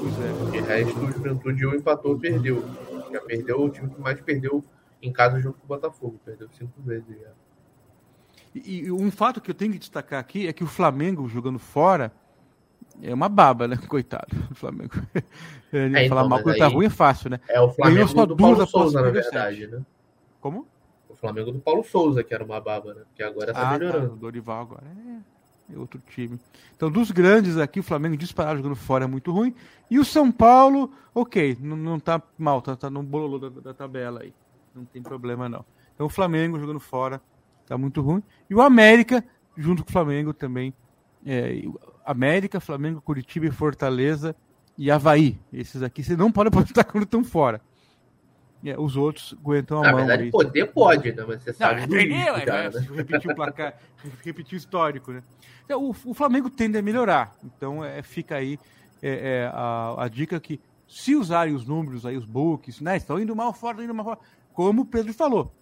Pois 0.00 0.14
é. 0.18 0.50
De 0.52 0.60
resto, 0.60 1.00
o 1.00 1.10
Juventude 1.10 1.66
ou 1.66 1.74
empatou 1.74 2.12
ou 2.12 2.18
perdeu. 2.18 2.62
Já 3.10 3.20
perdeu 3.22 3.60
o 3.60 3.68
time 3.70 3.90
que 3.90 4.00
mais 4.00 4.20
perdeu 4.20 4.62
em 5.02 5.12
casa 5.12 5.40
junto 5.40 5.58
com 5.58 5.64
o 5.64 5.68
Botafogo. 5.68 6.20
Perdeu 6.24 6.48
cinco 6.50 6.80
vezes. 6.82 7.18
Já. 7.20 7.30
E, 8.54 8.80
e 8.80 8.92
um 8.92 9.10
fato 9.10 9.40
que 9.40 9.50
eu 9.50 9.54
tenho 9.54 9.72
que 9.72 9.78
destacar 9.78 10.18
aqui 10.20 10.46
é 10.48 10.52
que 10.52 10.64
o 10.64 10.66
Flamengo 10.66 11.28
jogando 11.28 11.58
fora 11.58 12.12
é 13.02 13.14
uma 13.14 13.28
baba, 13.28 13.68
né? 13.68 13.76
Coitado 13.88 14.34
do 14.48 14.54
Flamengo. 14.54 14.94
É, 15.72 16.08
falar 16.08 16.22
então, 16.22 16.28
mal 16.28 16.42
quando 16.42 16.58
tá 16.58 16.66
ruim 16.66 16.86
é 16.86 16.90
fácil, 16.90 17.30
né? 17.30 17.38
É 17.46 17.60
o 17.60 17.70
Flamengo 17.70 18.08
só 18.08 18.26
do 18.26 18.36
Paulo 18.36 18.66
Souza, 18.66 19.00
na 19.00 19.08
verdade, 19.08 19.68
né? 19.68 19.80
Como? 20.40 20.66
O 21.08 21.14
Flamengo 21.14 21.52
do 21.52 21.60
Paulo 21.60 21.84
Souza, 21.84 22.24
que 22.24 22.34
era 22.34 22.42
uma 22.42 22.60
baba, 22.60 22.92
né? 22.92 23.02
Que 23.14 23.22
agora 23.22 23.52
tá 23.52 23.60
Ah, 23.60 23.64
tá. 23.66 23.78
melhorando. 23.78 24.14
O 24.14 24.16
Dorival 24.16 24.62
agora 24.62 24.82
é, 24.88 25.72
é 25.72 25.78
outro 25.78 26.02
time. 26.08 26.40
Então, 26.74 26.90
dos 26.90 27.12
grandes 27.12 27.56
aqui, 27.56 27.78
o 27.78 27.84
Flamengo 27.84 28.16
disparado 28.16 28.56
jogando 28.56 28.74
fora 28.74 29.04
é 29.04 29.06
muito 29.06 29.30
ruim. 29.30 29.54
E 29.88 29.96
o 29.96 30.04
São 30.04 30.32
Paulo, 30.32 30.90
ok, 31.14 31.56
não, 31.60 31.76
não 31.76 32.00
tá 32.00 32.20
mal, 32.36 32.60
tá, 32.60 32.74
tá 32.74 32.90
no 32.90 33.04
bololô 33.04 33.38
da, 33.38 33.48
da 33.60 33.72
tabela 33.72 34.22
aí. 34.22 34.34
Não 34.74 34.84
tem 34.84 35.00
problema, 35.00 35.48
não. 35.48 35.64
Então, 35.94 36.04
o 36.04 36.10
Flamengo 36.10 36.58
jogando 36.58 36.80
fora 36.80 37.22
tá 37.70 37.78
muito 37.78 38.00
ruim. 38.02 38.20
E 38.50 38.54
o 38.54 38.60
América, 38.60 39.24
junto 39.56 39.84
com 39.84 39.90
o 39.90 39.92
Flamengo 39.92 40.34
também. 40.34 40.74
É, 41.24 41.62
América, 42.04 42.58
Flamengo, 42.58 43.00
Curitiba 43.00 43.46
e 43.46 43.50
Fortaleza 43.52 44.34
e 44.76 44.90
Havaí. 44.90 45.38
Esses 45.52 45.80
aqui 45.80 46.02
você 46.02 46.16
não 46.16 46.32
pode 46.32 46.48
apostar 46.52 46.84
quando 46.84 47.04
estão 47.04 47.22
fora. 47.22 47.60
É, 48.64 48.78
os 48.78 48.96
outros 48.96 49.34
aguentam 49.40 49.78
a 49.78 49.82
Na 49.82 49.88
mão. 49.90 49.98
verdade, 49.98 50.24
aí. 50.24 50.30
poder 50.32 50.66
pode, 50.66 51.12
né? 51.12 51.24
Mas 51.26 51.42
você 51.42 51.50
Não, 51.50 51.56
sabe 51.56 51.80
risco, 51.82 51.94
É, 51.96 52.44
cara, 52.44 52.64
é, 52.64 52.70
né? 52.70 52.86
repetir 52.96 53.30
o 53.30 53.34
placar, 53.36 53.78
repetir 54.24 54.56
o 54.56 54.58
histórico, 54.58 55.12
né? 55.12 55.22
Então, 55.64 55.84
o, 55.84 55.90
o 55.90 56.12
Flamengo 56.12 56.50
tende 56.50 56.76
a 56.76 56.82
melhorar. 56.82 57.36
Então, 57.44 57.84
é, 57.84 58.02
fica 58.02 58.34
aí 58.34 58.58
é, 59.00 59.44
é, 59.44 59.50
a, 59.54 59.94
a 60.04 60.08
dica 60.08 60.40
que, 60.40 60.60
se 60.88 61.14
usarem 61.14 61.54
os 61.54 61.64
números 61.64 62.04
aí, 62.04 62.16
os 62.16 62.24
books, 62.26 62.80
né? 62.80 62.96
Estão 62.96 63.20
indo 63.20 63.34
mal 63.36 63.52
fora, 63.52 63.74
estão 63.74 63.84
indo 63.84 63.94
mal 63.94 64.04
fora. 64.04 64.18
Como 64.52 64.82
o 64.82 64.84
Pedro 64.84 65.14
falou, 65.14 65.54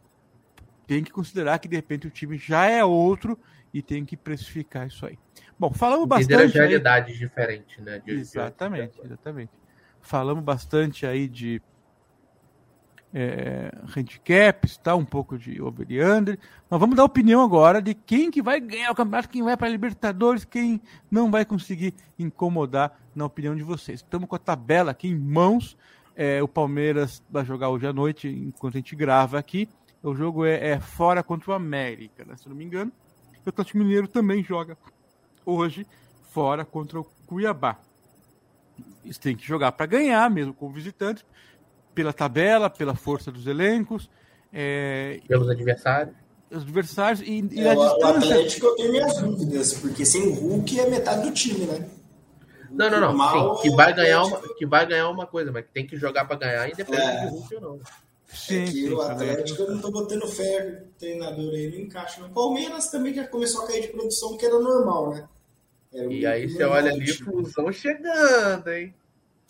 tem 0.88 1.04
que 1.04 1.12
considerar 1.12 1.58
que, 1.60 1.68
de 1.68 1.76
repente, 1.76 2.06
o 2.06 2.10
time 2.10 2.36
já 2.38 2.66
é 2.66 2.82
outro 2.84 3.38
e 3.72 3.82
tem 3.82 4.04
que 4.04 4.16
precificar 4.16 4.86
isso 4.88 5.04
aí. 5.06 5.18
Bom, 5.58 5.70
falamos 5.72 6.04
Entender 6.06 6.34
as 6.34 6.40
bastante. 6.40 6.58
aí- 6.60 6.66
realidades 6.68 7.18
diferentes, 7.18 7.78
né? 7.84 7.98
de- 7.98 8.06
de- 8.06 8.20
Exatamente, 8.20 8.98
exatamente. 9.04 9.52
Falamos 10.00 10.42
bastante 10.42 11.04
aí 11.06 11.28
de 11.28 11.60
é, 13.12 13.72
handicaps, 13.96 14.76
tá? 14.76 14.94
um 14.94 15.04
pouco 15.04 15.38
de 15.38 15.60
over 15.62 15.86
under. 16.16 16.38
Mas 16.68 16.78
vamos 16.80 16.94
dar 16.96 17.04
opinião 17.04 17.42
agora 17.42 17.80
de 17.80 17.94
quem 17.94 18.30
que 18.30 18.42
vai 18.42 18.60
ganhar 18.60 18.90
o 18.90 18.94
campeonato, 18.94 19.28
quem 19.30 19.42
vai 19.42 19.56
para 19.56 19.66
a 19.66 19.70
Libertadores, 19.70 20.44
quem 20.44 20.80
não 21.10 21.30
vai 21.30 21.44
conseguir 21.44 21.94
incomodar, 22.18 22.98
na 23.14 23.24
opinião 23.24 23.56
de 23.56 23.62
vocês. 23.62 24.00
Estamos 24.00 24.28
com 24.28 24.36
a 24.36 24.38
tabela 24.38 24.90
aqui 24.90 25.08
em 25.08 25.18
mãos. 25.18 25.76
É, 26.14 26.42
o 26.42 26.48
Palmeiras 26.48 27.22
vai 27.30 27.44
jogar 27.44 27.68
hoje 27.70 27.86
à 27.86 27.92
noite, 27.92 28.28
enquanto 28.28 28.74
a 28.74 28.78
gente 28.78 28.94
grava 28.94 29.38
aqui. 29.38 29.68
O 30.02 30.14
jogo 30.14 30.44
é, 30.44 30.70
é 30.70 30.80
fora 30.80 31.22
contra 31.22 31.50
o 31.50 31.54
América, 31.54 32.24
né? 32.24 32.36
se 32.36 32.46
eu 32.46 32.50
não 32.50 32.56
me 32.56 32.64
engano. 32.64 32.92
E 33.34 33.38
o 33.46 33.48
Atlético 33.48 33.78
Mineiro 33.78 34.06
também 34.08 34.42
joga 34.44 34.76
hoje 35.44 35.86
fora 36.30 36.64
contra 36.64 37.00
o 37.00 37.04
Cuiabá. 37.26 37.78
Eles 39.04 39.18
têm 39.18 39.36
que 39.36 39.46
jogar 39.46 39.72
para 39.72 39.86
ganhar, 39.86 40.30
mesmo 40.30 40.54
como 40.54 40.72
visitantes, 40.72 41.24
pela 41.94 42.12
tabela, 42.12 42.70
pela 42.70 42.94
força 42.94 43.32
dos 43.32 43.46
elencos, 43.46 44.08
é, 44.52 45.20
Pelos 45.26 45.48
adversários. 45.50 46.14
os 46.50 46.62
adversários 46.62 47.20
e, 47.22 47.40
e 47.52 47.60
É, 47.60 47.72
a 47.72 47.74
o, 47.74 47.80
o 47.80 47.88
distância. 47.88 48.34
Atlético 48.34 48.66
eu 48.66 48.76
tenho 48.76 48.92
minhas 48.92 49.18
dúvidas, 49.20 49.72
porque 49.74 50.06
sem 50.06 50.28
o 50.28 50.34
Hulk 50.34 50.78
é 50.80 50.88
metade 50.88 51.22
do 51.28 51.32
time, 51.34 51.66
né? 51.66 51.88
Não, 52.70 52.90
não, 52.90 53.12
não. 53.14 53.56
Sim, 53.56 53.62
que 53.62 53.68
é 53.72 53.76
vai 53.76 53.92
ganhar 53.94 54.22
uma, 54.22 54.40
que 54.54 54.66
vai 54.66 54.86
ganhar 54.86 55.08
uma 55.08 55.26
coisa, 55.26 55.50
mas 55.50 55.64
que 55.64 55.72
tem 55.72 55.86
que 55.86 55.96
jogar 55.96 56.24
para 56.26 56.36
ganhar, 56.38 56.68
independente 56.68 57.02
É. 57.02 57.24
de 57.24 57.30
Hulk 57.30 57.54
ou 57.56 57.60
não. 57.60 57.80
Sim, 58.28 58.62
é 58.62 58.64
que 58.66 58.72
sim, 58.72 58.88
o. 58.90 59.00
Atlético 59.00 59.62
eu 59.62 59.70
não 59.72 59.80
tô 59.80 59.90
botando 59.90 60.26
fé, 60.28 60.84
o 60.86 60.98
treinador 60.98 61.52
aí 61.54 61.70
não 61.70 61.78
encaixa. 61.78 62.24
O 62.24 62.30
Palmeiras 62.30 62.90
também 62.90 63.14
já 63.14 63.26
começou 63.26 63.62
a 63.62 63.66
cair 63.66 63.82
de 63.82 63.88
produção, 63.88 64.36
que 64.36 64.44
era 64.44 64.58
normal, 64.58 65.10
né? 65.14 65.28
Era 65.92 66.12
E 66.12 66.24
o- 66.24 66.28
aí 66.28 66.46
o 66.46 66.50
você 66.50 66.64
olha 66.64 66.92
ali, 66.92 67.06
time. 67.06 67.24
fusão 67.30 67.72
chegando, 67.72 68.68
hein? 68.68 68.94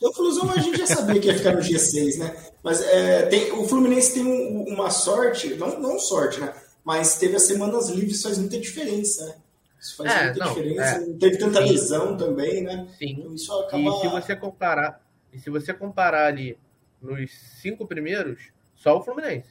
O 0.00 0.12
Flusão 0.12 0.48
a 0.52 0.58
gente 0.60 0.78
já 0.78 0.86
sabia 0.86 1.20
que 1.20 1.26
ia 1.26 1.36
ficar 1.36 1.54
no 1.54 1.60
G6, 1.60 2.18
né? 2.20 2.36
Mas 2.62 2.80
é, 2.82 3.26
tem, 3.26 3.50
o 3.50 3.66
Fluminense 3.66 4.14
tem 4.14 4.24
um- 4.24 4.62
uma 4.72 4.90
sorte, 4.90 5.54
não, 5.56 5.80
não 5.80 5.98
sorte, 5.98 6.38
né? 6.40 6.54
Mas 6.84 7.18
teve 7.18 7.34
as 7.34 7.42
semanas 7.42 7.88
livres, 7.88 8.22
faz 8.22 8.38
muita 8.38 8.60
diferença, 8.60 9.26
né? 9.26 9.34
Isso 9.80 9.96
faz 9.96 10.12
É, 10.12 10.24
muita 10.26 10.38
não, 10.38 10.48
diferença. 10.54 10.82
é. 10.82 11.00
Não 11.00 11.18
teve 11.18 11.36
tanta 11.38 11.60
Sim. 11.62 11.72
lesão 11.72 12.16
também, 12.16 12.62
né? 12.62 12.86
Sim. 12.96 13.16
Então 13.18 13.34
isso 13.34 13.52
acaba. 13.52 13.82
E 13.82 14.00
se 14.00 14.06
você 14.08 14.36
comparar, 14.36 15.04
e 15.32 15.38
se 15.40 15.50
você 15.50 15.74
comparar 15.74 16.26
ali 16.26 16.56
nos 17.02 17.30
cinco 17.60 17.84
primeiros, 17.84 18.38
só 18.78 18.98
o 18.98 19.02
Fluminense. 19.02 19.48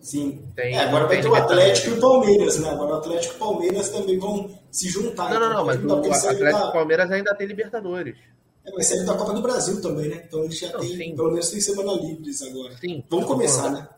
Sim. 0.00 0.48
Tem- 0.54 0.76
É, 0.76 0.80
agora 0.84 1.06
vai 1.06 1.16
tem 1.16 1.22
ter 1.24 1.28
o 1.28 1.34
Atlético 1.34 1.88
e 1.88 1.98
o 1.98 2.00
Palmeiras, 2.00 2.58
né? 2.60 2.70
Agora 2.70 2.92
o 2.94 2.98
Atlético 2.98 3.34
e 3.34 3.36
o 3.36 3.38
Palmeiras 3.40 3.88
também 3.90 4.18
vão 4.18 4.56
se 4.70 4.88
juntar. 4.88 5.30
Não, 5.30 5.40
não, 5.40 5.52
não, 5.52 5.64
mas 5.64 5.76
pode 5.76 5.86
mudar, 5.88 6.08
o 6.08 6.12
Atlético 6.12 6.42
e 6.44 6.52
da- 6.52 6.70
Palmeiras 6.72 7.10
ainda 7.10 7.34
tem 7.34 7.46
Libertadores. 7.46 8.16
É, 8.64 8.70
mas 8.72 8.86
saíram 8.86 9.06
da 9.06 9.14
Copa 9.16 9.32
do 9.32 9.42
Brasil 9.42 9.80
também, 9.80 10.08
né? 10.08 10.22
Então 10.26 10.44
eles 10.44 10.58
já 10.58 10.72
Não, 10.72 10.80
têm, 10.80 10.96
sim. 10.96 11.16
pelo 11.16 11.30
menos 11.30 11.50
tem 11.50 11.60
semana 11.60 11.92
livres 11.92 12.42
agora. 12.42 12.76
Sim. 12.76 13.04
Vamos 13.10 13.26
começar, 13.26 13.70
né? 13.70 13.88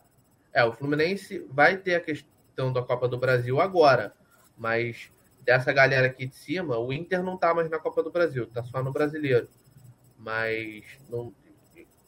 É, 0.53 0.65
o 0.65 0.73
Fluminense 0.73 1.47
vai 1.51 1.77
ter 1.77 1.97
a 1.97 2.01
questão 2.01 2.73
da 2.73 2.83
Copa 2.83 3.07
do 3.07 3.19
Brasil 3.19 3.61
agora, 3.61 4.15
mas 4.57 5.11
dessa 5.43 5.73
galera 5.73 6.07
aqui 6.07 6.27
de 6.27 6.37
cima, 6.37 6.79
o 6.79 6.93
Inter 6.93 7.23
não 7.23 7.37
tá 7.37 7.53
mais 7.55 7.69
na 7.71 7.79
Copa 7.79 8.03
do 8.03 8.11
Brasil, 8.11 8.47
tá 8.47 8.63
só 8.65 8.83
no 8.83 8.93
Brasileiro. 8.93 9.49
Mas, 10.19 10.85
não, 11.09 11.33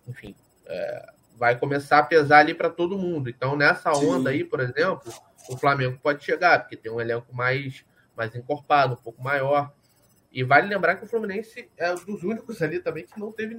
enfim, 0.09 0.35
é, 0.67 1.13
vai 1.41 1.59
começar 1.59 2.01
a 2.01 2.03
pesar 2.03 2.41
ali 2.41 2.53
para 2.53 2.69
todo 2.69 2.99
mundo. 2.99 3.31
Então, 3.31 3.57
nessa 3.57 3.95
Sim. 3.95 4.07
onda 4.11 4.29
aí, 4.29 4.45
por 4.45 4.61
exemplo, 4.61 5.11
o 5.49 5.57
Flamengo 5.57 5.99
pode 6.03 6.23
chegar, 6.23 6.61
porque 6.61 6.77
tem 6.77 6.93
um 6.93 7.01
elenco 7.01 7.35
mais, 7.35 7.83
mais 8.15 8.35
encorpado, 8.35 8.93
um 8.93 9.03
pouco 9.03 9.25
maior. 9.25 9.73
E 10.31 10.45
vale 10.45 10.69
lembrar 10.69 10.97
que 10.97 11.05
o 11.07 11.09
Fluminense 11.09 11.67
é 11.79 11.91
um 11.93 12.05
dos 12.05 12.23
únicos 12.23 12.61
ali 12.61 12.79
também 12.79 13.07
que 13.07 13.19
não 13.19 13.33
teve 13.33 13.57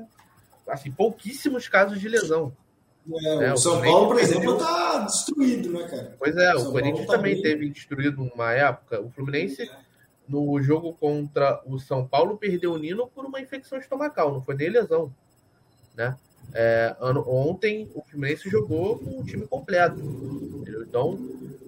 assim, 0.67 0.91
pouquíssimos 0.91 1.67
casos 1.67 1.99
de 1.99 2.07
lesão. 2.07 2.55
É, 3.11 3.45
É, 3.45 3.53
o 3.53 3.57
São 3.57 3.82
Paulo, 3.82 4.09
por 4.09 4.19
exemplo, 4.19 4.59
tá 4.59 4.99
destruído, 4.99 5.71
né, 5.71 5.88
cara? 5.88 6.15
Pois 6.19 6.38
é, 6.38 6.53
O 6.53 6.69
o 6.69 6.71
Corinthians 6.71 7.07
tá 7.07 7.13
também 7.13 7.34
bem. 7.34 7.41
teve 7.41 7.67
destruído 7.67 8.21
uma 8.21 8.53
época. 8.53 9.01
O 9.01 9.09
Fluminense, 9.09 9.67
no 10.29 10.61
jogo 10.61 10.93
contra 10.93 11.59
o 11.65 11.79
São 11.79 12.07
Paulo, 12.07 12.38
perdeu 12.38 12.73
o 12.73 12.77
Nino 12.77 13.07
por 13.07 13.25
uma 13.25 13.41
infecção 13.41 13.79
estomacal, 13.79 14.32
não 14.32 14.41
foi 14.43 14.53
nem 14.53 14.69
lesão. 14.69 15.11
Né? 15.97 16.15
É, 16.54 16.95
ano, 16.99 17.24
ontem 17.28 17.89
o 17.93 18.02
Fluminense 18.02 18.49
jogou 18.49 18.97
com 18.99 19.22
o 19.22 19.24
time 19.24 19.47
completo. 19.47 19.99
entendeu? 19.99 20.84
Então, 20.84 21.20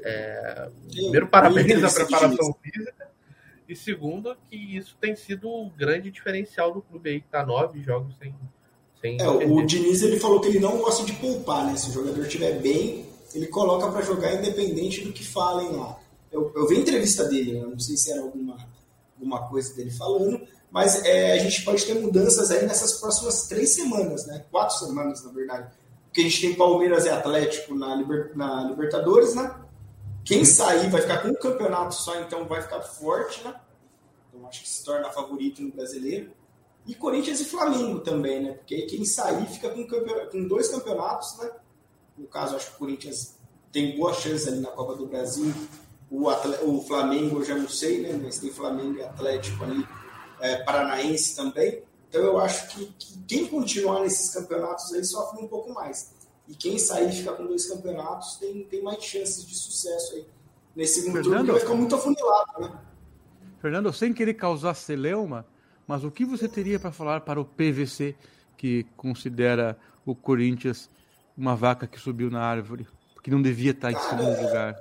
é, 0.02 0.70
primeiro, 0.90 1.28
parabéns 1.28 1.84
à 1.84 1.90
preparação 1.90 2.54
física. 2.62 3.12
E 3.68 3.76
segundo, 3.76 4.36
que 4.50 4.56
isso 4.56 4.98
tem 5.00 5.16
sido 5.16 5.48
o 5.48 5.70
grande 5.70 6.12
diferencial 6.12 6.74
do 6.74 6.82
clube 6.82 7.10
aí, 7.10 7.22
que 7.22 7.28
tá 7.28 7.46
nove 7.46 7.82
jogos 7.82 8.14
sem. 8.18 8.36
sem 9.02 9.22
É, 9.22 9.28
o. 9.28 9.66
Diniz 9.66 10.02
ele 10.02 10.20
falou 10.20 10.42
que 10.42 10.48
ele 10.48 10.60
não 10.60 10.78
gosta 10.78 11.06
de 11.06 11.14
poupar, 11.14 11.66
né? 11.66 11.76
Se 11.78 11.90
o 11.90 11.94
jogador 11.94 12.22
estiver 12.22 12.60
bem, 12.60 13.06
ele 13.34 13.48
coloca 13.48 13.90
pra 13.90 14.02
jogar 14.02 14.34
independente 14.34 15.02
do 15.02 15.14
que 15.14 15.24
falem 15.24 15.72
lá. 15.72 15.98
Eu, 16.32 16.52
eu 16.56 16.68
vi 16.68 16.76
a 16.76 16.80
entrevista 16.80 17.24
dele, 17.26 17.62
não 17.62 17.80
sei 17.80 17.96
se 17.96 18.12
era 18.12 18.22
alguma, 18.22 18.58
alguma 19.16 19.48
coisa 19.48 19.74
dele 19.76 19.92
falando, 19.92 20.42
mas 20.74 21.06
é, 21.06 21.34
a 21.34 21.38
gente 21.38 21.64
pode 21.64 21.86
ter 21.86 21.94
mudanças 21.94 22.50
aí 22.50 22.66
nessas 22.66 22.94
próximas 22.94 23.46
três 23.48 23.76
semanas, 23.76 24.26
né? 24.26 24.44
Quatro 24.50 24.76
semanas, 24.76 25.24
na 25.24 25.32
verdade. 25.32 25.72
Porque 26.08 26.22
a 26.22 26.24
gente 26.24 26.42
tem 26.42 26.56
Palmeiras 26.56 27.06
e 27.06 27.10
Atlético 27.10 27.76
na, 27.76 27.94
Liber- 27.94 28.32
na 28.36 28.64
Libertadores, 28.64 29.36
né? 29.36 29.56
Quem 30.26 30.44
sair 30.44 30.90
vai 30.90 31.02
ficar 31.02 31.22
com 31.22 31.28
um 31.28 31.36
campeonato 31.36 31.94
só, 31.94 32.20
então 32.22 32.48
vai 32.48 32.60
ficar 32.64 32.82
forte, 32.82 33.44
né? 33.44 33.54
Então 34.30 34.48
acho 34.48 34.64
que 34.64 34.70
se 34.70 34.84
torna 34.84 35.12
favorito 35.12 35.62
no 35.62 35.72
brasileiro. 35.72 36.32
E 36.88 36.96
Corinthians 36.96 37.40
e 37.40 37.46
Flamengo 37.46 38.00
também, 38.00 38.42
né? 38.44 38.54
Porque 38.54 38.74
aí 38.74 38.82
quem 38.88 39.06
sair 39.06 39.46
fica 39.46 39.70
com, 39.70 39.86
com 40.32 40.48
dois 40.48 40.70
campeonatos, 40.70 41.38
né? 41.38 41.52
No 42.18 42.26
caso, 42.26 42.56
acho 42.56 42.70
que 42.72 42.76
o 42.78 42.80
Corinthians 42.80 43.36
tem 43.72 43.96
boa 43.96 44.12
chance 44.12 44.48
ali 44.50 44.60
na 44.60 44.70
Copa 44.70 44.96
do 44.96 45.06
Brasil. 45.06 45.54
O, 46.10 46.28
o 46.30 46.82
Flamengo, 46.82 47.40
eu 47.40 47.46
já 47.46 47.56
não 47.56 47.70
sei, 47.70 48.02
né? 48.02 48.20
Mas 48.24 48.40
tem 48.40 48.52
Flamengo 48.52 48.98
e 48.98 49.04
Atlético 49.04 49.64
ali, 49.64 49.88
é, 50.44 50.58
Paranaense 50.64 51.36
também. 51.36 51.82
Então 52.10 52.22
eu 52.22 52.38
acho 52.40 52.68
que, 52.70 52.86
que 53.00 53.18
quem 53.28 53.48
continuar 53.48 54.02
nesses 54.02 54.32
campeonatos 54.34 54.94
aí 54.94 55.04
sofre 55.04 55.42
um 55.44 55.48
pouco 55.48 55.74
mais. 55.74 56.12
E 56.48 56.54
quem 56.54 56.78
sair 56.78 57.10
e 57.10 57.12
ficar 57.14 57.34
com 57.34 57.46
dois 57.48 57.66
campeonatos 57.66 58.36
tem, 58.36 58.64
tem 58.66 58.84
mais 58.84 59.04
chances 59.04 59.46
de 59.46 59.56
sucesso 59.56 60.16
aí. 60.16 60.26
Nesse 60.76 60.96
segundo 61.02 61.14
turno, 61.14 61.30
Fernando? 61.30 61.52
vai 61.52 61.60
ficar 61.62 61.74
muito 61.76 61.96
afunilado, 61.96 62.52
né? 62.62 62.72
Fernando, 63.62 63.94
sem 63.94 64.14
querer 64.14 64.34
causar 64.34 64.74
celeuma, 64.74 65.46
mas 65.88 66.04
o 66.04 66.12
que 66.12 66.26
você 66.26 66.48
teria 66.50 66.80
para 66.80 66.92
falar 66.92 67.22
para 67.22 67.40
o 67.40 67.46
PVC, 67.46 68.16
que 68.58 68.86
considera 68.98 69.78
o 70.06 70.14
Corinthians 70.14 70.90
uma 71.38 71.56
vaca 71.56 71.88
que 71.88 72.00
subiu 72.00 72.30
na 72.30 72.42
árvore, 72.42 72.86
que 73.24 73.32
não 73.32 73.42
devia 73.42 73.72
estar 73.72 73.92
em 73.92 73.98
segundo 73.98 74.42
lugar? 74.42 74.76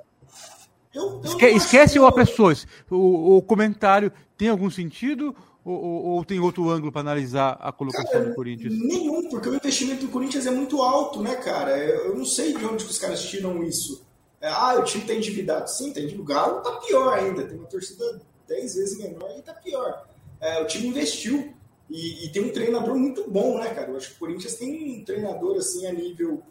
Eu, 0.93 1.03
eu 1.03 1.21
Esque- 1.23 1.41
não 1.47 1.55
acho 1.55 1.65
esquece 1.65 1.93
que 1.93 1.99
o 1.99 2.11
pessoas. 2.11 2.67
O, 2.89 3.37
o 3.37 3.41
comentário 3.41 4.11
tem 4.37 4.49
algum 4.49 4.69
sentido 4.69 5.35
ou, 5.65 5.73
ou- 5.75 6.05
ou 6.17 6.25
tem 6.25 6.39
outro 6.39 6.69
ângulo 6.69 6.91
para 6.91 7.01
analisar 7.01 7.57
a 7.61 7.71
colocação 7.71 8.23
do 8.23 8.33
Corinthians? 8.35 8.73
Nenhum, 8.77 9.29
porque 9.29 9.47
o 9.49 9.55
investimento 9.55 10.05
do 10.05 10.11
Corinthians 10.11 10.45
é 10.45 10.51
muito 10.51 10.81
alto, 10.81 11.21
né, 11.21 11.35
cara? 11.35 11.77
Eu, 11.77 12.15
não 12.15 12.25
sei 12.25 12.53
de 12.53 12.65
onde 12.65 12.83
que 12.85 12.91
os 12.91 12.97
caras 12.97 13.21
tiram 13.23 13.63
isso. 13.63 14.03
É, 14.41 14.47
ah, 14.49 14.75
o 14.79 14.83
time 14.83 15.05
tá 15.05 15.13
endividado. 15.13 15.69
Sim, 15.69 15.93
tá 15.93 15.99
endividado. 16.01 16.21
O 16.21 16.25
Galo 16.25 16.61
tá 16.61 16.71
pior 16.85 17.13
ainda. 17.13 17.43
Tem 17.45 17.57
uma 17.57 17.67
torcida 17.67 18.21
10 18.47 18.75
vezes 18.75 18.97
menor 18.97 19.33
e 19.37 19.41
tá 19.41 19.53
pior. 19.53 20.05
É, 20.41 20.61
o 20.61 20.67
time 20.67 20.87
investiu 20.89 21.53
e, 21.89 22.25
e 22.25 22.29
tem 22.29 22.43
um 22.43 22.49
treinador 22.51 22.95
muito 22.95 23.29
bom, 23.31 23.57
né, 23.57 23.69
cara? 23.73 23.89
Eu 23.91 23.95
acho 23.97 24.09
que 24.09 24.15
o 24.15 24.19
Corinthians 24.19 24.55
tem 24.55 24.99
um 24.99 25.05
treinador, 25.05 25.55
assim, 25.57 25.87
a 25.87 25.93
nível 25.93 26.41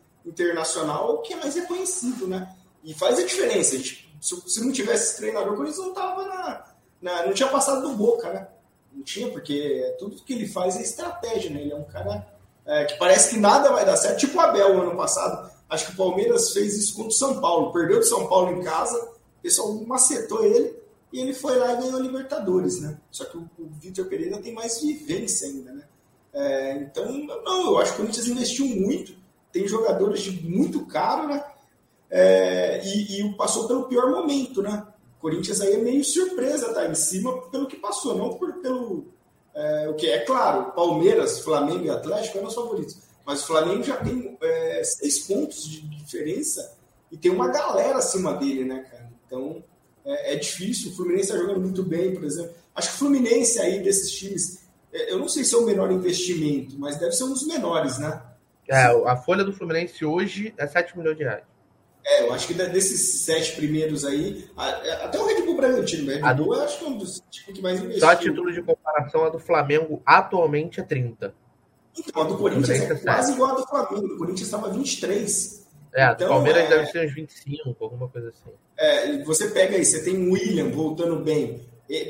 internacional 0.43 1.21
que 1.23 1.35
é 1.35 1.37
mais 1.37 1.55
reconhecido, 1.55 2.27
né? 2.27 2.55
E 2.83 2.95
faz 2.95 3.19
a 3.19 3.23
diferença. 3.25 3.75
A 3.75 3.79
gente- 3.79 4.11
se, 4.21 4.41
se 4.51 4.65
não 4.65 4.73
tivesse 4.73 5.11
esse 5.11 5.17
treinador, 5.19 5.53
o 5.53 5.57
Corinthians 5.57 5.85
não 5.87 5.93
tava 5.95 6.25
na, 6.27 6.65
na- 7.01 7.27
Não 7.27 7.33
tinha 7.35 7.49
passado 7.49 7.83
do 7.89 7.95
Boca, 7.97 8.33
né? 8.33 8.49
Não 8.95 9.03
tinha, 9.03 9.30
porque 9.30 9.95
tudo 9.99 10.22
que 10.22 10.32
ele 10.32 10.47
faz 10.47 10.76
é 10.76 10.82
estratégia, 10.82 11.51
né? 11.51 11.62
Ele 11.62 11.72
é 11.72 11.76
um 11.76 11.84
cara 11.84 12.26
é, 12.66 12.84
que 12.84 12.99
parece 12.99 13.30
que 13.30 13.40
nada 13.40 13.72
vai 13.72 13.84
dar 13.84 13.97
certo. 13.97 14.20
Tipo 14.20 14.38
o 14.38 14.40
Abel, 14.40 14.80
ano 14.80 14.97
passado. 14.97 15.51
Acho 15.68 15.86
que 15.86 15.93
o 15.93 15.97
Palmeiras 15.97 16.53
fez 16.53 16.76
isso 16.76 16.95
contra 16.95 17.11
o 17.11 17.14
São 17.14 17.40
Paulo. 17.40 17.72
Perdeu 17.72 17.99
do 17.99 18.05
São 18.05 18.26
Paulo 18.28 18.57
em 18.57 18.62
casa, 18.62 18.97
o 18.99 19.43
pessoal 19.43 19.74
macetou 19.86 20.45
ele 20.45 20.76
e 21.12 21.20
ele 21.20 21.34
foi 21.34 21.57
lá 21.57 21.72
e 21.72 21.76
ganhou 21.76 21.97
a 21.97 22.03
Libertadores, 22.03 22.80
né? 22.80 22.99
Só 23.11 23.24
que 23.24 23.36
o, 23.36 23.49
o 23.59 23.68
Vitor 23.80 24.07
Pereira 24.07 24.38
tem 24.38 24.53
mais 24.53 24.80
vivência 24.80 25.49
ainda, 25.49 25.72
né? 25.72 25.84
É, 26.32 26.76
então, 26.76 27.07
não, 27.45 27.72
eu 27.72 27.78
acho 27.78 27.93
que 27.93 27.99
o 27.99 28.01
Corinthians 28.03 28.28
investiu 28.28 28.66
muito. 28.66 29.14
Tem 29.53 29.68
jogadores 29.68 30.22
de 30.22 30.49
muito 30.49 30.86
caro, 30.86 31.28
né? 31.28 31.45
É, 32.11 32.82
e, 32.84 33.20
e 33.20 33.36
passou 33.36 33.66
pelo 33.66 33.84
pior 33.84 34.11
momento, 34.11 34.62
né? 34.62 34.86
Corinthians 35.23 35.61
aí 35.61 35.75
é 35.75 35.79
meio 35.79 36.05
surpresa 36.05 36.75
tá 36.75 36.85
em 36.85 36.95
cima 36.97 37.41
pelo 37.43 37.68
que 37.68 37.77
passou, 37.77 38.18
não 38.18 38.35
por, 38.35 38.55
pelo 38.55 39.07
é, 39.55 39.89
o 39.89 39.95
que 39.95 40.09
é 40.09 40.18
claro, 40.18 40.73
Palmeiras, 40.73 41.39
Flamengo 41.39 41.85
e 41.85 41.91
Atlético 41.91 42.39
eram 42.39 42.49
os 42.49 42.55
favoritos, 42.55 42.99
mas 43.25 43.45
o 43.45 43.47
Flamengo 43.47 43.85
já 43.85 43.97
tem 43.99 44.37
é, 44.43 44.83
seis 44.83 45.20
pontos 45.20 45.64
de 45.64 45.81
diferença 45.83 46.77
e 47.12 47.16
tem 47.16 47.31
uma 47.31 47.49
galera 47.49 47.99
acima 47.99 48.35
dele, 48.35 48.64
né, 48.64 48.85
cara? 48.91 49.12
Então 49.25 49.62
é, 50.05 50.33
é 50.33 50.37
difícil. 50.37 50.91
O 50.91 50.97
Fluminense 50.97 51.31
está 51.31 51.37
jogando 51.37 51.61
muito 51.61 51.85
bem, 51.85 52.12
por 52.12 52.25
exemplo. 52.25 52.53
Acho 52.75 52.89
que 52.89 52.95
o 52.95 52.99
Fluminense 52.99 53.61
aí 53.61 53.81
desses 53.81 54.11
times, 54.11 54.64
é, 54.93 55.12
eu 55.12 55.20
não 55.20 55.29
sei 55.29 55.45
se 55.45 55.55
é 55.55 55.59
o 55.59 55.64
menor 55.64 55.93
investimento, 55.93 56.77
mas 56.79 56.99
deve 56.99 57.12
ser 57.12 57.25
um 57.25 57.33
dos 57.33 57.47
menores, 57.47 57.97
né? 57.99 58.20
É, 58.68 58.87
a 58.87 59.16
folha 59.16 59.45
do 59.45 59.53
Fluminense 59.53 60.05
hoje 60.05 60.53
é 60.57 60.66
7 60.66 60.99
milhões 60.99 61.16
de 61.16 61.23
reais. 61.23 61.52
É, 62.05 62.23
eu 62.25 62.33
acho 62.33 62.47
que 62.49 62.55
desses 62.55 63.21
sete 63.25 63.53
primeiros 63.55 64.05
aí, 64.05 64.45
a- 64.57 65.05
até 65.05 65.21
o 65.21 65.25
Red 65.27 65.43
Bull 65.43 65.57
Bragantino, 65.57 66.05
o 66.11 66.15
Red 66.15 66.21
A 66.23 66.33
do- 66.33 66.45
Bull 66.45 66.55
eu 66.57 66.63
acho 66.63 66.79
que 66.79 66.85
é 66.85 66.89
um 66.89 66.99
dos 66.99 67.23
times 67.31 67.55
que 67.57 67.63
mais 67.63 67.79
investiu. 67.81 68.01
Só 68.01 68.11
a 68.11 68.17
título 68.17 68.53
de 68.53 68.61
comparação, 68.63 69.25
a 69.25 69.29
do 69.29 69.39
Flamengo 69.39 70.03
atualmente 70.05 70.81
é 70.81 70.83
30. 70.83 71.35
Então, 71.97 72.23
a 72.23 72.25
do 72.25 72.37
Corinthians 72.39 72.81
é 72.81 72.93
é 72.93 72.95
quase 72.97 73.33
igual 73.33 73.51
a 73.51 73.55
do 73.61 73.67
Flamengo. 73.67 74.07
O 74.15 74.19
Corinthians 74.19 74.47
estava 74.49 74.71
23. 74.71 75.63
É, 75.95 76.03
a 76.05 76.15
do 76.15 76.25
Então, 76.25 76.29
Palmeiras 76.35 76.65
é- 76.65 76.69
deve 76.69 76.87
ser 76.87 77.07
uns 77.07 77.15
25, 77.15 77.85
alguma 77.85 78.09
coisa 78.09 78.31
assim. 78.31 78.51
É, 78.79 79.23
você 79.25 79.49
pega 79.49 79.77
aí, 79.77 79.85
você 79.85 80.03
tem 80.03 80.17
o 80.29 80.33
William 80.33 80.71
voltando 80.71 81.17
bem. 81.21 81.61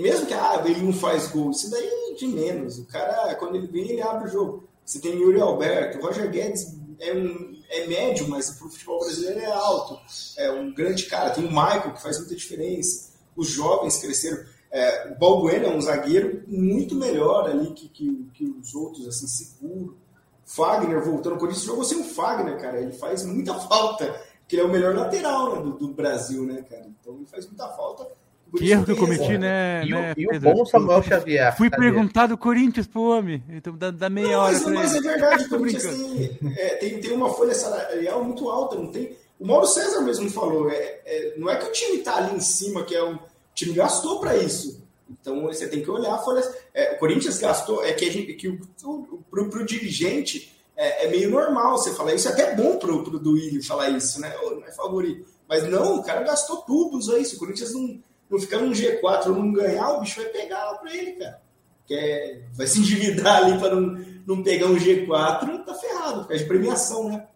Mesmo 0.01 0.27
que 0.27 0.35
ah, 0.35 0.63
ele 0.65 0.81
não 0.81 0.93
faz 0.93 1.27
gol, 1.27 1.51
isso 1.51 1.69
daí 1.69 1.85
é 2.13 2.15
de 2.15 2.29
menos. 2.29 2.79
O 2.79 2.87
cara, 2.87 3.35
quando 3.35 3.57
ele 3.57 3.67
vem, 3.67 3.91
ele 3.91 4.01
abre 4.01 4.29
o 4.29 4.31
jogo. 4.31 4.65
Você 4.85 5.01
tem 5.01 5.21
Yuri 5.21 5.41
Alberto, 5.41 5.99
o 5.99 6.03
Roger 6.03 6.31
Guedes 6.31 6.77
é, 7.03 7.13
um, 7.13 7.61
é 7.69 7.87
médio, 7.89 8.29
mas 8.29 8.51
pro 8.51 8.71
futebol 8.71 9.01
brasileiro 9.01 9.41
é 9.41 9.47
alto. 9.47 9.99
É 10.39 10.51
um 10.53 10.73
grande 10.73 11.07
cara. 11.07 11.31
Tem 11.31 11.45
o 11.45 11.49
Michael, 11.49 11.95
que 11.95 12.03
faz 12.03 12.19
muita 12.19 12.37
diferença. 12.37 13.11
Os 13.37 13.49
jovens 13.49 13.99
cresceram. 13.99 14.39
É, 14.71 15.13
o 15.13 15.19
Balbuena 15.19 15.67
é 15.67 15.77
um 15.77 15.81
zagueiro 15.81 16.45
muito 16.47 16.95
melhor 16.95 17.51
ali 17.51 17.73
que, 17.73 17.89
que, 17.89 18.31
que 18.33 18.45
os 18.45 18.75
outros, 18.75 19.07
assim, 19.09 19.27
seguro. 19.27 19.99
Fagner 20.45 21.03
voltando, 21.05 21.37
o 21.37 21.39
Corinthians 21.39 21.65
jogou 21.65 21.85
sem 21.85 22.01
o 22.01 22.05
Fagner, 22.05 22.61
cara. 22.61 22.81
Ele 22.81 22.93
faz 22.93 23.25
muita 23.25 23.55
falta, 23.69 24.07
porque 24.41 24.55
ele 24.55 24.63
é 24.63 24.65
o 24.65 24.71
melhor 24.71 24.95
lateral 24.95 25.57
né, 25.57 25.63
do, 25.63 25.73
do 25.73 25.89
Brasil, 25.89 26.45
né, 26.45 26.63
cara? 26.63 26.87
Então 26.87 27.17
ele 27.17 27.27
faz 27.27 27.47
muita 27.47 27.69
falta. 27.69 28.07
O 28.53 28.57
Que 28.59 28.71
erro 28.71 28.85
que 28.85 28.91
eu 28.93 28.97
cometi, 28.97 29.39
né? 29.39 29.83
E, 29.85 29.95
o- 29.95 29.99
né, 29.99 30.15
e 30.17 30.27
o 30.27 30.41
bom 30.41 30.65
Samuel 30.67 31.03
Xavier. 31.03 31.57
Fui 31.57 31.71
cadê? 31.71 31.83
perguntar 31.83 32.27
do 32.27 32.37
Corinthians 32.37 32.87
pro 32.87 33.03
homem. 33.03 33.43
Então 33.49 33.75
dá, 33.77 33.91
dá 33.91 34.11
meia 34.11 34.33
Não, 34.33 34.41
hora 34.41 34.53
mas, 34.53 34.67
mas 34.67 34.95
é 34.95 35.01
verdade, 35.01 35.45
o 35.47 35.49
Corinthians 35.49 35.85
tem, 35.85 36.39
é, 36.57 36.69
tem, 36.77 37.01
tem 37.01 37.13
uma 37.13 37.33
folha 37.33 37.55
salarial 37.55 38.23
muito 38.23 38.49
alta, 38.51 38.77
não 38.77 38.89
tem. 38.89 39.17
O 39.41 39.47
Mauro 39.47 39.67
César 39.67 40.03
mesmo 40.03 40.29
falou, 40.31 40.71
é, 40.71 41.01
é, 41.07 41.35
não 41.39 41.49
é 41.51 41.57
que 41.57 41.65
o 41.67 41.73
time 41.73 41.99
tá 41.99 42.17
ali 42.17 42.37
em 42.37 42.41
cima, 42.41 42.85
que 42.85 42.95
é 42.95 43.03
um. 43.03 43.15
O 43.15 43.21
time 43.55 43.73
gastou 43.73 44.21
para 44.21 44.37
isso. 44.37 44.83
Então 45.11 45.43
você 45.43 45.67
tem 45.69 45.83
que 45.83 45.91
olhar 45.91 46.15
a 46.15 46.19
folha. 46.19 46.43
é, 46.75 46.93
o 46.95 46.99
Corinthians 46.99 47.39
gastou, 47.39 47.83
é 47.85 47.93
que, 47.93 48.05
a 48.05 48.13
gente, 48.13 48.33
que 48.35 48.49
o, 48.49 48.61
o, 48.85 49.23
pro, 49.31 49.49
pro 49.49 49.65
dirigente 49.65 50.53
é, 50.77 51.07
é, 51.07 51.11
meio 51.11 51.31
normal 51.31 51.79
você 51.79 51.93
falar 51.93 52.15
isso. 52.15 52.29
É 52.29 52.33
até 52.33 52.55
bom 52.55 52.77
pro, 52.79 53.03
pro 53.03 53.19
Duílio 53.19 53.65
falar 53.65 53.89
isso, 53.91 54.21
né? 54.21 54.33
Não 54.43 54.65
é 54.67 54.73
favorito. 54.73 55.27
Mas 55.49 55.69
não, 55.69 55.97
o 55.97 56.03
cara 56.03 56.23
gastou 56.23 56.59
tubos 56.59 57.11
aí. 57.11 57.25
Se 57.25 57.37
o 57.37 57.39
Corinthians 57.39 57.75
não, 57.75 57.99
não 58.33 58.41
ficar 58.41 58.59
num 58.59 58.73
G4 58.73 59.27
ou 59.27 59.37
não 59.37 59.53
ganhar, 59.53 59.91
o 59.91 60.01
bicho 60.01 60.21
vai 60.21 60.31
pegar 60.31 60.65
lá 60.65 60.79
pra 60.79 60.97
ele, 60.97 61.13
cara. 61.13 61.43
Que 61.87 61.95
é, 61.95 62.43
vai 62.55 62.67
se 62.67 62.81
endividar 62.81 63.45
ali 63.45 63.59
para 63.59 63.75
não, 63.75 64.05
não 64.27 64.43
pegar 64.43 64.67
um 64.67 64.77
G4, 64.77 65.65
tá 65.65 65.75
ferrado, 65.75 66.23
fica 66.23 66.39
de 66.39 66.45
premiação, 66.47 67.09
né? 67.09 67.27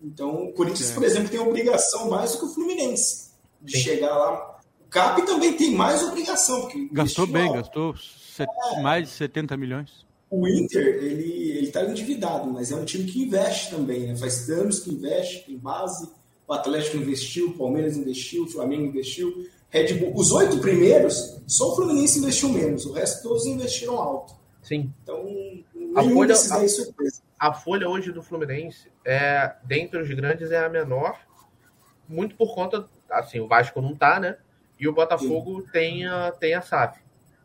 Então, 0.00 0.44
o 0.44 0.52
Corinthians, 0.52 0.90
é. 0.90 0.94
por 0.94 1.04
exemplo, 1.04 1.28
tem 1.28 1.40
obrigação 1.40 2.08
mais 2.08 2.32
do 2.32 2.38
que 2.38 2.44
o 2.46 2.48
Fluminense 2.48 3.30
de 3.60 3.76
Sim. 3.76 3.82
chegar 3.82 4.16
lá. 4.16 4.58
O 4.80 4.88
CAP 4.88 5.26
também 5.26 5.52
tem 5.52 5.74
mais 5.74 6.02
obrigação. 6.02 6.62
Porque 6.62 6.88
gastou 6.92 7.26
bem, 7.26 7.52
gastou 7.52 7.94
set... 7.96 8.48
é. 8.72 8.80
mais 8.80 9.08
de 9.08 9.14
70 9.14 9.56
milhões. 9.56 10.06
O 10.30 10.46
Inter, 10.46 11.02
ele, 11.02 11.58
ele 11.58 11.70
tá 11.70 11.82
endividado, 11.84 12.50
mas 12.50 12.70
é 12.70 12.76
um 12.76 12.84
time 12.84 13.04
que 13.04 13.22
investe 13.22 13.70
também, 13.70 14.06
né? 14.06 14.16
Faz 14.16 14.48
anos 14.50 14.80
que 14.80 14.90
investe, 14.90 15.46
tem 15.46 15.58
base. 15.58 16.08
O 16.46 16.52
Atlético 16.52 16.98
investiu, 16.98 17.48
o 17.48 17.58
Palmeiras 17.58 17.96
investiu, 17.96 18.44
o 18.44 18.48
Flamengo 18.48 18.84
investiu. 18.84 19.46
Red 19.70 19.94
Bull, 19.94 20.12
os 20.14 20.32
oito 20.32 20.60
primeiros, 20.60 21.40
só 21.46 21.72
o 21.72 21.76
Fluminense 21.76 22.18
investiu 22.18 22.48
menos, 22.48 22.86
o 22.86 22.92
resto 22.92 23.22
todos 23.22 23.46
investiram 23.46 23.98
alto. 23.98 24.34
Sim. 24.62 24.92
Então, 25.02 25.24
a 25.94 26.02
folha, 26.02 26.34
a, 26.34 26.64
é 26.64 26.68
surpresa. 26.68 27.22
A 27.38 27.52
folha 27.52 27.88
hoje 27.88 28.12
do 28.12 28.22
Fluminense, 28.22 28.90
é, 29.04 29.54
dentre 29.64 30.00
os 30.00 30.08
grandes, 30.10 30.50
é 30.50 30.64
a 30.64 30.68
menor, 30.68 31.18
muito 32.08 32.34
por 32.34 32.54
conta, 32.54 32.88
assim, 33.10 33.40
o 33.40 33.46
Vasco 33.46 33.80
não 33.80 33.94
tá, 33.94 34.18
né? 34.18 34.36
E 34.78 34.88
o 34.88 34.92
Botafogo 34.92 35.62
tem 35.72 36.06
a, 36.06 36.30
tem 36.32 36.54
a 36.54 36.62
SAF. 36.62 37.00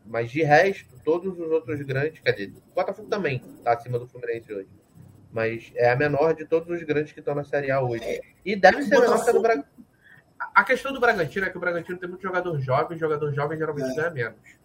Mas 0.06 0.30
de 0.30 0.42
resto, 0.42 0.94
todos 1.04 1.38
os 1.38 1.50
outros 1.50 1.80
grandes, 1.82 2.20
quer 2.20 2.32
dizer, 2.32 2.52
o 2.70 2.74
Botafogo 2.74 3.08
também 3.08 3.42
tá 3.62 3.72
acima 3.72 3.98
do 3.98 4.06
Fluminense 4.06 4.52
hoje. 4.52 4.68
Mas 5.32 5.72
é 5.74 5.90
a 5.90 5.96
menor 5.96 6.34
de 6.34 6.44
todos 6.44 6.68
os 6.70 6.82
grandes 6.84 7.12
que 7.12 7.18
estão 7.18 7.34
na 7.34 7.42
Série 7.42 7.70
A 7.70 7.80
hoje. 7.82 8.04
É. 8.04 8.20
E 8.44 8.54
deve 8.54 8.84
ser 8.84 8.96
a 8.96 9.00
menor 9.00 9.24
que 9.24 9.30
a 9.30 9.32
do 9.32 9.42
Bragantino. 9.42 9.84
A 10.54 10.64
questão 10.64 10.92
do 10.92 11.00
Bragantino 11.00 11.46
é 11.46 11.50
que 11.50 11.56
o 11.56 11.60
Bragantino 11.60 11.98
tem 11.98 12.08
muito 12.08 12.22
jogador 12.22 12.58
jovem, 12.60 12.98
jogador 12.98 13.32
jovem 13.32 13.58
geralmente 13.58 13.90
é. 13.90 13.94
ganha 13.94 14.10
menos. 14.10 14.64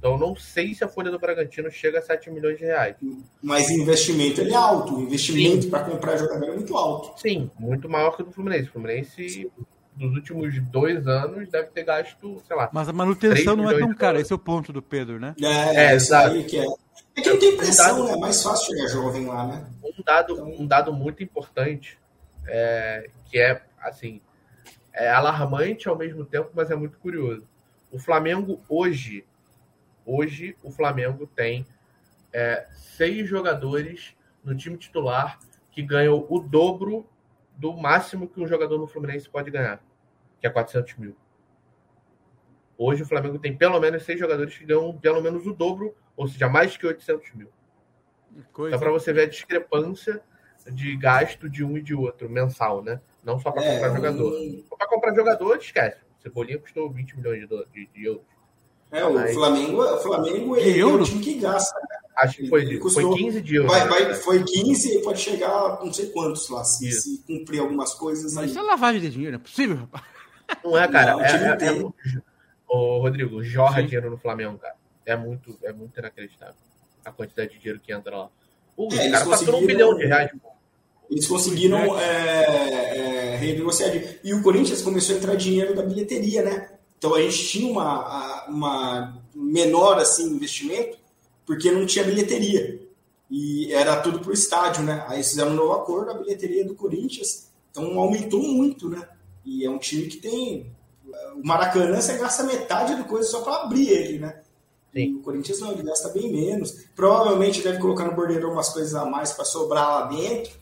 Então 0.00 0.16
não 0.16 0.34
sei 0.34 0.74
se 0.74 0.82
a 0.82 0.88
folha 0.88 1.10
do 1.10 1.18
Bragantino 1.18 1.70
chega 1.70 1.98
a 1.98 2.02
7 2.02 2.30
milhões 2.30 2.58
de 2.58 2.64
reais. 2.64 2.96
Mas 3.42 3.68
o 3.68 3.72
investimento 3.72 4.40
ele 4.40 4.52
é 4.52 4.56
alto. 4.56 4.96
O 4.96 5.02
investimento 5.02 5.68
para 5.68 5.84
comprar 5.84 6.16
jogador 6.16 6.46
é 6.46 6.54
muito 6.54 6.74
alto. 6.74 7.20
Sim, 7.20 7.50
muito 7.58 7.86
maior 7.86 8.16
que 8.16 8.22
o 8.22 8.24
do 8.24 8.32
Fluminense. 8.32 8.68
O 8.70 8.72
Fluminense, 8.72 9.52
nos 9.94 10.14
últimos 10.14 10.58
dois 10.70 11.06
anos, 11.06 11.50
deve 11.50 11.68
ter 11.68 11.84
gasto, 11.84 12.42
sei 12.46 12.56
lá. 12.56 12.70
Mas 12.72 12.88
a 12.88 12.94
manutenção 12.94 13.54
não 13.54 13.70
é 13.70 13.78
tão 13.78 13.94
cara, 13.94 14.18
esse 14.18 14.32
é 14.32 14.36
o 14.36 14.38
ponto 14.38 14.72
do 14.72 14.80
Pedro, 14.80 15.20
né? 15.20 15.34
É, 15.38 15.88
é 15.88 15.94
exato. 15.94 16.34
Aí 16.34 16.44
que 16.44 16.58
é. 16.58 16.64
É 17.16 17.20
que 17.20 17.28
não 17.28 17.38
tem 17.38 17.56
pressão, 17.56 17.84
um 17.84 17.88
dado, 17.88 18.04
né? 18.04 18.12
É 18.12 18.16
mais 18.16 18.42
fácil 18.42 18.74
chegar 18.74 18.88
jovem 18.88 19.26
lá, 19.26 19.46
né? 19.46 19.66
Um 19.84 20.02
dado, 20.02 20.32
então... 20.32 20.54
um 20.60 20.66
dado 20.66 20.92
muito 20.94 21.22
importante, 21.22 21.98
é, 22.46 23.10
que 23.30 23.38
é, 23.38 23.60
assim, 23.82 24.22
é 25.00 25.10
alarmante 25.10 25.88
ao 25.88 25.96
mesmo 25.96 26.24
tempo, 26.24 26.50
mas 26.54 26.70
é 26.70 26.76
muito 26.76 26.98
curioso. 26.98 27.46
O 27.90 27.98
Flamengo 27.98 28.60
hoje 28.68 29.24
Hoje, 30.12 30.56
o 30.62 30.70
Flamengo 30.70 31.24
tem 31.24 31.66
é, 32.32 32.66
seis 32.72 33.28
jogadores 33.28 34.16
no 34.42 34.56
time 34.56 34.76
titular 34.76 35.38
que 35.70 35.82
ganham 35.82 36.26
o 36.28 36.40
dobro 36.40 37.08
do 37.56 37.76
máximo 37.76 38.28
que 38.28 38.40
um 38.40 38.46
jogador 38.46 38.78
no 38.78 38.86
Fluminense 38.86 39.28
pode 39.28 39.50
ganhar, 39.50 39.80
que 40.40 40.46
é 40.48 40.50
400 40.50 40.96
mil. 40.96 41.16
Hoje, 42.76 43.02
o 43.02 43.06
Flamengo 43.06 43.38
tem 43.38 43.56
pelo 43.56 43.78
menos 43.78 44.02
seis 44.02 44.18
jogadores 44.18 44.58
que 44.58 44.64
ganham 44.64 44.96
pelo 44.98 45.22
menos 45.22 45.46
o 45.46 45.52
dobro, 45.52 45.94
ou 46.16 46.26
seja, 46.26 46.48
mais 46.48 46.76
que 46.76 46.86
800 46.86 47.32
mil. 47.34 47.52
Coisa. 48.52 48.74
Então, 48.74 48.80
para 48.80 48.90
você 48.90 49.12
ver 49.12 49.22
a 49.22 49.28
discrepância 49.28 50.22
de 50.72 50.96
gasto 50.96 51.48
de 51.48 51.62
um 51.62 51.76
e 51.76 51.82
de 51.82 51.94
outro 51.94 52.28
mensal, 52.28 52.82
né? 52.82 53.00
Não 53.22 53.38
só 53.38 53.50
para 53.50 53.64
é, 53.64 53.74
comprar 53.74 53.94
jogador. 53.96 54.32
Para 54.78 54.88
comprar 54.88 55.14
jogador, 55.14 55.56
esquece. 55.56 55.98
Cebolinha 56.22 56.58
custou 56.58 56.90
20 56.90 57.16
milhões 57.16 57.48
de, 57.48 57.66
de, 57.72 57.86
de 57.86 58.04
euros. 58.04 58.22
É, 58.92 59.04
o 59.04 59.14
Mas... 59.14 59.34
Flamengo, 59.34 59.82
o 59.82 59.98
Flamengo 59.98 60.56
ele 60.56 60.80
é 60.80 60.84
o 60.84 61.02
time 61.02 61.22
que 61.22 61.34
gasta. 61.34 61.78
Né? 61.78 61.96
Acho 62.16 62.36
que 62.38 62.48
foi, 62.48 62.78
custou, 62.78 63.02
foi 63.02 63.22
15 63.22 63.40
de 63.40 63.54
euros. 63.56 63.70
Vai, 63.70 63.88
vai, 63.88 64.14
foi 64.14 64.42
15 64.42 64.98
e 64.98 65.02
pode 65.02 65.20
chegar 65.20 65.48
a 65.48 65.84
não 65.84 65.92
sei 65.92 66.10
quantos 66.10 66.48
lá, 66.48 66.64
se, 66.64 66.90
se 66.92 67.22
cumprir 67.26 67.60
algumas 67.60 67.94
coisas. 67.94 68.34
Mas 68.34 68.44
aí. 68.44 68.50
isso 68.50 68.58
é 68.58 68.62
lavagem 68.62 69.00
de 69.00 69.10
dinheiro, 69.10 69.36
é 69.36 69.38
possível, 69.38 69.76
rapaz. 69.76 70.04
Não 70.64 70.76
é, 70.76 70.88
cara. 70.88 71.12
Não, 71.12 71.20
é, 71.22 71.30
é, 71.30 71.68
é, 71.68 72.18
Ô, 72.68 72.98
Rodrigo, 72.98 73.42
jorra 73.42 73.80
Sim. 73.80 73.86
dinheiro 73.86 74.10
no 74.10 74.18
Flamengo, 74.18 74.58
cara. 74.58 74.74
É 75.06 75.16
muito, 75.16 75.56
é 75.62 75.72
muito 75.72 75.98
inacreditável 75.98 76.54
a 77.04 77.12
quantidade 77.12 77.52
de 77.52 77.58
dinheiro 77.58 77.80
que 77.80 77.92
entra 77.92 78.16
lá. 78.16 78.30
O 78.76 78.92
é, 78.94 79.10
cara 79.10 79.26
passou 79.26 79.62
um 79.62 79.66
bilhão 79.66 79.94
de 79.96 80.06
reais, 80.06 80.30
pô. 80.40 80.50
Eles 81.10 81.26
conseguiram 81.26 81.98
é, 81.98 83.34
é, 83.34 83.36
renegociar. 83.36 83.92
E 84.22 84.32
o 84.32 84.42
Corinthians 84.42 84.80
começou 84.80 85.16
a 85.16 85.18
entrar 85.18 85.34
dinheiro 85.34 85.74
da 85.74 85.82
bilheteria, 85.82 86.42
né? 86.42 86.70
Então 86.96 87.14
a 87.14 87.20
gente 87.22 87.48
tinha 87.48 87.70
uma, 87.70 88.46
uma 88.46 89.22
menor 89.34 89.98
assim 89.98 90.34
investimento 90.34 90.98
porque 91.44 91.72
não 91.72 91.84
tinha 91.84 92.04
bilheteria 92.04 92.80
e 93.28 93.72
era 93.72 94.00
tudo 94.00 94.20
para 94.20 94.30
o 94.30 94.34
estádio, 94.34 94.84
né? 94.84 95.04
Aí 95.08 95.22
fizeram 95.22 95.52
um 95.52 95.56
novo 95.56 95.72
acordo, 95.72 96.10
a 96.10 96.14
bilheteria 96.14 96.64
do 96.64 96.74
Corinthians, 96.74 97.48
então 97.70 97.98
aumentou 97.98 98.42
muito, 98.42 98.88
né? 98.88 99.08
E 99.44 99.64
é 99.64 99.70
um 99.70 99.78
time 99.78 100.06
que 100.06 100.18
tem 100.18 100.70
o 101.36 101.46
Maracanã 101.46 102.00
você 102.00 102.16
gasta 102.16 102.42
metade 102.42 102.94
do 102.94 103.04
coisa 103.04 103.28
só 103.28 103.40
para 103.40 103.62
abrir 103.62 103.88
ele, 103.88 104.18
né? 104.18 104.40
Sim. 104.92 105.16
o 105.16 105.20
Corinthians 105.20 105.60
não, 105.60 105.70
ele 105.70 105.84
gasta 105.84 106.08
bem 106.08 106.32
menos. 106.32 106.84
Provavelmente 106.96 107.62
deve 107.62 107.78
colocar 107.78 108.04
no 108.04 108.14
bordeiro 108.14 108.50
umas 108.50 108.70
coisas 108.70 108.94
a 108.94 109.04
mais 109.04 109.32
para 109.32 109.44
sobrar 109.44 109.88
lá 109.88 110.06
dentro, 110.06 110.52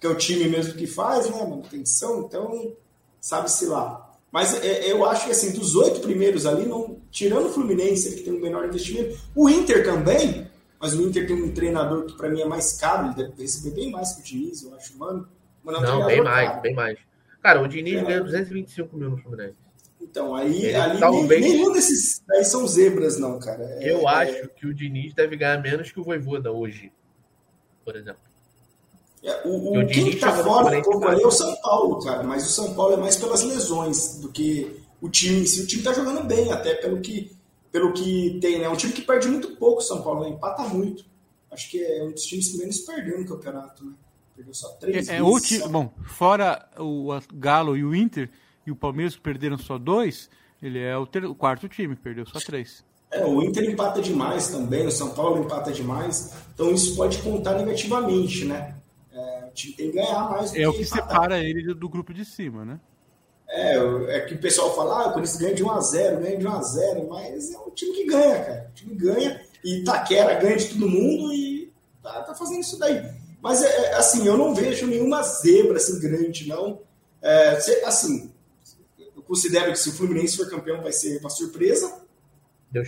que 0.00 0.06
é 0.06 0.10
o 0.10 0.16
time 0.16 0.48
mesmo 0.48 0.74
que 0.74 0.86
faz, 0.86 1.28
né? 1.28 1.36
Manutenção, 1.42 2.22
então 2.22 2.74
sabe-se 3.20 3.66
lá. 3.66 4.10
Mas 4.32 4.54
é, 4.64 4.86
é, 4.86 4.92
eu 4.92 5.04
acho 5.04 5.26
que 5.26 5.32
assim, 5.32 5.52
dos 5.52 5.74
oito 5.74 6.00
primeiros 6.00 6.46
ali, 6.46 6.64
não, 6.64 6.98
tirando 7.10 7.46
o 7.46 7.52
Fluminense, 7.52 8.16
que 8.16 8.22
tem 8.22 8.32
um 8.32 8.40
menor 8.40 8.64
investimento, 8.64 9.18
o 9.34 9.48
Inter 9.48 9.84
também, 9.84 10.48
mas 10.80 10.94
o 10.94 11.02
Inter 11.02 11.26
tem 11.26 11.36
um 11.36 11.52
treinador 11.52 12.06
que 12.06 12.16
para 12.16 12.30
mim 12.30 12.40
é 12.40 12.46
mais 12.46 12.78
caro, 12.78 13.08
ele 13.08 13.14
deve 13.14 13.42
receber 13.42 13.74
bem 13.74 13.90
mais 13.90 14.14
que 14.14 14.20
o 14.20 14.24
Diniz, 14.24 14.62
eu 14.62 14.74
acho, 14.74 14.96
mano. 14.96 15.28
mano 15.62 15.78
é 15.78 15.82
não, 15.82 16.06
bem 16.06 16.22
mais, 16.22 16.48
caro. 16.48 16.60
bem 16.62 16.74
mais. 16.74 16.98
Cara, 17.42 17.60
o 17.60 17.68
Diniz 17.68 17.98
é. 17.98 18.04
ganha 18.04 18.20
225 18.22 18.96
mil 18.96 19.10
no 19.10 19.18
Fluminense. 19.18 19.56
Então, 20.00 20.34
aí, 20.34 20.66
ele, 20.66 20.74
ali 20.74 20.98
talvez... 20.98 21.40
nenhum 21.40 21.72
desses 21.72 22.22
aí 22.30 22.44
são 22.44 22.66
zebras, 22.66 23.18
não, 23.18 23.38
cara. 23.38 23.64
É, 23.64 23.92
eu 23.92 24.08
é, 24.08 24.14
acho 24.14 24.48
que 24.48 24.66
o 24.66 24.74
Diniz 24.74 25.12
deve 25.12 25.36
ganhar 25.36 25.60
menos 25.60 25.92
que 25.92 26.00
o 26.00 26.04
Voivoda 26.04 26.50
hoje, 26.50 26.90
por 27.84 27.96
exemplo. 27.96 28.29
É, 29.22 29.46
o, 29.46 29.80
o 29.80 29.86
quem 29.86 30.08
está 30.08 30.32
fora 30.42 30.78
um 30.78 30.82
pouco 30.82 31.06
ali 31.06 31.22
é 31.22 31.26
o 31.26 31.30
São 31.30 31.54
Paulo, 31.56 32.02
cara, 32.02 32.22
mas 32.22 32.46
o 32.46 32.52
São 32.52 32.74
Paulo 32.74 32.94
é 32.94 32.96
mais 32.96 33.16
pelas 33.16 33.42
lesões 33.42 34.18
do 34.18 34.30
que 34.30 34.80
o 35.00 35.08
time 35.08 35.40
em 35.40 35.46
si. 35.46 35.62
O 35.62 35.66
time 35.66 35.82
está 35.82 35.92
jogando 35.92 36.24
bem, 36.24 36.50
até 36.50 36.74
pelo 36.74 37.00
que, 37.00 37.36
pelo 37.70 37.92
que 37.92 38.38
tem, 38.40 38.58
né? 38.58 38.64
É 38.64 38.68
um 38.68 38.76
time 38.76 38.92
que 38.92 39.02
perde 39.02 39.28
muito 39.28 39.56
pouco, 39.56 39.78
o 39.78 39.84
São 39.84 40.02
Paulo, 40.02 40.22
né? 40.22 40.30
empata 40.30 40.62
muito. 40.62 41.04
Acho 41.50 41.70
que 41.70 41.82
é 41.82 42.02
um 42.02 42.12
dos 42.12 42.24
times 42.24 42.48
que 42.48 42.58
menos 42.58 42.78
perdeu 42.78 43.18
no 43.18 43.26
campeonato, 43.26 43.84
né? 43.84 43.92
Perdeu 44.34 44.54
só 44.54 44.68
três 44.70 45.08
é, 45.08 45.16
é 45.16 45.22
vezes. 45.22 45.66
bom, 45.66 45.92
fora 46.06 46.66
o 46.78 47.08
Galo 47.34 47.76
e 47.76 47.84
o 47.84 47.94
Inter, 47.94 48.30
e 48.66 48.70
o 48.70 48.76
Palmeiras 48.76 49.14
que 49.14 49.20
perderam 49.20 49.58
só 49.58 49.76
dois, 49.76 50.30
ele 50.62 50.78
é 50.78 50.96
o, 50.96 51.06
ter, 51.06 51.24
o 51.26 51.34
quarto 51.34 51.68
time, 51.68 51.94
perdeu 51.94 52.24
só 52.24 52.38
três. 52.38 52.82
É, 53.10 53.24
o 53.26 53.42
Inter 53.42 53.68
empata 53.68 54.00
demais 54.00 54.48
também, 54.48 54.86
o 54.86 54.90
São 54.90 55.10
Paulo 55.10 55.42
empata 55.44 55.72
demais, 55.72 56.32
então 56.54 56.72
isso 56.72 56.96
pode 56.96 57.18
contar 57.18 57.54
negativamente, 57.58 58.44
né? 58.44 58.79
O 59.50 59.54
time 59.54 59.74
tem 59.74 59.90
que 59.90 59.96
ganhar 59.96 60.30
mais. 60.30 60.54
é 60.54 60.68
o 60.68 60.72
que 60.72 60.84
separa 60.84 61.38
ele 61.38 61.74
do 61.74 61.88
grupo 61.88 62.14
de 62.14 62.24
cima, 62.24 62.64
né? 62.64 62.80
É, 63.48 63.76
é 64.16 64.20
que 64.20 64.34
o 64.34 64.38
pessoal 64.38 64.74
fala, 64.76 65.02
ah, 65.02 65.08
o 65.08 65.12
Corinthians 65.12 65.36
ganha 65.36 65.54
de 65.54 65.64
1x0, 65.64 66.20
ganha 66.20 66.38
de 66.38 66.46
1x0, 66.46 67.08
mas 67.08 67.52
é 67.52 67.58
um 67.58 67.70
time 67.70 67.92
que 67.92 68.06
ganha, 68.06 68.44
cara. 68.44 68.70
O 68.70 68.74
time 68.74 68.94
ganha 68.94 69.40
e 69.64 69.82
Taquera 69.82 70.34
ganha 70.34 70.56
de 70.56 70.68
todo 70.68 70.88
mundo 70.88 71.32
e 71.32 71.72
tá, 72.00 72.22
tá 72.22 72.34
fazendo 72.34 72.60
isso 72.60 72.78
daí. 72.78 73.02
Mas, 73.42 73.62
é, 73.62 73.66
é 73.66 73.94
assim, 73.94 74.26
eu 74.26 74.36
não 74.36 74.54
vejo 74.54 74.86
nenhuma 74.86 75.22
zebra 75.22 75.78
assim 75.78 75.98
grande, 75.98 76.46
não. 76.46 76.80
É, 77.20 77.58
assim, 77.84 78.30
eu 79.16 79.22
considero 79.22 79.72
que 79.72 79.78
se 79.78 79.88
o 79.88 79.92
Fluminense 79.92 80.36
for 80.36 80.48
campeão 80.48 80.80
vai 80.80 80.92
ser 80.92 81.18
uma 81.18 81.30
surpresa. 81.30 82.00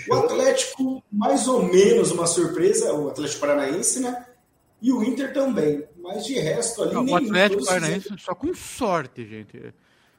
O 0.09 0.15
Atlético, 0.15 1.03
mais 1.11 1.49
ou 1.49 1.65
menos 1.65 2.13
uma 2.13 2.27
surpresa, 2.27 2.95
o 2.95 3.09
Atlético 3.09 3.41
Paranaense, 3.41 3.99
né? 3.99 4.27
E 4.83 4.93
o 4.93 5.03
Inter 5.05 5.33
também. 5.33 5.85
Mas 6.03 6.27
de 6.27 6.35
resto 6.35 6.83
ali. 6.83 6.95
Não, 6.95 7.07
o 7.07 7.15
Atlético 7.17 7.65
Paranaense 7.65 8.09
só 8.19 8.35
com 8.35 8.53
sorte, 8.53 9.25
gente. 9.25 9.73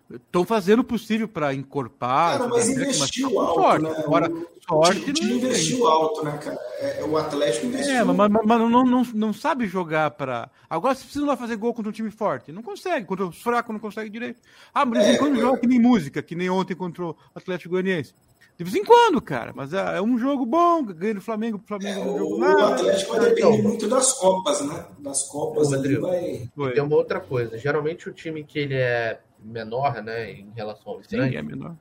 estão 0.10 0.46
fazendo 0.46 0.80
o 0.80 0.84
possível 0.86 1.28
para 1.28 1.54
encorpar. 1.54 2.38
Cara, 2.38 2.50
mas 2.50 2.70
investiu 2.70 3.38
alto, 3.42 3.62
sorte. 3.62 3.84
né? 3.84 3.96
Agora, 3.98 4.32
o, 4.32 4.48
sorte 4.66 5.10
o 5.10 5.14
time 5.14 5.34
investiu 5.34 5.86
alto, 5.86 6.24
né, 6.24 6.40
cara? 6.42 6.58
É, 6.80 7.04
o 7.04 7.18
Atlético 7.18 7.66
investiu. 7.66 7.94
É, 7.94 8.04
mas, 8.06 8.16
mas, 8.16 8.32
mas 8.32 8.60
não, 8.60 8.86
não, 8.86 9.04
não, 9.14 9.34
sabe 9.34 9.68
jogar 9.68 10.12
para. 10.12 10.50
Agora, 10.70 10.96
se 10.96 11.04
precisa 11.04 11.26
lá 11.26 11.36
fazer 11.36 11.58
gol 11.58 11.74
contra 11.74 11.90
um 11.90 11.94
time 11.94 12.10
forte, 12.10 12.54
não 12.54 12.64
consegue. 12.64 13.06
Contra 13.06 13.26
os 13.26 13.42
fracos, 13.42 13.74
não 13.74 13.82
consegue 13.82 14.10
direito. 14.10 14.40
Ah, 14.74 14.86
mas 14.86 15.06
em 15.06 15.18
quando 15.18 15.42
joga 15.42 15.60
que 15.60 15.68
nem 15.68 15.80
música, 15.80 16.24
que 16.24 16.36
nem 16.36 16.50
ontem 16.50 16.74
contra 16.74 17.04
o 17.04 17.18
Atlético 17.36 17.72
Goianiense. 17.72 18.14
De 18.64 18.72
vez 18.72 18.76
em 18.76 18.86
quando, 18.86 19.22
cara, 19.22 19.52
mas 19.54 19.74
é, 19.74 19.98
é 19.98 20.02
um 20.02 20.18
jogo 20.18 20.46
bom, 20.46 20.84
ganha 20.84 21.16
do 21.16 21.22
Flamengo, 21.22 21.58
o 21.58 21.68
Flamengo 21.68 22.00
é, 22.00 22.04
um 22.04 22.18
jogo 22.18 22.38
nada. 22.38 22.62
O 22.62 22.66
Atlético 22.74 23.12
vai 23.12 23.20
depender 23.20 23.40
então, 23.42 23.62
muito 23.62 23.88
das 23.88 24.14
Copas, 24.14 24.68
né? 24.68 24.86
Das 25.00 25.24
Copas 25.24 25.72
o 25.72 25.76
ali 25.76 25.96
vai... 25.98 26.50
Tem 26.74 26.84
uma 26.84 26.96
outra 26.96 27.20
coisa, 27.20 27.58
geralmente 27.58 28.08
o 28.08 28.14
time 28.14 28.44
que 28.44 28.60
ele 28.60 28.76
é 28.76 29.20
menor, 29.40 30.02
né, 30.02 30.32
em 30.32 30.52
relação 30.56 30.94
ao 30.94 31.02
grande, 31.02 31.36
é 31.36 31.42
menor. 31.42 31.76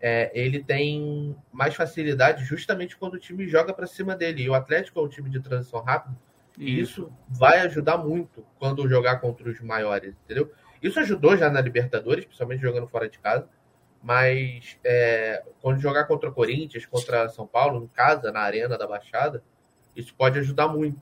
É, 0.00 0.30
ele 0.34 0.62
tem 0.62 1.36
mais 1.52 1.74
facilidade 1.74 2.44
justamente 2.44 2.96
quando 2.96 3.14
o 3.14 3.18
time 3.18 3.48
joga 3.48 3.72
para 3.72 3.86
cima 3.86 4.14
dele. 4.14 4.42
E 4.42 4.48
o 4.48 4.54
Atlético 4.54 5.00
é 5.00 5.02
um 5.02 5.08
time 5.08 5.28
de 5.28 5.40
transição 5.40 5.80
rápida, 5.80 6.16
e 6.56 6.80
isso 6.80 7.12
vai 7.28 7.60
ajudar 7.60 7.98
muito 7.98 8.44
quando 8.58 8.88
jogar 8.88 9.20
contra 9.20 9.48
os 9.48 9.60
maiores, 9.60 10.14
entendeu? 10.24 10.50
Isso 10.82 10.98
ajudou 11.00 11.36
já 11.36 11.48
na 11.50 11.60
Libertadores, 11.60 12.24
principalmente 12.24 12.60
jogando 12.60 12.88
fora 12.88 13.08
de 13.08 13.18
casa. 13.18 13.48
Mas 14.02 14.76
é, 14.84 15.42
quando 15.60 15.80
jogar 15.80 16.04
contra 16.04 16.28
o 16.28 16.32
Corinthians, 16.32 16.86
contra 16.86 17.28
São 17.28 17.46
Paulo, 17.46 17.84
em 17.84 17.88
casa, 17.88 18.30
na 18.30 18.40
arena 18.40 18.78
da 18.78 18.86
Baixada, 18.86 19.42
isso 19.94 20.14
pode 20.16 20.38
ajudar 20.38 20.68
muito. 20.68 21.00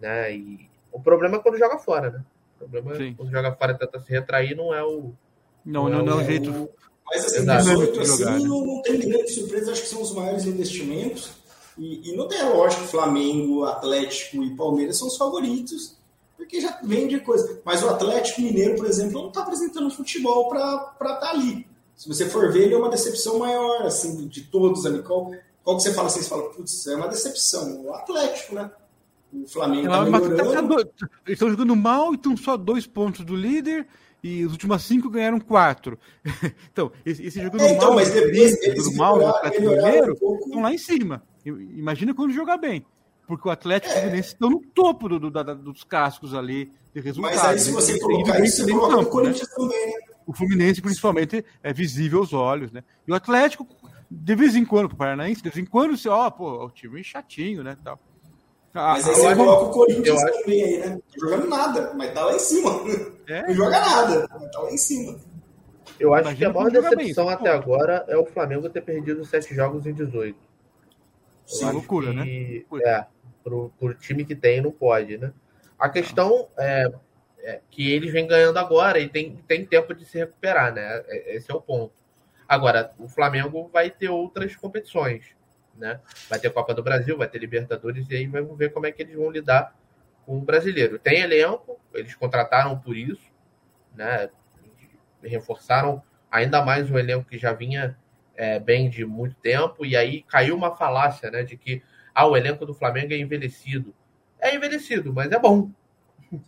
Né? 0.00 0.34
E 0.34 0.70
o 0.90 1.00
problema 1.00 1.36
é 1.36 1.40
quando 1.40 1.58
joga 1.58 1.78
fora, 1.78 2.10
né? 2.10 2.24
O 2.56 2.68
problema 2.68 2.96
Sim. 2.96 3.10
é 3.10 3.14
quando 3.14 3.30
joga 3.30 3.52
fora 3.52 3.72
e 3.72 3.78
tenta 3.78 4.00
se 4.00 4.10
retrair, 4.10 4.56
não 4.56 4.74
é 4.74 4.82
o. 4.82 5.12
Não, 5.64 5.88
não, 5.88 6.02
não 6.02 6.20
é 6.20 6.22
o 6.22 6.26
jeito. 6.26 6.70
Mas 7.06 7.26
assim, 7.26 7.40
Exato. 7.40 7.64
18 7.64 8.00
assim, 8.00 8.16
jogar, 8.18 8.38
né? 8.38 8.38
não, 8.38 8.66
não 8.66 8.82
tem 8.82 8.98
grande 9.00 9.30
surpresa, 9.30 9.72
acho 9.72 9.82
que 9.82 9.88
são 9.88 10.00
os 10.00 10.14
maiores 10.14 10.46
investimentos. 10.46 11.32
E, 11.76 12.10
e 12.10 12.16
não 12.16 12.28
tem 12.28 12.42
lógico, 12.42 12.84
Flamengo, 12.84 13.64
Atlético 13.64 14.42
e 14.42 14.56
Palmeiras 14.56 14.98
são 14.98 15.08
os 15.08 15.16
favoritos, 15.16 15.96
porque 16.36 16.60
já 16.60 16.80
vem 16.82 17.08
de 17.08 17.20
coisa. 17.20 17.60
Mas 17.64 17.82
o 17.82 17.88
Atlético 17.88 18.40
Mineiro, 18.40 18.76
por 18.76 18.86
exemplo, 18.86 19.20
não 19.20 19.28
está 19.28 19.42
apresentando 19.42 19.90
futebol 19.90 20.48
para 20.48 20.92
estar 21.00 21.16
tá 21.16 21.30
ali 21.30 21.69
se 22.00 22.08
você 22.08 22.24
for 22.30 22.50
ver, 22.50 22.62
ele 22.62 22.72
é 22.72 22.78
uma 22.78 22.88
decepção 22.88 23.38
maior, 23.38 23.82
assim, 23.82 24.26
de 24.26 24.40
todos 24.44 24.86
ali. 24.86 25.02
Qual, 25.02 25.32
qual 25.62 25.76
que 25.76 25.82
você 25.82 25.92
fala 25.92 26.06
assim? 26.06 26.22
Você 26.22 26.30
fala, 26.30 26.48
putz, 26.48 26.86
é 26.86 26.96
uma 26.96 27.08
decepção. 27.08 27.84
O 27.84 27.92
Atlético, 27.92 28.54
né? 28.54 28.70
O 29.30 29.46
Flamengo 29.46 29.86
é, 29.86 29.90
tá 29.90 30.04
melhorando. 30.04 30.80
Eles 30.80 30.94
estão 31.28 31.50
jogando 31.50 31.76
mal 31.76 32.12
e 32.12 32.16
estão 32.16 32.34
só 32.38 32.56
dois 32.56 32.86
pontos 32.86 33.22
do 33.22 33.36
líder 33.36 33.86
e 34.24 34.46
os 34.46 34.52
últimos 34.52 34.82
cinco 34.82 35.10
ganharam 35.10 35.38
quatro. 35.38 35.98
então, 36.72 36.90
esse, 37.04 37.22
esse 37.22 37.38
jogando 37.38 37.64
é, 37.64 37.72
então, 37.72 37.88
mal, 37.88 37.96
mas 37.96 38.10
depois, 38.10 38.62
eles 38.62 38.96
mal 38.96 39.18
do 39.18 39.26
Atlético 39.26 39.68
Mineiro, 39.68 40.16
um 40.22 40.36
estão 40.36 40.62
lá 40.62 40.72
em 40.72 40.78
cima. 40.78 41.22
Imagina 41.44 42.14
quando 42.14 42.32
jogar 42.32 42.56
bem. 42.56 42.82
Porque 43.26 43.46
o 43.46 43.50
Atlético 43.50 43.92
é. 43.92 44.18
está 44.18 44.48
no 44.48 44.62
topo 44.74 45.06
do, 45.06 45.20
do, 45.20 45.30
do, 45.30 45.54
dos 45.56 45.84
cascos 45.84 46.32
ali 46.32 46.72
de 46.94 47.00
resultados. 47.02 47.36
Mas 47.36 47.46
aí, 47.46 47.58
se 47.58 47.70
você 47.72 48.00
colocar 48.00 48.42
isso, 48.42 48.64
você 48.64 48.72
coloca 48.72 49.00
o 49.00 49.06
Corinthians 49.06 49.50
né? 49.50 49.54
também, 49.54 49.86
né? 49.86 50.09
O 50.26 50.32
Fluminense, 50.32 50.80
principalmente, 50.80 51.44
é 51.62 51.72
visível 51.72 52.20
aos 52.20 52.32
olhos, 52.32 52.70
né? 52.72 52.82
E 53.06 53.12
o 53.12 53.14
Atlético, 53.14 53.66
de 54.10 54.34
vez 54.34 54.54
em 54.54 54.64
quando, 54.64 54.86
o 54.86 54.96
Paranaense, 54.96 55.42
de 55.42 55.50
vez 55.50 55.58
em 55.58 55.68
quando, 55.68 55.96
você, 55.96 56.08
ó, 56.08 56.30
pô, 56.30 56.66
o 56.66 56.70
time 56.70 57.02
chatinho, 57.02 57.62
né? 57.62 57.76
Tal. 57.82 57.98
Ah, 58.72 58.92
mas 58.92 59.08
aí 59.08 59.14
você 59.14 59.34
coloca 59.34 59.64
o 59.64 59.70
Corinthians 59.70 60.22
também 60.22 60.62
aí, 60.62 60.78
né? 60.78 60.96
Tá 60.96 61.18
jogando 61.18 61.48
nada, 61.48 61.92
mas 61.94 62.14
tá 62.14 62.24
lá 62.24 62.34
em 62.34 62.38
cima. 62.38 62.70
É? 63.26 63.42
Não 63.48 63.54
joga 63.54 63.80
nada, 63.80 64.28
mas 64.30 64.50
tá 64.50 64.60
lá 64.60 64.70
em 64.70 64.76
cima. 64.76 65.18
Eu 65.98 66.14
acho 66.14 66.22
Imagina 66.22 66.36
que 66.36 66.44
a 66.44 66.60
maior 66.60 66.70
decepção 66.70 67.26
bem, 67.26 67.34
até 67.34 67.50
agora 67.50 68.04
é 68.08 68.16
o 68.16 68.24
Flamengo 68.24 68.70
ter 68.70 68.80
perdido 68.80 69.24
sete 69.24 69.54
jogos 69.54 69.86
em 69.86 69.92
18. 69.92 70.38
Sim, 71.46 71.70
loucura, 71.72 72.12
que, 72.12 72.64
né? 72.70 72.80
É, 72.84 73.06
pro, 73.42 73.72
pro 73.78 73.94
time 73.94 74.24
que 74.24 74.36
tem, 74.36 74.60
não 74.60 74.70
pode, 74.70 75.18
né? 75.18 75.32
A 75.78 75.88
questão 75.88 76.46
é, 76.56 76.92
é, 77.42 77.60
que 77.70 77.90
eles 77.90 78.12
vêm 78.12 78.26
ganhando 78.26 78.58
agora 78.58 78.98
e 78.98 79.08
tem, 79.08 79.36
tem 79.46 79.64
tempo 79.64 79.94
de 79.94 80.04
se 80.04 80.18
recuperar, 80.18 80.72
né? 80.72 81.02
É, 81.06 81.36
esse 81.36 81.50
é 81.50 81.54
o 81.54 81.60
ponto. 81.60 81.92
Agora, 82.48 82.92
o 82.98 83.08
Flamengo 83.08 83.68
vai 83.72 83.90
ter 83.90 84.08
outras 84.08 84.56
competições, 84.56 85.36
né? 85.76 86.00
Vai 86.28 86.38
ter 86.38 86.50
Copa 86.50 86.74
do 86.74 86.82
Brasil, 86.82 87.16
vai 87.16 87.28
ter 87.28 87.38
Libertadores, 87.38 88.08
e 88.10 88.16
aí 88.16 88.26
vamos 88.26 88.56
ver 88.58 88.72
como 88.72 88.86
é 88.86 88.92
que 88.92 89.02
eles 89.02 89.14
vão 89.14 89.30
lidar 89.30 89.76
com 90.26 90.38
o 90.38 90.40
brasileiro. 90.40 90.98
Tem 90.98 91.20
elenco, 91.20 91.78
eles 91.94 92.14
contrataram 92.14 92.78
por 92.78 92.96
isso, 92.96 93.30
né? 93.94 94.28
Reforçaram 95.22 96.02
ainda 96.30 96.64
mais 96.64 96.90
um 96.90 96.98
elenco 96.98 97.28
que 97.28 97.38
já 97.38 97.52
vinha 97.52 97.96
é, 98.34 98.58
bem 98.58 98.88
de 98.88 99.04
muito 99.04 99.36
tempo, 99.36 99.84
e 99.84 99.96
aí 99.96 100.22
caiu 100.22 100.56
uma 100.56 100.74
falácia, 100.74 101.30
né? 101.30 101.42
De 101.42 101.56
que 101.56 101.82
ah, 102.14 102.26
o 102.26 102.36
elenco 102.36 102.66
do 102.66 102.74
Flamengo 102.74 103.12
é 103.12 103.16
envelhecido. 103.16 103.94
É 104.40 104.54
envelhecido, 104.54 105.12
mas 105.12 105.30
é 105.30 105.38
bom. 105.38 105.70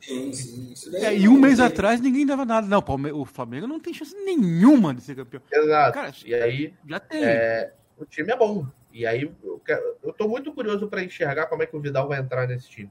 Sim, 0.01 0.33
sim. 0.33 0.97
É, 0.97 1.17
e 1.17 1.29
um 1.29 1.39
mês 1.39 1.57
tem. 1.57 1.67
atrás 1.67 2.01
ninguém 2.01 2.25
dava 2.25 2.45
nada. 2.45 2.67
Não, 2.67 2.83
o 3.15 3.25
Flamengo 3.25 3.67
não 3.67 3.81
tem 3.81 3.93
chance 3.93 4.15
nenhuma 4.25 4.95
de 4.95 5.03
ser 5.03 5.17
campeão. 5.17 5.43
Exato. 5.51 5.93
Cara, 5.93 6.13
e 6.25 6.35
aí 6.35 6.75
já 6.87 7.01
tem. 7.01 7.25
É, 7.25 7.73
o 7.99 8.05
time 8.05 8.33
é 8.33 8.37
bom. 8.37 8.67
E 8.93 9.07
aí 9.07 9.23
eu, 9.43 9.61
quero, 9.65 9.97
eu 10.03 10.13
tô 10.13 10.29
muito 10.29 10.53
curioso 10.53 10.87
para 10.87 11.03
enxergar 11.03 11.47
como 11.47 11.63
é 11.63 11.67
que 11.67 11.77
o 11.77 11.81
Vidal 11.81 12.07
vai 12.07 12.21
entrar 12.21 12.47
nesse 12.47 12.69
time. 12.69 12.91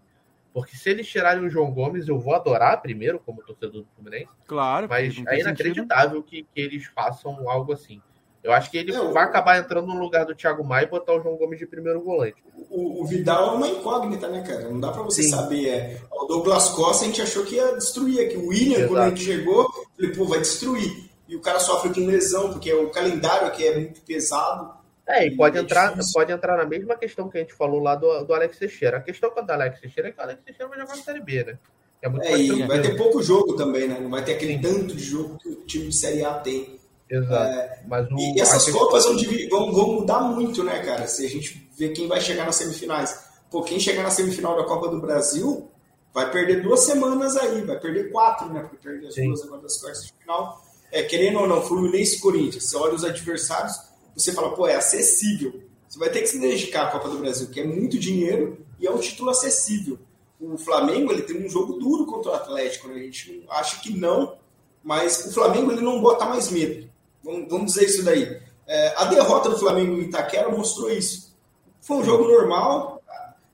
Porque 0.54 0.76
se 0.76 0.90
eles 0.90 1.08
tirarem 1.08 1.44
o 1.46 1.50
João 1.50 1.72
Gomes, 1.72 2.08
eu 2.08 2.20
vou 2.20 2.36
adorar 2.36 2.82
primeiro, 2.82 3.20
como 3.20 3.42
torcedor 3.42 3.84
do 3.84 3.88
Fluminense. 3.96 4.32
Claro. 4.46 4.88
Mas 4.90 5.16
é 5.28 5.40
inacreditável 5.40 6.22
que, 6.22 6.44
que 6.44 6.60
eles 6.60 6.86
façam 6.88 7.50
algo 7.50 7.72
assim. 7.72 8.02
Eu 8.44 8.52
acho 8.54 8.72
que 8.72 8.78
ele 8.78 8.94
é, 8.94 9.12
vai 9.12 9.24
acabar 9.24 9.60
entrando 9.60 9.88
no 9.88 10.00
lugar 10.00 10.26
do 10.26 10.34
Thiago 10.34 10.64
Maia 10.64 10.86
e 10.86 10.90
botar 10.90 11.14
o 11.14 11.22
João 11.22 11.38
Gomes 11.38 11.60
de 11.60 11.68
primeiro 11.68 12.02
volante. 12.02 12.44
O, 12.70 13.02
o 13.02 13.06
Vidal 13.06 13.54
é 13.54 13.58
uma 13.58 13.68
incógnita, 13.68 14.28
né, 14.28 14.42
cara? 14.42 14.70
Não 14.70 14.80
dá 14.80 14.92
para 14.92 15.04
você 15.04 15.24
Sim. 15.24 15.30
saber. 15.30 15.68
É, 15.68 15.98
o 16.12 16.26
Douglas 16.26 16.70
Costa 16.70 17.04
a 17.04 17.08
gente 17.08 17.22
achou 17.22 17.46
que 17.46 17.56
ia 17.56 17.76
destruir 17.76 18.26
aqui. 18.26 18.38
O 18.38 18.48
William, 18.48 18.78
Exato. 18.78 18.88
quando 18.88 19.02
a 19.04 19.10
gente 19.10 19.24
chegou, 19.24 19.72
falei, 19.96 20.12
pô, 20.16 20.26
vai 20.26 20.40
destruir. 20.40 21.12
E 21.28 21.36
o 21.36 21.42
cara 21.42 21.60
sofre 21.60 21.94
com 21.94 22.06
lesão, 22.06 22.52
porque 22.52 22.74
o 22.74 22.90
calendário 22.90 23.48
aqui 23.48 23.66
é 23.66 23.76
muito 23.76 24.02
pesado. 24.02 24.74
É, 25.08 25.28
e 25.28 25.36
pode, 25.36 25.58
é 25.58 25.62
entrar, 25.62 25.96
pode 26.14 26.32
entrar 26.32 26.58
na 26.58 26.66
mesma 26.66 26.96
questão 26.96 27.30
que 27.30 27.38
a 27.38 27.42
gente 27.42 27.54
falou 27.54 27.80
lá 27.80 27.96
do, 27.96 28.24
do 28.24 28.34
Alex 28.34 28.58
Teixeira. 28.58 28.98
A 28.98 29.02
questão 29.02 29.30
com 29.30 29.42
o 29.42 29.52
Alex 29.52 29.80
Teixeira 29.80 30.10
é 30.10 30.12
que 30.12 30.20
o 30.20 30.24
Alex 30.24 30.42
Teixeira 30.44 30.70
vai 30.70 30.80
jogar 30.80 30.96
na 30.96 31.04
Série 31.04 31.22
B, 31.22 31.44
né? 31.44 31.60
É, 32.02 32.10
muito 32.10 32.26
é 32.26 32.38
e 32.38 32.64
vai 32.64 32.82
ter 32.82 32.98
pouco 32.98 33.22
jogo 33.22 33.56
também, 33.56 33.88
né? 33.88 34.00
Não 34.00 34.10
vai 34.10 34.24
ter 34.24 34.34
aquele 34.34 34.56
Sim. 34.56 34.62
tanto 34.62 34.96
de 34.96 35.04
jogo 35.04 35.38
que 35.38 35.50
o 35.50 35.56
time 35.66 35.88
de 35.90 35.96
Série 35.96 36.26
A 36.26 36.34
tem. 36.34 36.81
Exato. 37.12 37.52
É, 37.52 37.84
Mas 37.86 38.08
o, 38.10 38.18
e 38.18 38.40
essas 38.40 38.70
Copas 38.70 39.04
vão, 39.50 39.74
vão, 39.74 39.94
mudar 39.96 40.22
muito, 40.22 40.64
né, 40.64 40.80
cara? 40.80 41.06
Se 41.08 41.26
a 41.26 41.30
gente 41.30 41.70
ver 41.78 41.90
quem 41.90 42.08
vai 42.08 42.22
chegar 42.22 42.46
nas 42.46 42.56
semifinais. 42.56 43.30
Pô, 43.50 43.62
quem 43.64 43.82
chegar 43.82 44.04
na 44.04 44.10
semifinal 44.10 44.56
da 44.56 44.64
Copa 44.64 44.88
do 44.88 45.02
Brasil 45.02 45.70
vai 46.14 46.32
perder 46.32 46.64
duas 46.64 46.80
semanas 46.82 47.36
aí, 47.36 47.62
vai 47.64 47.78
perder 47.78 48.12
quatro, 48.12 48.52
né? 48.54 48.62
Porque 48.62 48.78
perde 48.78 49.08
as 49.08 49.14
Sim. 49.14 49.28
duas 49.28 49.44
agora 49.44 49.62
das 49.62 49.78
quartas 49.78 50.06
de 50.06 50.14
final. 50.22 50.64
É, 50.90 51.04
querendo 51.04 51.40
ou 51.40 51.48
não, 51.48 51.62
Fluminense 51.62 52.16
e 52.16 52.20
Corinthians, 52.20 52.70
você 52.70 52.78
olha 52.78 52.94
os 52.94 53.04
adversários, 53.04 53.78
você 54.16 54.32
fala, 54.32 54.54
pô, 54.54 54.66
é 54.66 54.76
acessível. 54.76 55.62
Você 55.90 56.00
vai 56.00 56.10
ter 56.10 56.22
que 56.22 56.28
se 56.28 56.40
dedicar 56.40 56.84
à 56.84 56.92
Copa 56.92 57.10
do 57.10 57.18
Brasil, 57.18 57.50
que 57.50 57.60
é 57.60 57.66
muito 57.66 58.00
dinheiro 58.00 58.66
e 58.80 58.88
é 58.88 58.92
um 58.92 59.00
título 59.00 59.32
acessível. 59.32 60.00
O 60.40 60.58
Flamengo 60.58 61.12
ele 61.12 61.24
tem 61.24 61.46
um 61.46 61.50
jogo 61.50 61.74
duro 61.74 62.06
contra 62.06 62.32
o 62.32 62.36
Atlético, 62.36 62.88
né? 62.88 62.96
a 62.96 63.00
gente 63.00 63.46
acha 63.50 63.82
que 63.82 63.94
não, 63.94 64.38
mas 64.82 65.26
o 65.26 65.34
Flamengo 65.34 65.72
ele 65.72 65.82
não 65.82 66.02
bota 66.02 66.26
mais 66.26 66.50
medo. 66.50 66.91
Vamos, 67.24 67.50
vamos 67.50 67.74
dizer 67.74 67.86
isso 67.86 68.04
daí. 68.04 68.42
É, 68.68 68.94
a 68.96 69.06
derrota 69.06 69.50
do 69.50 69.60
Flamengo 69.60 69.94
em 69.94 70.02
Itaquera 70.02 70.50
mostrou 70.50 70.90
isso. 70.90 71.36
Foi 71.82 71.98
um 71.98 72.04
jogo 72.04 72.28
normal. 72.28 73.02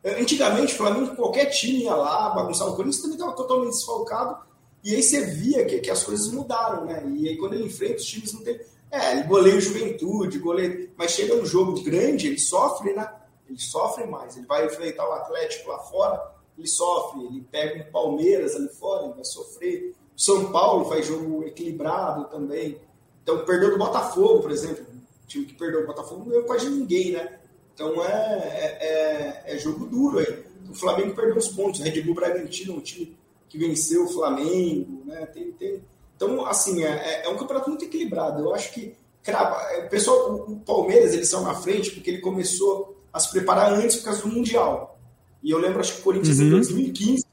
Antigamente, 0.03 0.73
o 0.73 0.77
Flamengo, 0.77 1.15
qualquer 1.15 1.45
time 1.45 1.83
ia 1.83 1.95
lá, 1.95 2.29
bagunçava 2.29 2.71
o 2.71 2.75
Corinthians, 2.75 3.01
também 3.01 3.17
estava 3.17 3.35
totalmente 3.35 3.71
desfalcado. 3.71 4.37
E 4.83 4.95
aí 4.95 5.03
você 5.03 5.21
via 5.21 5.65
que, 5.65 5.79
que 5.79 5.91
as 5.91 6.03
coisas 6.03 6.31
mudaram, 6.31 6.85
né? 6.85 7.03
E 7.17 7.27
aí 7.27 7.37
quando 7.37 7.53
ele 7.53 7.65
enfrenta 7.65 7.95
os 7.95 8.05
times 8.05 8.33
não 8.33 8.41
tem. 8.41 8.59
É, 8.89 9.11
ele 9.11 9.23
goleia 9.23 9.57
o 9.57 9.61
juventude, 9.61 10.39
goleia. 10.39 10.89
Mas 10.95 11.11
chega 11.11 11.35
um 11.35 11.45
jogo 11.45 11.81
grande, 11.81 12.27
ele 12.27 12.39
sofre, 12.39 12.93
né? 12.93 13.11
Ele 13.49 13.59
sofre 13.59 14.05
mais. 14.05 14.37
Ele 14.37 14.45
vai 14.45 14.65
enfrentar 14.65 15.09
o 15.09 15.13
Atlético 15.13 15.69
lá 15.69 15.79
fora, 15.79 16.31
ele 16.57 16.67
sofre. 16.67 17.25
Ele 17.25 17.45
pega 17.51 17.83
um 17.83 17.91
Palmeiras 17.91 18.55
ali 18.55 18.69
fora, 18.69 19.05
ele 19.05 19.13
vai 19.13 19.25
sofrer. 19.25 19.93
O 20.15 20.21
São 20.21 20.51
Paulo 20.51 20.85
faz 20.85 21.05
jogo 21.05 21.43
equilibrado 21.43 22.25
também. 22.25 22.79
Então, 23.27 23.43
perdeu 23.43 23.71
do 23.71 23.77
Botafogo, 23.77 24.39
por 24.39 24.51
exemplo. 24.51 24.85
O 25.25 25.27
time 25.27 25.43
que 25.43 25.53
perdeu 25.53 25.81
do 25.81 25.87
Botafogo 25.87 26.21
não 26.21 26.29
ganhou 26.29 26.45
quase 26.45 26.69
ninguém, 26.69 27.11
né? 27.11 27.39
Então, 27.73 28.01
é, 28.01 28.07
é, 28.07 29.43
é, 29.45 29.53
é 29.53 29.57
jogo 29.57 29.85
duro 29.85 30.19
aí. 30.19 30.45
O 30.69 30.73
Flamengo 30.73 31.13
perdeu 31.13 31.35
os 31.35 31.49
pontos. 31.49 31.81
Red 31.81 32.01
Bull 32.03 32.15
Bragantino, 32.15 32.75
um 32.75 32.79
time 32.79 33.17
que 33.49 33.57
venceu 33.57 34.05
o 34.05 34.07
Flamengo, 34.07 35.03
né? 35.05 35.25
Tem, 35.25 35.51
tem... 35.51 35.81
Então, 36.15 36.45
assim, 36.45 36.85
é, 36.85 36.87
é, 36.87 37.25
é 37.25 37.29
um 37.29 37.35
campeonato 37.35 37.69
muito 37.69 37.83
equilibrado. 37.83 38.41
Eu 38.43 38.55
acho 38.55 38.73
que 38.73 38.95
é, 39.25 39.85
o 39.85 39.89
pessoal, 39.89 40.45
o 40.47 40.61
Palmeiras, 40.65 41.13
eles 41.13 41.27
são 41.27 41.43
na 41.43 41.53
frente 41.53 41.91
porque 41.91 42.09
ele 42.09 42.19
começou 42.19 42.97
a 43.11 43.19
se 43.19 43.29
preparar 43.29 43.73
antes 43.73 43.97
por 43.97 44.05
causa 44.05 44.21
do 44.21 44.29
Mundial. 44.29 44.97
E 45.43 45.51
eu 45.51 45.59
lembro, 45.59 45.81
acho 45.81 45.95
que 45.95 45.99
o 45.99 46.03
Corinthians 46.03 46.39
uhum. 46.39 46.45
em 46.45 46.51
2015, 46.51 47.25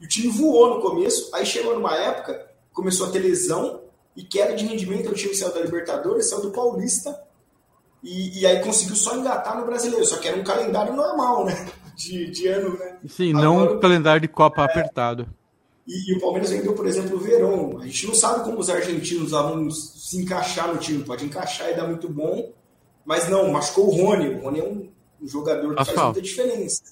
e 0.00 0.04
o 0.06 0.08
time 0.08 0.28
voou 0.28 0.76
no 0.76 0.80
começo, 0.80 1.28
aí 1.34 1.44
chegou 1.44 1.74
numa 1.74 1.94
época, 1.94 2.50
começou 2.72 3.06
a 3.06 3.10
ter 3.10 3.18
lesão, 3.18 3.83
e 4.16 4.22
queda 4.22 4.54
de 4.54 4.64
rendimento, 4.64 5.10
o 5.10 5.14
time 5.14 5.34
saiu 5.34 5.52
da 5.52 5.60
Libertadores, 5.60 6.28
saiu 6.28 6.42
do 6.42 6.50
Paulista, 6.50 7.20
e, 8.02 8.40
e, 8.40 8.46
aí 8.46 8.62
conseguiu 8.62 8.94
só 8.96 9.16
engatar 9.16 9.58
no 9.58 9.64
brasileiro, 9.64 10.04
só 10.04 10.18
que 10.18 10.28
era 10.28 10.38
um 10.38 10.44
calendário 10.44 10.94
normal, 10.94 11.46
né? 11.46 11.66
De, 11.96 12.28
de 12.28 12.48
ano, 12.48 12.76
né? 12.76 12.98
Sim, 13.08 13.30
Agora, 13.30 13.44
não 13.44 13.76
um 13.76 13.78
calendário 13.78 14.20
de 14.20 14.26
Copa 14.26 14.62
é, 14.62 14.64
apertado. 14.64 15.28
E, 15.86 16.10
e, 16.10 16.16
o 16.16 16.20
Palmeiras 16.20 16.50
vendeu, 16.50 16.72
por 16.72 16.88
exemplo, 16.88 17.16
o 17.16 17.20
Verón. 17.20 17.78
A 17.78 17.84
gente 17.84 18.08
não 18.08 18.16
sabe 18.16 18.42
como 18.42 18.58
os 18.58 18.68
argentinos 18.68 19.30
vão 19.30 19.70
se 19.70 20.20
encaixar 20.20 20.74
no 20.74 20.80
time. 20.80 21.04
Pode 21.04 21.24
encaixar 21.24 21.70
e 21.70 21.74
dar 21.74 21.86
muito 21.86 22.08
bom, 22.08 22.50
mas 23.04 23.28
não, 23.28 23.48
machucou 23.52 23.86
o 23.86 23.90
Rony. 23.94 24.30
O 24.30 24.40
Rony 24.40 24.58
é 24.58 24.64
um, 24.64 24.88
um 25.22 25.28
jogador 25.28 25.72
que 25.72 25.82
Asfalto. 25.82 26.00
faz 26.00 26.12
muita 26.14 26.22
diferença. 26.22 26.82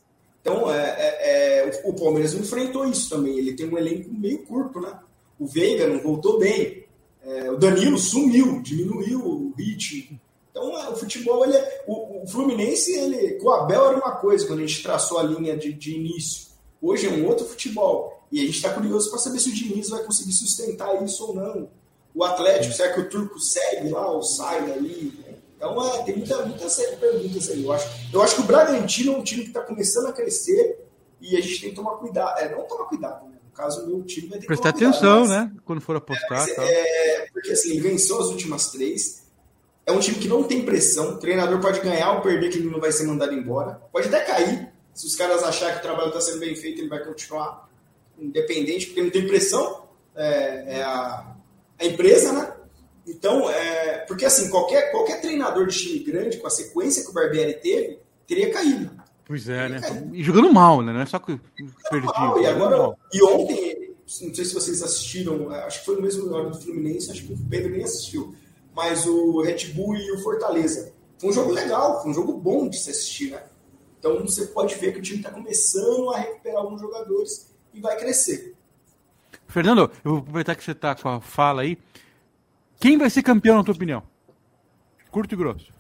Então, 0.40 0.72
é, 0.72 0.78
é, 0.78 1.68
é, 1.68 1.82
o 1.84 1.92
Palmeiras 1.94 2.34
enfrentou 2.34 2.86
isso 2.86 3.10
também. 3.10 3.38
Ele 3.38 3.54
tem 3.54 3.68
um 3.68 3.76
elenco 3.76 4.08
meio 4.12 4.44
curto, 4.44 4.80
né? 4.80 4.96
O 5.36 5.46
Veiga 5.46 5.88
não 5.88 6.00
voltou 6.00 6.38
bem. 6.38 6.81
É, 7.24 7.50
o 7.50 7.56
Danilo 7.56 7.98
sumiu, 7.98 8.60
diminuiu 8.62 9.20
o 9.24 9.54
ritmo. 9.56 10.20
Então, 10.50 10.78
é, 10.78 10.88
o 10.88 10.96
futebol, 10.96 11.44
ele 11.44 11.56
é, 11.56 11.84
o, 11.86 12.22
o, 12.22 12.26
Fluminense, 12.26 12.92
ele, 12.92 13.34
com 13.34 13.46
o 13.46 13.52
Abel 13.52 13.86
era 13.86 13.96
uma 13.96 14.16
coisa, 14.16 14.46
quando 14.46 14.60
a 14.60 14.66
gente 14.66 14.82
traçou 14.82 15.18
a 15.18 15.22
linha 15.22 15.56
de, 15.56 15.72
de 15.72 15.94
início. 15.94 16.48
Hoje 16.80 17.06
é 17.06 17.10
um 17.10 17.26
outro 17.26 17.46
futebol. 17.46 18.22
E 18.30 18.40
a 18.40 18.44
gente 18.44 18.56
está 18.56 18.72
curioso 18.72 19.10
para 19.10 19.18
saber 19.18 19.38
se 19.38 19.50
o 19.50 19.54
Diniz 19.54 19.90
vai 19.90 20.02
conseguir 20.04 20.32
sustentar 20.32 21.02
isso 21.04 21.26
ou 21.26 21.34
não. 21.34 21.68
O 22.14 22.24
Atlético, 22.24 22.74
será 22.74 22.92
que 22.92 23.00
o 23.00 23.08
Turco 23.08 23.38
segue 23.38 23.90
lá 23.90 24.10
ou 24.10 24.22
sai 24.22 24.66
dali? 24.66 25.12
Então, 25.56 25.94
é, 25.94 26.02
tem 26.02 26.16
muita, 26.16 26.44
muita 26.44 26.68
série 26.68 26.96
perguntas 26.96 27.48
aí. 27.50 27.62
Eu 27.62 27.72
acho, 27.72 27.88
eu 28.12 28.22
acho 28.22 28.34
que 28.34 28.40
o 28.40 28.44
Bragantino 28.44 29.12
é 29.12 29.16
um 29.16 29.22
time 29.22 29.42
que 29.42 29.48
está 29.48 29.60
começando 29.62 30.06
a 30.06 30.12
crescer 30.12 30.84
e 31.20 31.36
a 31.36 31.40
gente 31.40 31.60
tem 31.60 31.70
que 31.70 31.76
tomar 31.76 31.96
cuidado. 31.96 32.38
É, 32.40 32.50
não 32.50 32.64
tomar 32.64 32.86
cuidado, 32.86 33.31
caso, 33.52 33.84
o 33.84 33.86
meu 33.86 34.02
time 34.02 34.28
vai 34.28 34.38
ter 34.38 34.42
que 34.42 34.46
Prestar 34.46 34.70
atenção, 34.70 35.26
né? 35.26 35.52
Quando 35.64 35.80
for 35.80 35.96
apostar. 35.96 36.48
É, 36.58 37.22
é, 37.22 37.26
porque 37.32 37.52
assim, 37.52 37.70
ele 37.70 37.80
venceu 37.80 38.20
as 38.20 38.26
últimas 38.26 38.70
três. 38.70 39.22
É 39.84 39.92
um 39.92 39.98
time 39.98 40.18
que 40.18 40.28
não 40.28 40.44
tem 40.44 40.64
pressão. 40.64 41.14
O 41.14 41.18
treinador 41.18 41.60
pode 41.60 41.80
ganhar 41.80 42.12
ou 42.12 42.20
perder, 42.20 42.50
que 42.50 42.58
ele 42.58 42.70
não 42.70 42.80
vai 42.80 42.92
ser 42.92 43.04
mandado 43.04 43.34
embora. 43.34 43.80
Pode 43.92 44.08
até 44.08 44.20
cair. 44.20 44.72
Se 44.94 45.06
os 45.06 45.16
caras 45.16 45.42
acharem 45.42 45.74
que 45.74 45.80
o 45.80 45.82
trabalho 45.82 46.08
está 46.08 46.20
sendo 46.20 46.38
bem 46.38 46.54
feito, 46.54 46.80
ele 46.80 46.88
vai 46.88 47.04
continuar 47.04 47.68
independente, 48.18 48.86
porque 48.86 49.02
não 49.02 49.10
tem 49.10 49.26
pressão, 49.26 49.86
é, 50.14 50.78
é 50.78 50.82
a, 50.82 51.34
a, 51.78 51.84
empresa, 51.84 52.32
né? 52.32 52.52
Então, 53.06 53.50
é, 53.50 53.98
porque 54.06 54.24
assim, 54.24 54.48
qualquer, 54.50 54.90
qualquer 54.92 55.20
treinador 55.20 55.66
de 55.66 55.76
time 55.76 55.98
grande, 56.00 56.36
com 56.36 56.46
a 56.46 56.50
sequência 56.50 57.02
que 57.02 57.10
o 57.10 57.12
Barbieri 57.12 57.54
teve, 57.54 57.98
teria 58.26 58.52
caído. 58.52 59.01
Pois 59.32 59.48
é, 59.48 59.66
né? 59.66 59.80
E 60.12 60.22
jogando 60.22 60.52
mal, 60.52 60.82
né? 60.82 60.92
Não 60.92 61.00
é 61.00 61.06
só 61.06 61.18
que 61.18 61.40
perdido. 61.88 62.12
Mal, 62.12 62.38
e 62.38 62.44
agora, 62.44 62.94
e 63.10 63.22
ontem, 63.22 63.94
não 64.20 64.34
sei 64.34 64.44
se 64.44 64.52
vocês 64.52 64.82
assistiram, 64.82 65.48
acho 65.48 65.80
que 65.80 65.86
foi 65.86 65.96
no 65.96 66.02
mesmo 66.02 66.26
horário 66.26 66.50
do 66.50 66.60
Fluminense, 66.60 67.10
acho 67.10 67.24
que 67.24 67.32
o 67.32 67.38
Pedro 67.48 67.70
nem 67.70 67.82
assistiu, 67.82 68.34
mas 68.76 69.06
o 69.06 69.40
Red 69.40 69.68
Bull 69.68 69.96
e 69.96 70.12
o 70.12 70.18
Fortaleza. 70.18 70.92
Foi 71.16 71.30
um 71.30 71.32
jogo 71.32 71.50
legal, 71.50 72.02
foi 72.02 72.10
um 72.10 72.14
jogo 72.14 72.34
bom 72.34 72.68
de 72.68 72.76
se 72.76 72.90
assistir, 72.90 73.30
né? 73.30 73.42
Então 73.98 74.20
você 74.20 74.48
pode 74.48 74.74
ver 74.74 74.92
que 74.92 74.98
o 74.98 75.02
time 75.02 75.20
está 75.20 75.30
começando 75.30 76.10
a 76.10 76.18
recuperar 76.18 76.60
alguns 76.60 76.82
jogadores 76.82 77.54
e 77.72 77.80
vai 77.80 77.96
crescer. 77.96 78.54
Fernando, 79.48 79.90
eu 80.04 80.10
vou 80.10 80.18
aproveitar 80.18 80.54
que 80.54 80.62
você 80.62 80.72
está 80.72 80.94
com 80.94 81.08
a 81.08 81.22
fala 81.22 81.62
aí. 81.62 81.78
Quem 82.78 82.98
vai 82.98 83.08
ser 83.08 83.22
campeão, 83.22 83.56
na 83.56 83.64
tua 83.64 83.72
opinião? 83.72 84.02
Curto 85.10 85.34
e 85.34 85.38
grosso. 85.38 85.72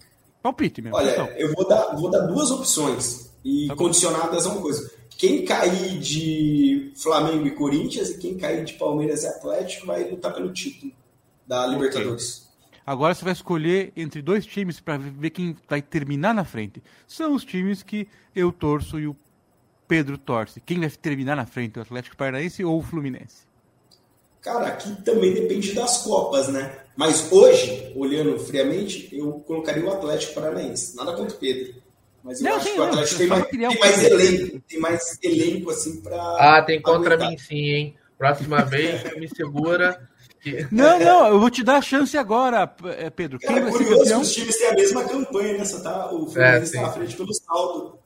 Palpite 0.42 0.80
mesmo. 0.80 0.96
Olha, 0.96 1.10
então. 1.10 1.26
eu 1.36 1.52
vou 1.52 1.68
dar, 1.68 1.94
vou 1.96 2.10
dar 2.10 2.20
duas 2.20 2.50
opções 2.50 3.30
e 3.44 3.66
tá 3.68 3.76
condicionadas 3.76 4.46
a 4.46 4.50
uma 4.50 4.60
coisa. 4.60 4.90
Quem 5.16 5.44
cair 5.44 5.98
de 5.98 6.92
Flamengo 6.96 7.46
e 7.46 7.50
Corinthians 7.52 8.10
e 8.10 8.18
quem 8.18 8.36
cair 8.36 8.64
de 8.64 8.74
Palmeiras 8.74 9.22
e 9.22 9.26
Atlético 9.26 9.86
vai 9.86 10.08
lutar 10.08 10.34
pelo 10.34 10.52
título 10.52 10.92
da 11.46 11.66
Libertadores. 11.66 12.38
Okay. 12.38 12.52
Agora 12.84 13.14
você 13.14 13.24
vai 13.24 13.32
escolher 13.32 13.92
entre 13.96 14.20
dois 14.20 14.44
times 14.44 14.80
para 14.80 14.98
ver 14.98 15.30
quem 15.30 15.56
vai 15.68 15.80
terminar 15.80 16.34
na 16.34 16.44
frente. 16.44 16.82
São 17.06 17.34
os 17.34 17.44
times 17.44 17.82
que 17.82 18.08
eu 18.34 18.50
torço 18.50 18.98
e 18.98 19.06
o 19.06 19.16
Pedro 19.86 20.18
torce? 20.18 20.60
Quem 20.60 20.80
vai 20.80 20.90
terminar 20.90 21.36
na 21.36 21.46
frente, 21.46 21.78
o 21.78 21.82
Atlético 21.82 22.16
Paranaense 22.16 22.64
ou 22.64 22.78
o 22.78 22.82
Fluminense? 22.82 23.46
Cara, 24.40 24.66
aqui 24.66 25.00
também 25.02 25.32
depende 25.32 25.72
das 25.72 25.98
Copas, 25.98 26.48
né? 26.48 26.80
Mas 26.96 27.30
hoje, 27.30 27.92
olhando 27.94 28.38
friamente, 28.40 29.08
eu 29.12 29.34
colocaria 29.46 29.84
o 29.84 29.92
Atlético 29.92 30.34
Paranaense. 30.34 30.96
Nada 30.96 31.14
contra 31.14 31.36
o 31.36 31.38
Pedro. 31.38 31.74
Mas 32.22 32.40
eu 32.40 32.50
não, 32.50 32.56
acho 32.56 32.66
sim, 32.66 32.74
que 32.74 32.80
o 32.80 32.84
Atlético 32.84 33.18
tem, 33.18 33.26
mais, 33.26 33.46
tem 33.46 33.78
mais 33.78 34.04
elenco. 34.04 34.60
Tem 34.68 34.80
mais 34.80 35.18
elenco, 35.22 35.70
assim, 35.70 36.00
pra. 36.00 36.16
Ah, 36.38 36.62
tem 36.62 36.80
contra 36.80 37.14
aguentar. 37.14 37.30
mim 37.30 37.38
sim, 37.38 37.56
hein? 37.56 37.96
Próxima 38.16 38.62
vez, 38.62 39.16
me 39.16 39.28
segura. 39.28 40.08
Que... 40.40 40.66
Não, 40.70 40.98
não, 40.98 41.26
eu 41.28 41.40
vou 41.40 41.50
te 41.50 41.62
dar 41.62 41.76
a 41.76 41.82
chance 41.82 42.16
agora, 42.18 42.72
eh, 42.96 43.10
Pedro. 43.10 43.38
Quem 43.38 43.60
vai 43.60 43.70
curioso 43.70 43.84
ser 43.84 43.98
campeão? 43.98 44.20
que 44.20 44.26
os 44.26 44.32
times 44.32 44.56
têm 44.56 44.68
a 44.68 44.74
mesma 44.74 45.04
campanha 45.04 45.58
nessa, 45.58 45.82
tá? 45.82 46.12
O 46.12 46.26
Fluminense 46.26 46.64
está 46.64 46.80
é, 46.80 46.84
à 46.84 46.92
frente 46.92 47.16
pelo 47.16 47.32
saldo. 47.32 47.98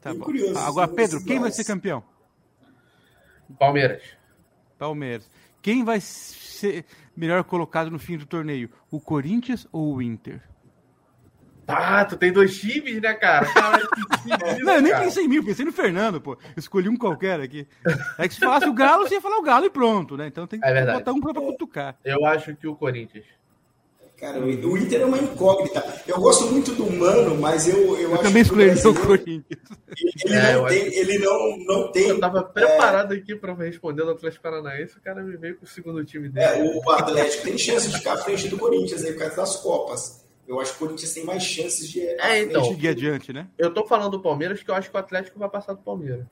Tá 0.00 0.12
bom. 0.12 0.20
Curioso, 0.20 0.58
Agora, 0.58 0.88
Pedro, 0.88 1.24
quem 1.24 1.38
vai 1.38 1.52
ser 1.52 1.64
campeão? 1.64 2.02
Palmeiras. 3.58 4.02
Palmeiras. 4.76 5.30
Quem 5.60 5.84
vai 5.84 6.00
ser 6.00 6.84
melhor 7.16 7.44
colocado 7.44 7.90
no 7.90 7.98
fim 7.98 8.16
do 8.16 8.26
torneio? 8.26 8.68
O 8.90 9.00
Corinthians 9.00 9.66
ou 9.70 9.94
o 9.94 10.02
Inter? 10.02 10.40
Ah, 11.66 12.04
tu 12.04 12.16
tem 12.16 12.32
dois 12.32 12.58
times, 12.58 13.00
né, 13.00 13.14
cara? 13.14 13.46
Caralho, 13.52 13.88
que 13.88 13.98
não, 14.64 14.74
eu 14.74 14.82
nem 14.82 14.94
pensei 14.94 15.24
em 15.24 15.28
mim, 15.28 15.42
pensei 15.42 15.64
no 15.64 15.72
Fernando, 15.72 16.20
pô. 16.20 16.36
Escolhi 16.56 16.88
um 16.88 16.96
qualquer 16.96 17.40
aqui. 17.40 17.66
É 18.18 18.26
que 18.26 18.34
se 18.34 18.40
falasse 18.40 18.68
o 18.68 18.72
Galo, 18.72 19.06
você 19.06 19.14
ia 19.14 19.20
falar 19.20 19.38
o 19.38 19.42
Galo 19.42 19.66
e 19.66 19.70
pronto, 19.70 20.16
né? 20.16 20.26
Então 20.26 20.46
tem 20.46 20.60
que 20.60 20.66
é 20.66 20.92
botar 20.92 21.12
um 21.12 21.20
pra, 21.20 21.32
pra 21.32 21.42
cutucar. 21.42 21.96
Eu 22.04 22.24
acho 22.26 22.54
que 22.56 22.66
o 22.66 22.74
Corinthians. 22.74 23.24
Cara, 24.22 24.38
o 24.38 24.78
Inter 24.78 25.00
é 25.00 25.04
uma 25.04 25.18
incógnita. 25.18 25.84
Eu 26.06 26.20
gosto 26.20 26.46
muito 26.46 26.72
do 26.76 26.88
Mano, 26.92 27.36
mas 27.40 27.66
eu, 27.66 27.76
eu, 27.76 28.02
eu 28.02 28.14
acho 28.14 28.22
também 28.22 28.42
escolhi 28.42 28.70
o 28.70 28.94
Corinthians. 28.94 29.60
Ele, 30.24 30.34
é, 30.36 30.54
não, 30.54 30.66
tem, 30.66 30.94
ele 30.94 31.18
não, 31.18 31.56
não 31.58 31.90
tem. 31.90 32.08
Eu 32.08 32.20
tava 32.20 32.44
preparado 32.44 33.14
é... 33.14 33.16
aqui 33.16 33.34
para 33.34 33.52
responder 33.52 34.04
no 34.04 34.12
Atlético 34.12 34.44
Paranaense, 34.44 34.96
o 34.96 35.00
cara 35.00 35.24
me 35.24 35.36
veio 35.36 35.56
com 35.56 35.64
o 35.64 35.68
segundo 35.68 36.04
time 36.04 36.28
dele. 36.28 36.46
É, 36.46 36.62
o 36.62 36.90
Atlético 36.92 37.42
tem 37.42 37.58
chance 37.58 37.88
de 37.88 37.98
ficar 37.98 38.12
à 38.12 38.18
frente 38.18 38.46
do 38.46 38.56
Corinthians 38.56 39.04
aí 39.04 39.12
por 39.12 39.18
causa 39.18 39.36
das 39.36 39.56
Copas. 39.56 40.21
Eu 40.46 40.60
acho 40.60 40.72
que 40.72 40.76
o 40.76 40.86
Corinthians 40.86 41.12
tem 41.12 41.24
mais 41.24 41.42
chances 41.42 41.88
de. 41.88 42.00
É, 42.00 42.42
então. 42.42 42.64
Seguir 42.64 42.88
adiante, 42.88 43.32
né? 43.32 43.48
Eu 43.56 43.72
tô 43.72 43.86
falando 43.86 44.12
do 44.12 44.20
Palmeiras, 44.20 44.62
que 44.62 44.70
eu 44.70 44.74
acho 44.74 44.90
que 44.90 44.96
o 44.96 45.00
Atlético 45.00 45.38
vai 45.38 45.48
passar 45.48 45.72
do 45.72 45.82
Palmeiras. 45.82 46.26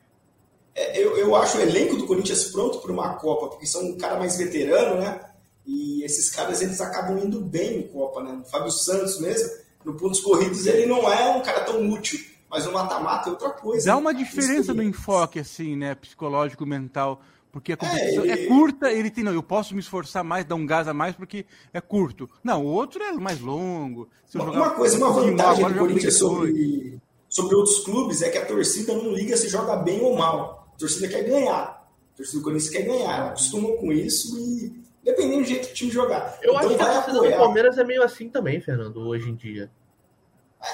É, 0.74 1.02
eu, 1.02 1.16
eu 1.16 1.34
acho 1.34 1.58
o 1.58 1.61
elenco 1.61 1.96
do 1.96 2.06
Corinthians 2.06 2.44
pronto 2.44 2.78
para 2.78 2.92
uma 2.92 3.14
Copa, 3.14 3.48
porque 3.48 3.66
são 3.66 3.82
um 3.84 3.98
cara 3.98 4.18
mais 4.18 4.36
veterano, 4.36 5.00
né? 5.00 5.20
E 5.66 6.02
esses 6.04 6.30
caras 6.30 6.62
eles 6.62 6.80
acabam 6.80 7.18
indo 7.18 7.40
bem 7.40 7.78
em 7.78 7.88
Copa, 7.88 8.22
né? 8.22 8.40
O 8.42 8.48
Fábio 8.48 8.70
Santos 8.70 9.20
mesmo, 9.20 9.50
no 9.84 9.94
pontos 9.94 10.20
corridos, 10.20 10.66
ele 10.66 10.86
não 10.86 11.11
é 11.12 11.36
um 11.36 11.42
cara 11.42 11.61
tão 11.61 11.88
útil, 11.90 12.18
mas 12.48 12.64
no 12.64 12.72
mata-mata 12.72 13.28
é 13.28 13.32
outra 13.32 13.50
coisa. 13.50 13.86
Dá 13.86 13.96
uma 13.96 14.14
diferença 14.14 14.74
no 14.74 14.82
enfoque, 14.82 15.38
assim, 15.38 15.76
né? 15.76 15.94
Psicológico, 15.94 16.66
mental. 16.66 17.22
Porque 17.53 17.72
a 17.72 17.76
competição 17.76 18.24
é, 18.24 18.28
ele... 18.28 18.44
é, 18.44 18.46
curta, 18.46 18.92
ele 18.92 19.11
tem, 19.11 19.24
não, 19.24 19.32
eu 19.32 19.42
posso 19.42 19.74
me 19.74 19.80
esforçar 19.80 20.22
mais, 20.22 20.44
dar 20.44 20.55
um 20.55 20.64
gás 20.64 20.86
a 20.86 20.94
mais 20.94 21.16
porque 21.16 21.44
é 21.72 21.80
curto. 21.80 22.30
Não, 22.44 22.64
o 22.64 22.68
outro 22.68 23.03
é 23.03 23.12
mais 23.12 23.40
longo. 23.40 24.09
uma, 24.34 24.44
uma 24.44 24.70
coisa, 24.70 24.96
uma 24.96 25.11
vantagem 25.11 25.66
do 25.66 25.78
Corinthians 25.78 26.16
sobre, 26.16 26.98
sobre 27.28 27.57
outros 27.57 27.80
clubes 27.80 28.22
é 28.22 28.30
que 28.30 28.38
a 28.38 28.46
torcida 28.46 28.94
não 28.94 29.12
liga 29.12 29.36
se 29.36 29.48
joga 29.48 29.76
bem 29.76 30.01
ou 30.01 30.16
mal. 30.16 30.68
A 30.74 30.78
torcida 30.78 31.09
quer 31.09 31.24
ganhar. 31.24 31.88
A 32.14 32.16
torcida 32.16 32.38
do 32.38 32.44
Corinthians 32.44 32.70
quer 32.70 32.82
ganhar. 32.82 33.18
Ela 33.18 33.28
acostuma 33.28 33.68
com 33.76 33.92
isso 33.92 34.38
e 34.38 34.80
dependendo 35.03 35.42
do 35.42 35.48
jeito 35.48 35.66
que 35.66 35.72
o 35.72 35.74
time 35.74 35.90
jogar. 35.90 36.38
Eu 36.42 36.53
então, 36.55 36.59
acho 36.59 36.76
que 36.76 36.82
a 36.82 37.03
torcida 37.03 37.30
do 37.30 37.36
Palmeiras 37.36 37.78
é 37.78 37.84
meio 37.84 38.03
assim 38.03 38.28
também, 38.28 38.61
Fernando, 38.61 38.98
hoje 38.98 39.28
em 39.28 39.34
dia. 39.34 39.70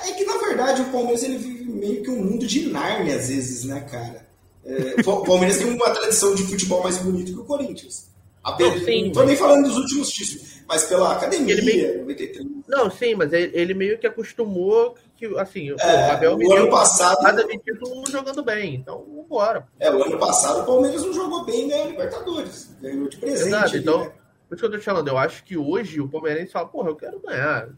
É 0.05 0.12
que, 0.12 0.24
na 0.24 0.37
verdade, 0.39 0.83
o 0.83 0.91
Palmeiras 0.91 1.22
ele 1.22 1.39
vive 1.39 1.64
meio 1.64 2.03
que 2.03 2.11
um 2.11 2.22
mundo 2.22 2.47
de 2.47 2.68
Narnia, 2.68 3.16
às 3.16 3.29
vezes, 3.29 3.64
né, 3.64 3.81
cara? 3.81 4.26
É, 4.67 5.01
o 5.09 5.23
Palmeiras 5.23 5.59
tem 5.59 5.69
uma 5.69 5.91
tradição 5.91 6.35
de 6.35 6.43
futebol 6.43 6.83
mais 6.83 6.99
bonito 6.99 7.33
que 7.33 7.39
o 7.39 7.45
Corinthians. 7.45 8.11
Não, 8.59 8.79
sim, 8.79 9.07
não 9.07 9.12
tô 9.12 9.19
mas... 9.21 9.29
nem 9.29 9.37
falando 9.37 9.64
dos 9.64 9.77
últimos 9.77 10.09
títulos, 10.11 10.61
mas 10.69 10.85
pela 10.85 11.12
academia, 11.12 11.57
meio... 11.62 12.01
93. 12.01 12.47
Não, 12.69 12.91
sim, 12.91 13.14
mas 13.14 13.33
ele 13.33 13.75
meio 13.75 13.99
que 13.99 14.07
acostumou 14.07 14.95
que, 15.17 15.27
assim, 15.39 15.71
é, 15.71 15.75
o 15.75 16.12
Abel 16.12 16.37
o 16.37 16.53
ano 16.53 16.71
passado 16.71 17.23
nada 17.23 17.45
de 17.45 17.59
título 17.59 18.05
jogando 18.09 18.45
bem, 18.45 18.77
então 18.77 19.05
vambora. 19.05 19.67
É, 19.81 19.91
o 19.91 20.03
ano 20.03 20.19
passado 20.19 20.61
o 20.61 20.67
Palmeiras 20.67 21.03
não 21.03 21.12
jogou 21.12 21.45
bem 21.45 21.69
ganhou 21.69 21.89
Libertadores, 21.89 22.77
ganhou 22.81 23.09
de 23.09 23.17
presente. 23.17 23.49
Exato, 23.49 23.71
ali, 23.71 23.79
então, 23.79 24.01
né? 24.01 24.12
por 24.49 24.55
isso 24.55 24.61
que 24.61 24.67
eu 24.67 24.71
tô 24.71 24.79
te 24.79 24.85
falando, 24.85 25.09
eu 25.09 25.19
acho 25.19 25.45
que 25.45 25.57
hoje 25.57 26.01
o 26.01 26.09
Palmeirense 26.09 26.53
fala, 26.53 26.69
porra, 26.69 26.91
eu 26.91 26.97
quero 26.97 27.19
ganhar. 27.21 27.69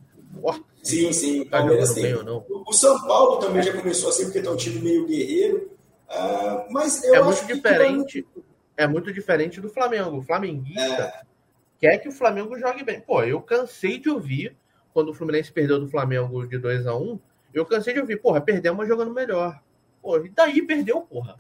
Porra, 0.40 0.60
sim, 0.82 1.10
sim, 1.12 1.40
o 1.40 1.44
tá 1.46 1.58
Palmeiras 1.58 1.94
tem. 1.94 2.14
O 2.14 2.72
São 2.72 3.06
Paulo 3.06 3.38
também 3.38 3.62
já 3.62 3.72
começou 3.72 4.10
assim, 4.10 4.24
porque 4.24 4.42
tá 4.42 4.50
um 4.50 4.56
time 4.56 4.80
meio 4.80 5.06
guerreiro, 5.06 5.70
uh, 6.10 6.72
mas 6.72 7.02
eu 7.04 7.14
é 7.14 7.22
muito 7.22 7.46
diferente. 7.46 8.22
Que... 8.22 8.42
É 8.76 8.86
muito 8.86 9.12
diferente 9.12 9.60
do 9.60 9.68
Flamengo. 9.68 10.18
O 10.18 10.22
flamenguista 10.22 11.02
é. 11.02 11.22
quer 11.80 11.98
que 11.98 12.08
o 12.08 12.12
Flamengo 12.12 12.58
jogue 12.58 12.84
bem. 12.84 13.00
Pô, 13.00 13.24
eu 13.24 13.40
cansei 13.40 13.98
de 13.98 14.08
ouvir 14.08 14.56
quando 14.92 15.10
o 15.10 15.14
Fluminense 15.14 15.50
perdeu 15.52 15.80
do 15.80 15.88
Flamengo 15.88 16.46
de 16.46 16.58
2 16.58 16.86
a 16.86 16.94
1 16.94 17.18
eu 17.52 17.64
cansei 17.64 17.94
de 17.94 18.00
ouvir, 18.00 18.20
porra, 18.20 18.40
perdemos 18.40 18.86
jogando 18.86 19.12
melhor. 19.12 19.60
Pô, 20.02 20.18
e 20.24 20.28
daí 20.28 20.62
perdeu, 20.62 21.00
porra. 21.00 21.36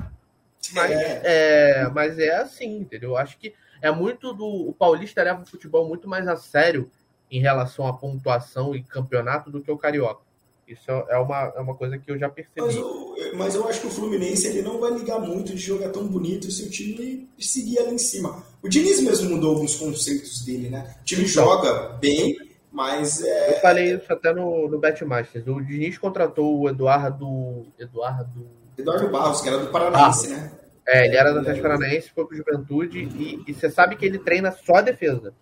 Mas 0.72 0.90
é. 0.90 1.22
é. 1.24 1.88
mas 1.88 2.18
é 2.18 2.36
assim, 2.36 2.78
entendeu? 2.78 3.10
Eu 3.10 3.16
acho 3.16 3.38
que 3.38 3.54
é 3.80 3.90
muito 3.90 4.32
do. 4.32 4.68
O 4.68 4.72
Paulista 4.72 5.22
leva 5.22 5.42
o 5.42 5.46
futebol 5.46 5.86
muito 5.86 6.08
mais 6.08 6.26
a 6.26 6.36
sério 6.36 6.90
em 7.30 7.40
relação 7.40 7.86
à 7.86 7.92
pontuação 7.92 8.74
e 8.74 8.82
campeonato 8.82 9.50
do 9.50 9.62
que 9.62 9.70
o 9.70 9.78
Carioca. 9.78 10.22
Isso 10.68 10.90
é 10.90 11.16
uma, 11.16 11.52
é 11.56 11.60
uma 11.60 11.74
coisa 11.74 11.96
que 11.96 12.10
eu 12.10 12.18
já 12.18 12.28
percebi. 12.28 12.60
Mas 12.60 12.76
eu, 12.76 13.14
mas 13.34 13.54
eu 13.54 13.66
acho 13.66 13.80
que 13.80 13.86
o 13.86 13.90
Fluminense 13.90 14.46
ele 14.46 14.60
não 14.60 14.78
vai 14.78 14.92
ligar 14.92 15.18
muito 15.18 15.54
de 15.54 15.58
jogar 15.58 15.88
tão 15.88 16.06
bonito 16.06 16.50
se 16.50 16.62
o 16.64 16.70
time 16.70 17.26
seguir 17.38 17.78
ali 17.78 17.94
em 17.94 17.98
cima. 17.98 18.44
O 18.62 18.68
Diniz 18.68 19.00
mesmo 19.00 19.30
mudou 19.30 19.54
alguns 19.54 19.76
conceitos 19.76 20.44
dele, 20.44 20.68
né? 20.68 20.94
O 21.00 21.04
time 21.04 21.22
então, 21.22 21.32
joga 21.32 21.96
bem, 22.00 22.36
mas 22.70 23.22
é... 23.22 23.56
Eu 23.56 23.60
falei 23.60 23.94
isso 23.94 24.12
até 24.12 24.34
no, 24.34 24.68
no 24.68 24.78
Betmasters. 24.78 25.46
O 25.46 25.60
Diniz 25.60 25.96
contratou 25.96 26.60
o 26.60 26.68
Eduardo... 26.68 27.66
Eduardo... 27.78 28.46
Eduardo 28.76 29.08
Barros, 29.08 29.40
que 29.40 29.48
era 29.48 29.58
do 29.58 29.68
Paranaense, 29.68 30.28
né? 30.28 30.52
É, 30.86 31.06
ele 31.06 31.16
era 31.16 31.32
do 31.32 31.40
Atlético 31.40 31.62
Paranaense, 31.62 32.10
foi 32.14 32.26
pro 32.26 32.36
Juventude 32.36 32.98
e, 32.98 33.42
e 33.46 33.54
você 33.54 33.70
sabe 33.70 33.96
que 33.96 34.06
ele 34.06 34.18
treina 34.18 34.52
só 34.52 34.76
a 34.76 34.82
defesa. 34.82 35.34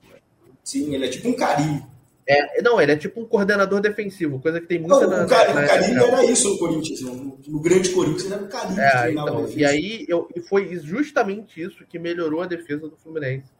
Sim, 0.62 0.94
ele 0.94 1.06
é 1.06 1.08
tipo 1.08 1.28
um 1.28 1.34
carinho. 1.34 1.86
É, 2.28 2.60
não, 2.60 2.80
ele 2.80 2.90
é 2.90 2.96
tipo 2.96 3.20
um 3.20 3.24
coordenador 3.24 3.80
defensivo, 3.80 4.40
coisa 4.40 4.60
que 4.60 4.66
tem 4.66 4.80
muita 4.80 5.06
não, 5.06 5.18
na, 5.18 5.24
o, 5.24 5.28
Car 5.28 5.54
na, 5.54 5.62
o 5.62 5.66
Carilho 5.68 6.02
era 6.02 6.24
isso 6.24 6.48
no 6.48 6.58
Corinthians, 6.58 7.00
no, 7.02 7.38
no 7.46 7.60
grande 7.60 7.90
Corinthians 7.90 8.32
era 8.32 8.42
o 8.42 8.48
Carilho 8.48 8.80
é, 8.80 9.12
então, 9.12 9.48
E 9.50 9.64
aí 9.64 10.04
eu, 10.08 10.28
e 10.34 10.40
foi 10.40 10.76
justamente 10.78 11.62
isso 11.62 11.86
que 11.86 12.00
melhorou 12.00 12.42
a 12.42 12.46
defesa 12.46 12.88
do 12.88 12.96
Fluminense. 12.96 13.54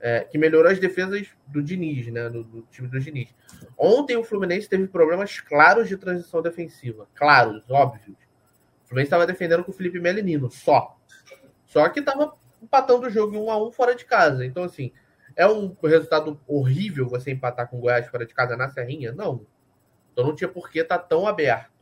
É, 0.00 0.20
que 0.20 0.36
melhorou 0.36 0.70
as 0.70 0.78
defesas 0.78 1.26
do 1.46 1.62
Diniz, 1.62 2.08
né? 2.08 2.28
Do, 2.28 2.44
do, 2.44 2.62
time 2.70 2.88
do 2.88 3.00
Diniz. 3.00 3.30
Ontem 3.78 4.18
o 4.18 4.22
Fluminense 4.22 4.68
teve 4.68 4.86
problemas 4.86 5.40
claros 5.40 5.88
de 5.88 5.96
transição 5.96 6.42
defensiva. 6.42 7.08
Claros, 7.14 7.62
óbvios. 7.70 8.18
O 8.84 8.88
Fluminense 8.88 9.06
estava 9.06 9.26
defendendo 9.26 9.64
com 9.64 9.70
o 9.70 9.74
Felipe 9.74 9.98
Melinino, 9.98 10.50
só. 10.50 10.94
Só 11.64 11.88
que 11.88 12.00
estava 12.00 12.34
empatando 12.62 13.06
o 13.06 13.10
jogo 13.10 13.34
em 13.34 13.38
um 13.38 13.50
a 13.50 13.56
um 13.56 13.72
fora 13.72 13.94
de 13.94 14.04
casa. 14.04 14.44
Então, 14.44 14.64
assim, 14.64 14.92
é 15.36 15.46
um 15.46 15.74
resultado 15.82 16.40
horrível 16.46 17.08
você 17.08 17.30
empatar 17.30 17.68
com 17.68 17.78
o 17.78 17.80
Goiás 17.80 18.06
fora 18.06 18.26
de 18.26 18.34
casa 18.34 18.56
na 18.56 18.68
Serrinha? 18.68 19.12
Não. 19.12 19.46
Então 20.12 20.24
não 20.24 20.34
tinha 20.34 20.48
por 20.48 20.70
que 20.70 20.80
estar 20.80 20.98
tá 20.98 21.04
tão 21.04 21.26
aberto. 21.26 21.72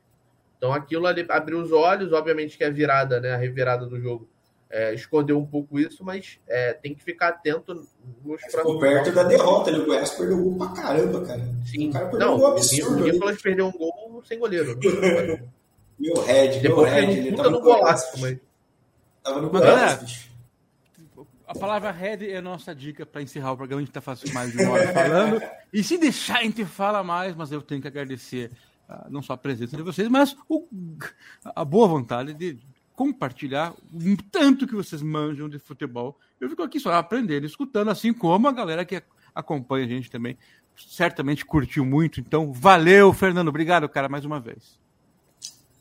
Então 0.56 0.72
aquilo 0.72 1.06
ali 1.06 1.26
abriu 1.28 1.60
os 1.60 1.72
olhos, 1.72 2.12
obviamente 2.12 2.56
que 2.56 2.64
a 2.64 2.70
virada, 2.70 3.20
né, 3.20 3.32
a 3.32 3.36
revirada 3.36 3.84
do 3.84 4.00
jogo 4.00 4.28
é, 4.70 4.94
escondeu 4.94 5.38
um 5.38 5.44
pouco 5.44 5.78
isso, 5.78 6.02
mas 6.02 6.38
é, 6.48 6.72
tem 6.72 6.94
que 6.94 7.04
ficar 7.04 7.28
atento 7.28 7.74
nos 7.74 8.40
Ficou 8.40 8.78
perto 8.80 9.12
da 9.12 9.22
derrota, 9.24 9.70
né? 9.70 9.78
o 9.78 9.84
Goiás 9.84 10.10
perdeu 10.12 10.38
um 10.38 10.54
gol 10.54 10.58
pra 10.58 10.82
caramba, 10.82 11.20
cara. 11.26 11.42
Sim, 11.66 11.90
o 11.90 11.92
cara 11.92 12.06
perdeu 12.06 12.26
não, 12.26 12.36
um 12.36 12.38
gol 12.38 12.52
absurdo. 12.52 13.02
O 13.02 13.04
Nicolas 13.04 13.42
perdeu 13.42 13.66
um 13.66 13.72
gol 13.72 14.22
sem 14.24 14.38
goleiro. 14.38 14.78
meu 16.00 16.22
head, 16.22 16.60
Depois 16.60 16.90
meu 16.90 17.00
head. 17.00 17.18
Ele 17.18 17.36
tava 17.36 17.50
no 17.50 17.60
golaço, 17.60 18.18
mas... 18.18 18.38
Tava 19.22 19.42
no 19.42 19.50
golaço, 19.50 20.30
a 21.52 21.58
palavra 21.58 21.90
red 21.90 22.30
é 22.30 22.38
a 22.38 22.42
nossa 22.42 22.74
dica 22.74 23.04
para 23.04 23.20
encerrar 23.20 23.52
o 23.52 23.56
programa. 23.56 23.80
A 23.80 23.82
gente 23.82 23.90
está 23.90 24.00
fazendo 24.00 24.32
mais 24.32 24.52
de 24.52 24.62
uma 24.62 24.72
hora 24.72 24.92
falando. 24.92 25.42
E 25.70 25.84
se 25.84 25.98
deixar, 25.98 26.38
a 26.38 26.42
gente 26.42 26.64
fala 26.64 27.04
mais, 27.04 27.36
mas 27.36 27.52
eu 27.52 27.60
tenho 27.60 27.82
que 27.82 27.88
agradecer 27.88 28.50
uh, 28.88 29.10
não 29.10 29.22
só 29.22 29.34
a 29.34 29.36
presença 29.36 29.76
de 29.76 29.82
vocês, 29.82 30.08
mas 30.08 30.34
o, 30.48 30.66
a 31.44 31.62
boa 31.62 31.86
vontade 31.86 32.32
de 32.32 32.58
compartilhar 32.94 33.74
um 33.92 34.16
tanto 34.16 34.66
que 34.66 34.74
vocês 34.74 35.02
manjam 35.02 35.46
de 35.46 35.58
futebol. 35.58 36.18
Eu 36.40 36.48
fico 36.48 36.62
aqui 36.62 36.80
só 36.80 36.90
aprendendo, 36.94 37.44
escutando, 37.44 37.90
assim 37.90 38.14
como 38.14 38.48
a 38.48 38.52
galera 38.52 38.84
que 38.84 39.02
acompanha 39.34 39.84
a 39.84 39.88
gente 39.88 40.10
também 40.10 40.38
certamente 40.74 41.44
curtiu 41.44 41.84
muito. 41.84 42.18
Então, 42.18 42.50
valeu, 42.50 43.12
Fernando. 43.12 43.48
Obrigado, 43.48 43.86
cara, 43.90 44.08
mais 44.08 44.24
uma 44.24 44.40
vez. 44.40 44.80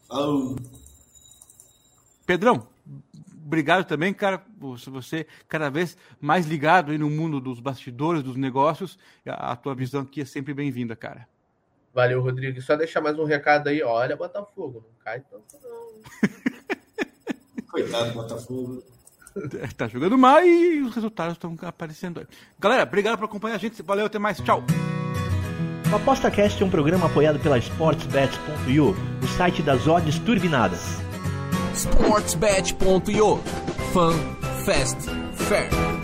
Falou. 0.07 0.57
Pedrão, 2.25 2.67
obrigado 3.51 3.83
também, 3.83 4.13
cara, 4.13 4.41
você 4.57 5.27
cada 5.49 5.69
vez 5.69 5.97
mais 6.21 6.45
ligado 6.45 6.91
aí 6.91 6.97
no 6.97 7.09
mundo 7.09 7.41
dos 7.41 7.59
bastidores, 7.59 8.23
dos 8.23 8.37
negócios. 8.37 8.97
A, 9.27 9.51
a 9.51 9.55
tua 9.57 9.75
visão 9.75 10.03
aqui 10.03 10.21
é 10.21 10.25
sempre 10.25 10.53
bem-vinda, 10.53 10.95
cara. 10.95 11.27
Valeu, 11.93 12.21
Rodrigo. 12.21 12.61
Só 12.61 12.77
deixar 12.77 13.01
mais 13.01 13.19
um 13.19 13.25
recado 13.25 13.67
aí. 13.67 13.83
Olha, 13.83 14.15
Botafogo, 14.15 14.85
não 14.87 15.03
cai 15.03 15.19
tanto 15.19 15.57
não. 15.61 15.91
Coitado 17.67 18.07
do 18.07 18.13
Botafogo. 18.13 18.83
É, 19.61 19.67
tá 19.67 19.87
jogando 19.89 20.17
mal 20.17 20.43
e 20.45 20.81
os 20.81 20.95
resultados 20.95 21.33
estão 21.33 21.57
aparecendo 21.61 22.21
aí. 22.21 22.27
Galera, 22.57 22.83
obrigado 22.83 23.17
por 23.17 23.25
acompanhar 23.25 23.55
a 23.55 23.59
gente. 23.59 23.81
Valeu, 23.81 24.05
até 24.05 24.17
mais. 24.17 24.39
Tchau. 24.39 24.63
O 25.91 25.95
ApostaCast 25.95 26.63
é 26.63 26.65
um 26.65 26.69
programa 26.69 27.07
apoiado 27.07 27.37
pela 27.39 27.57
SportsBet.io, 27.57 28.95
o 29.21 29.27
site 29.27 29.61
das 29.61 29.87
odds 29.87 30.19
turbinadas 30.19 31.10
sportsbet.io. 31.75 33.37
Fun, 33.93 34.35
fast, 34.65 34.97
fair. 35.33 36.00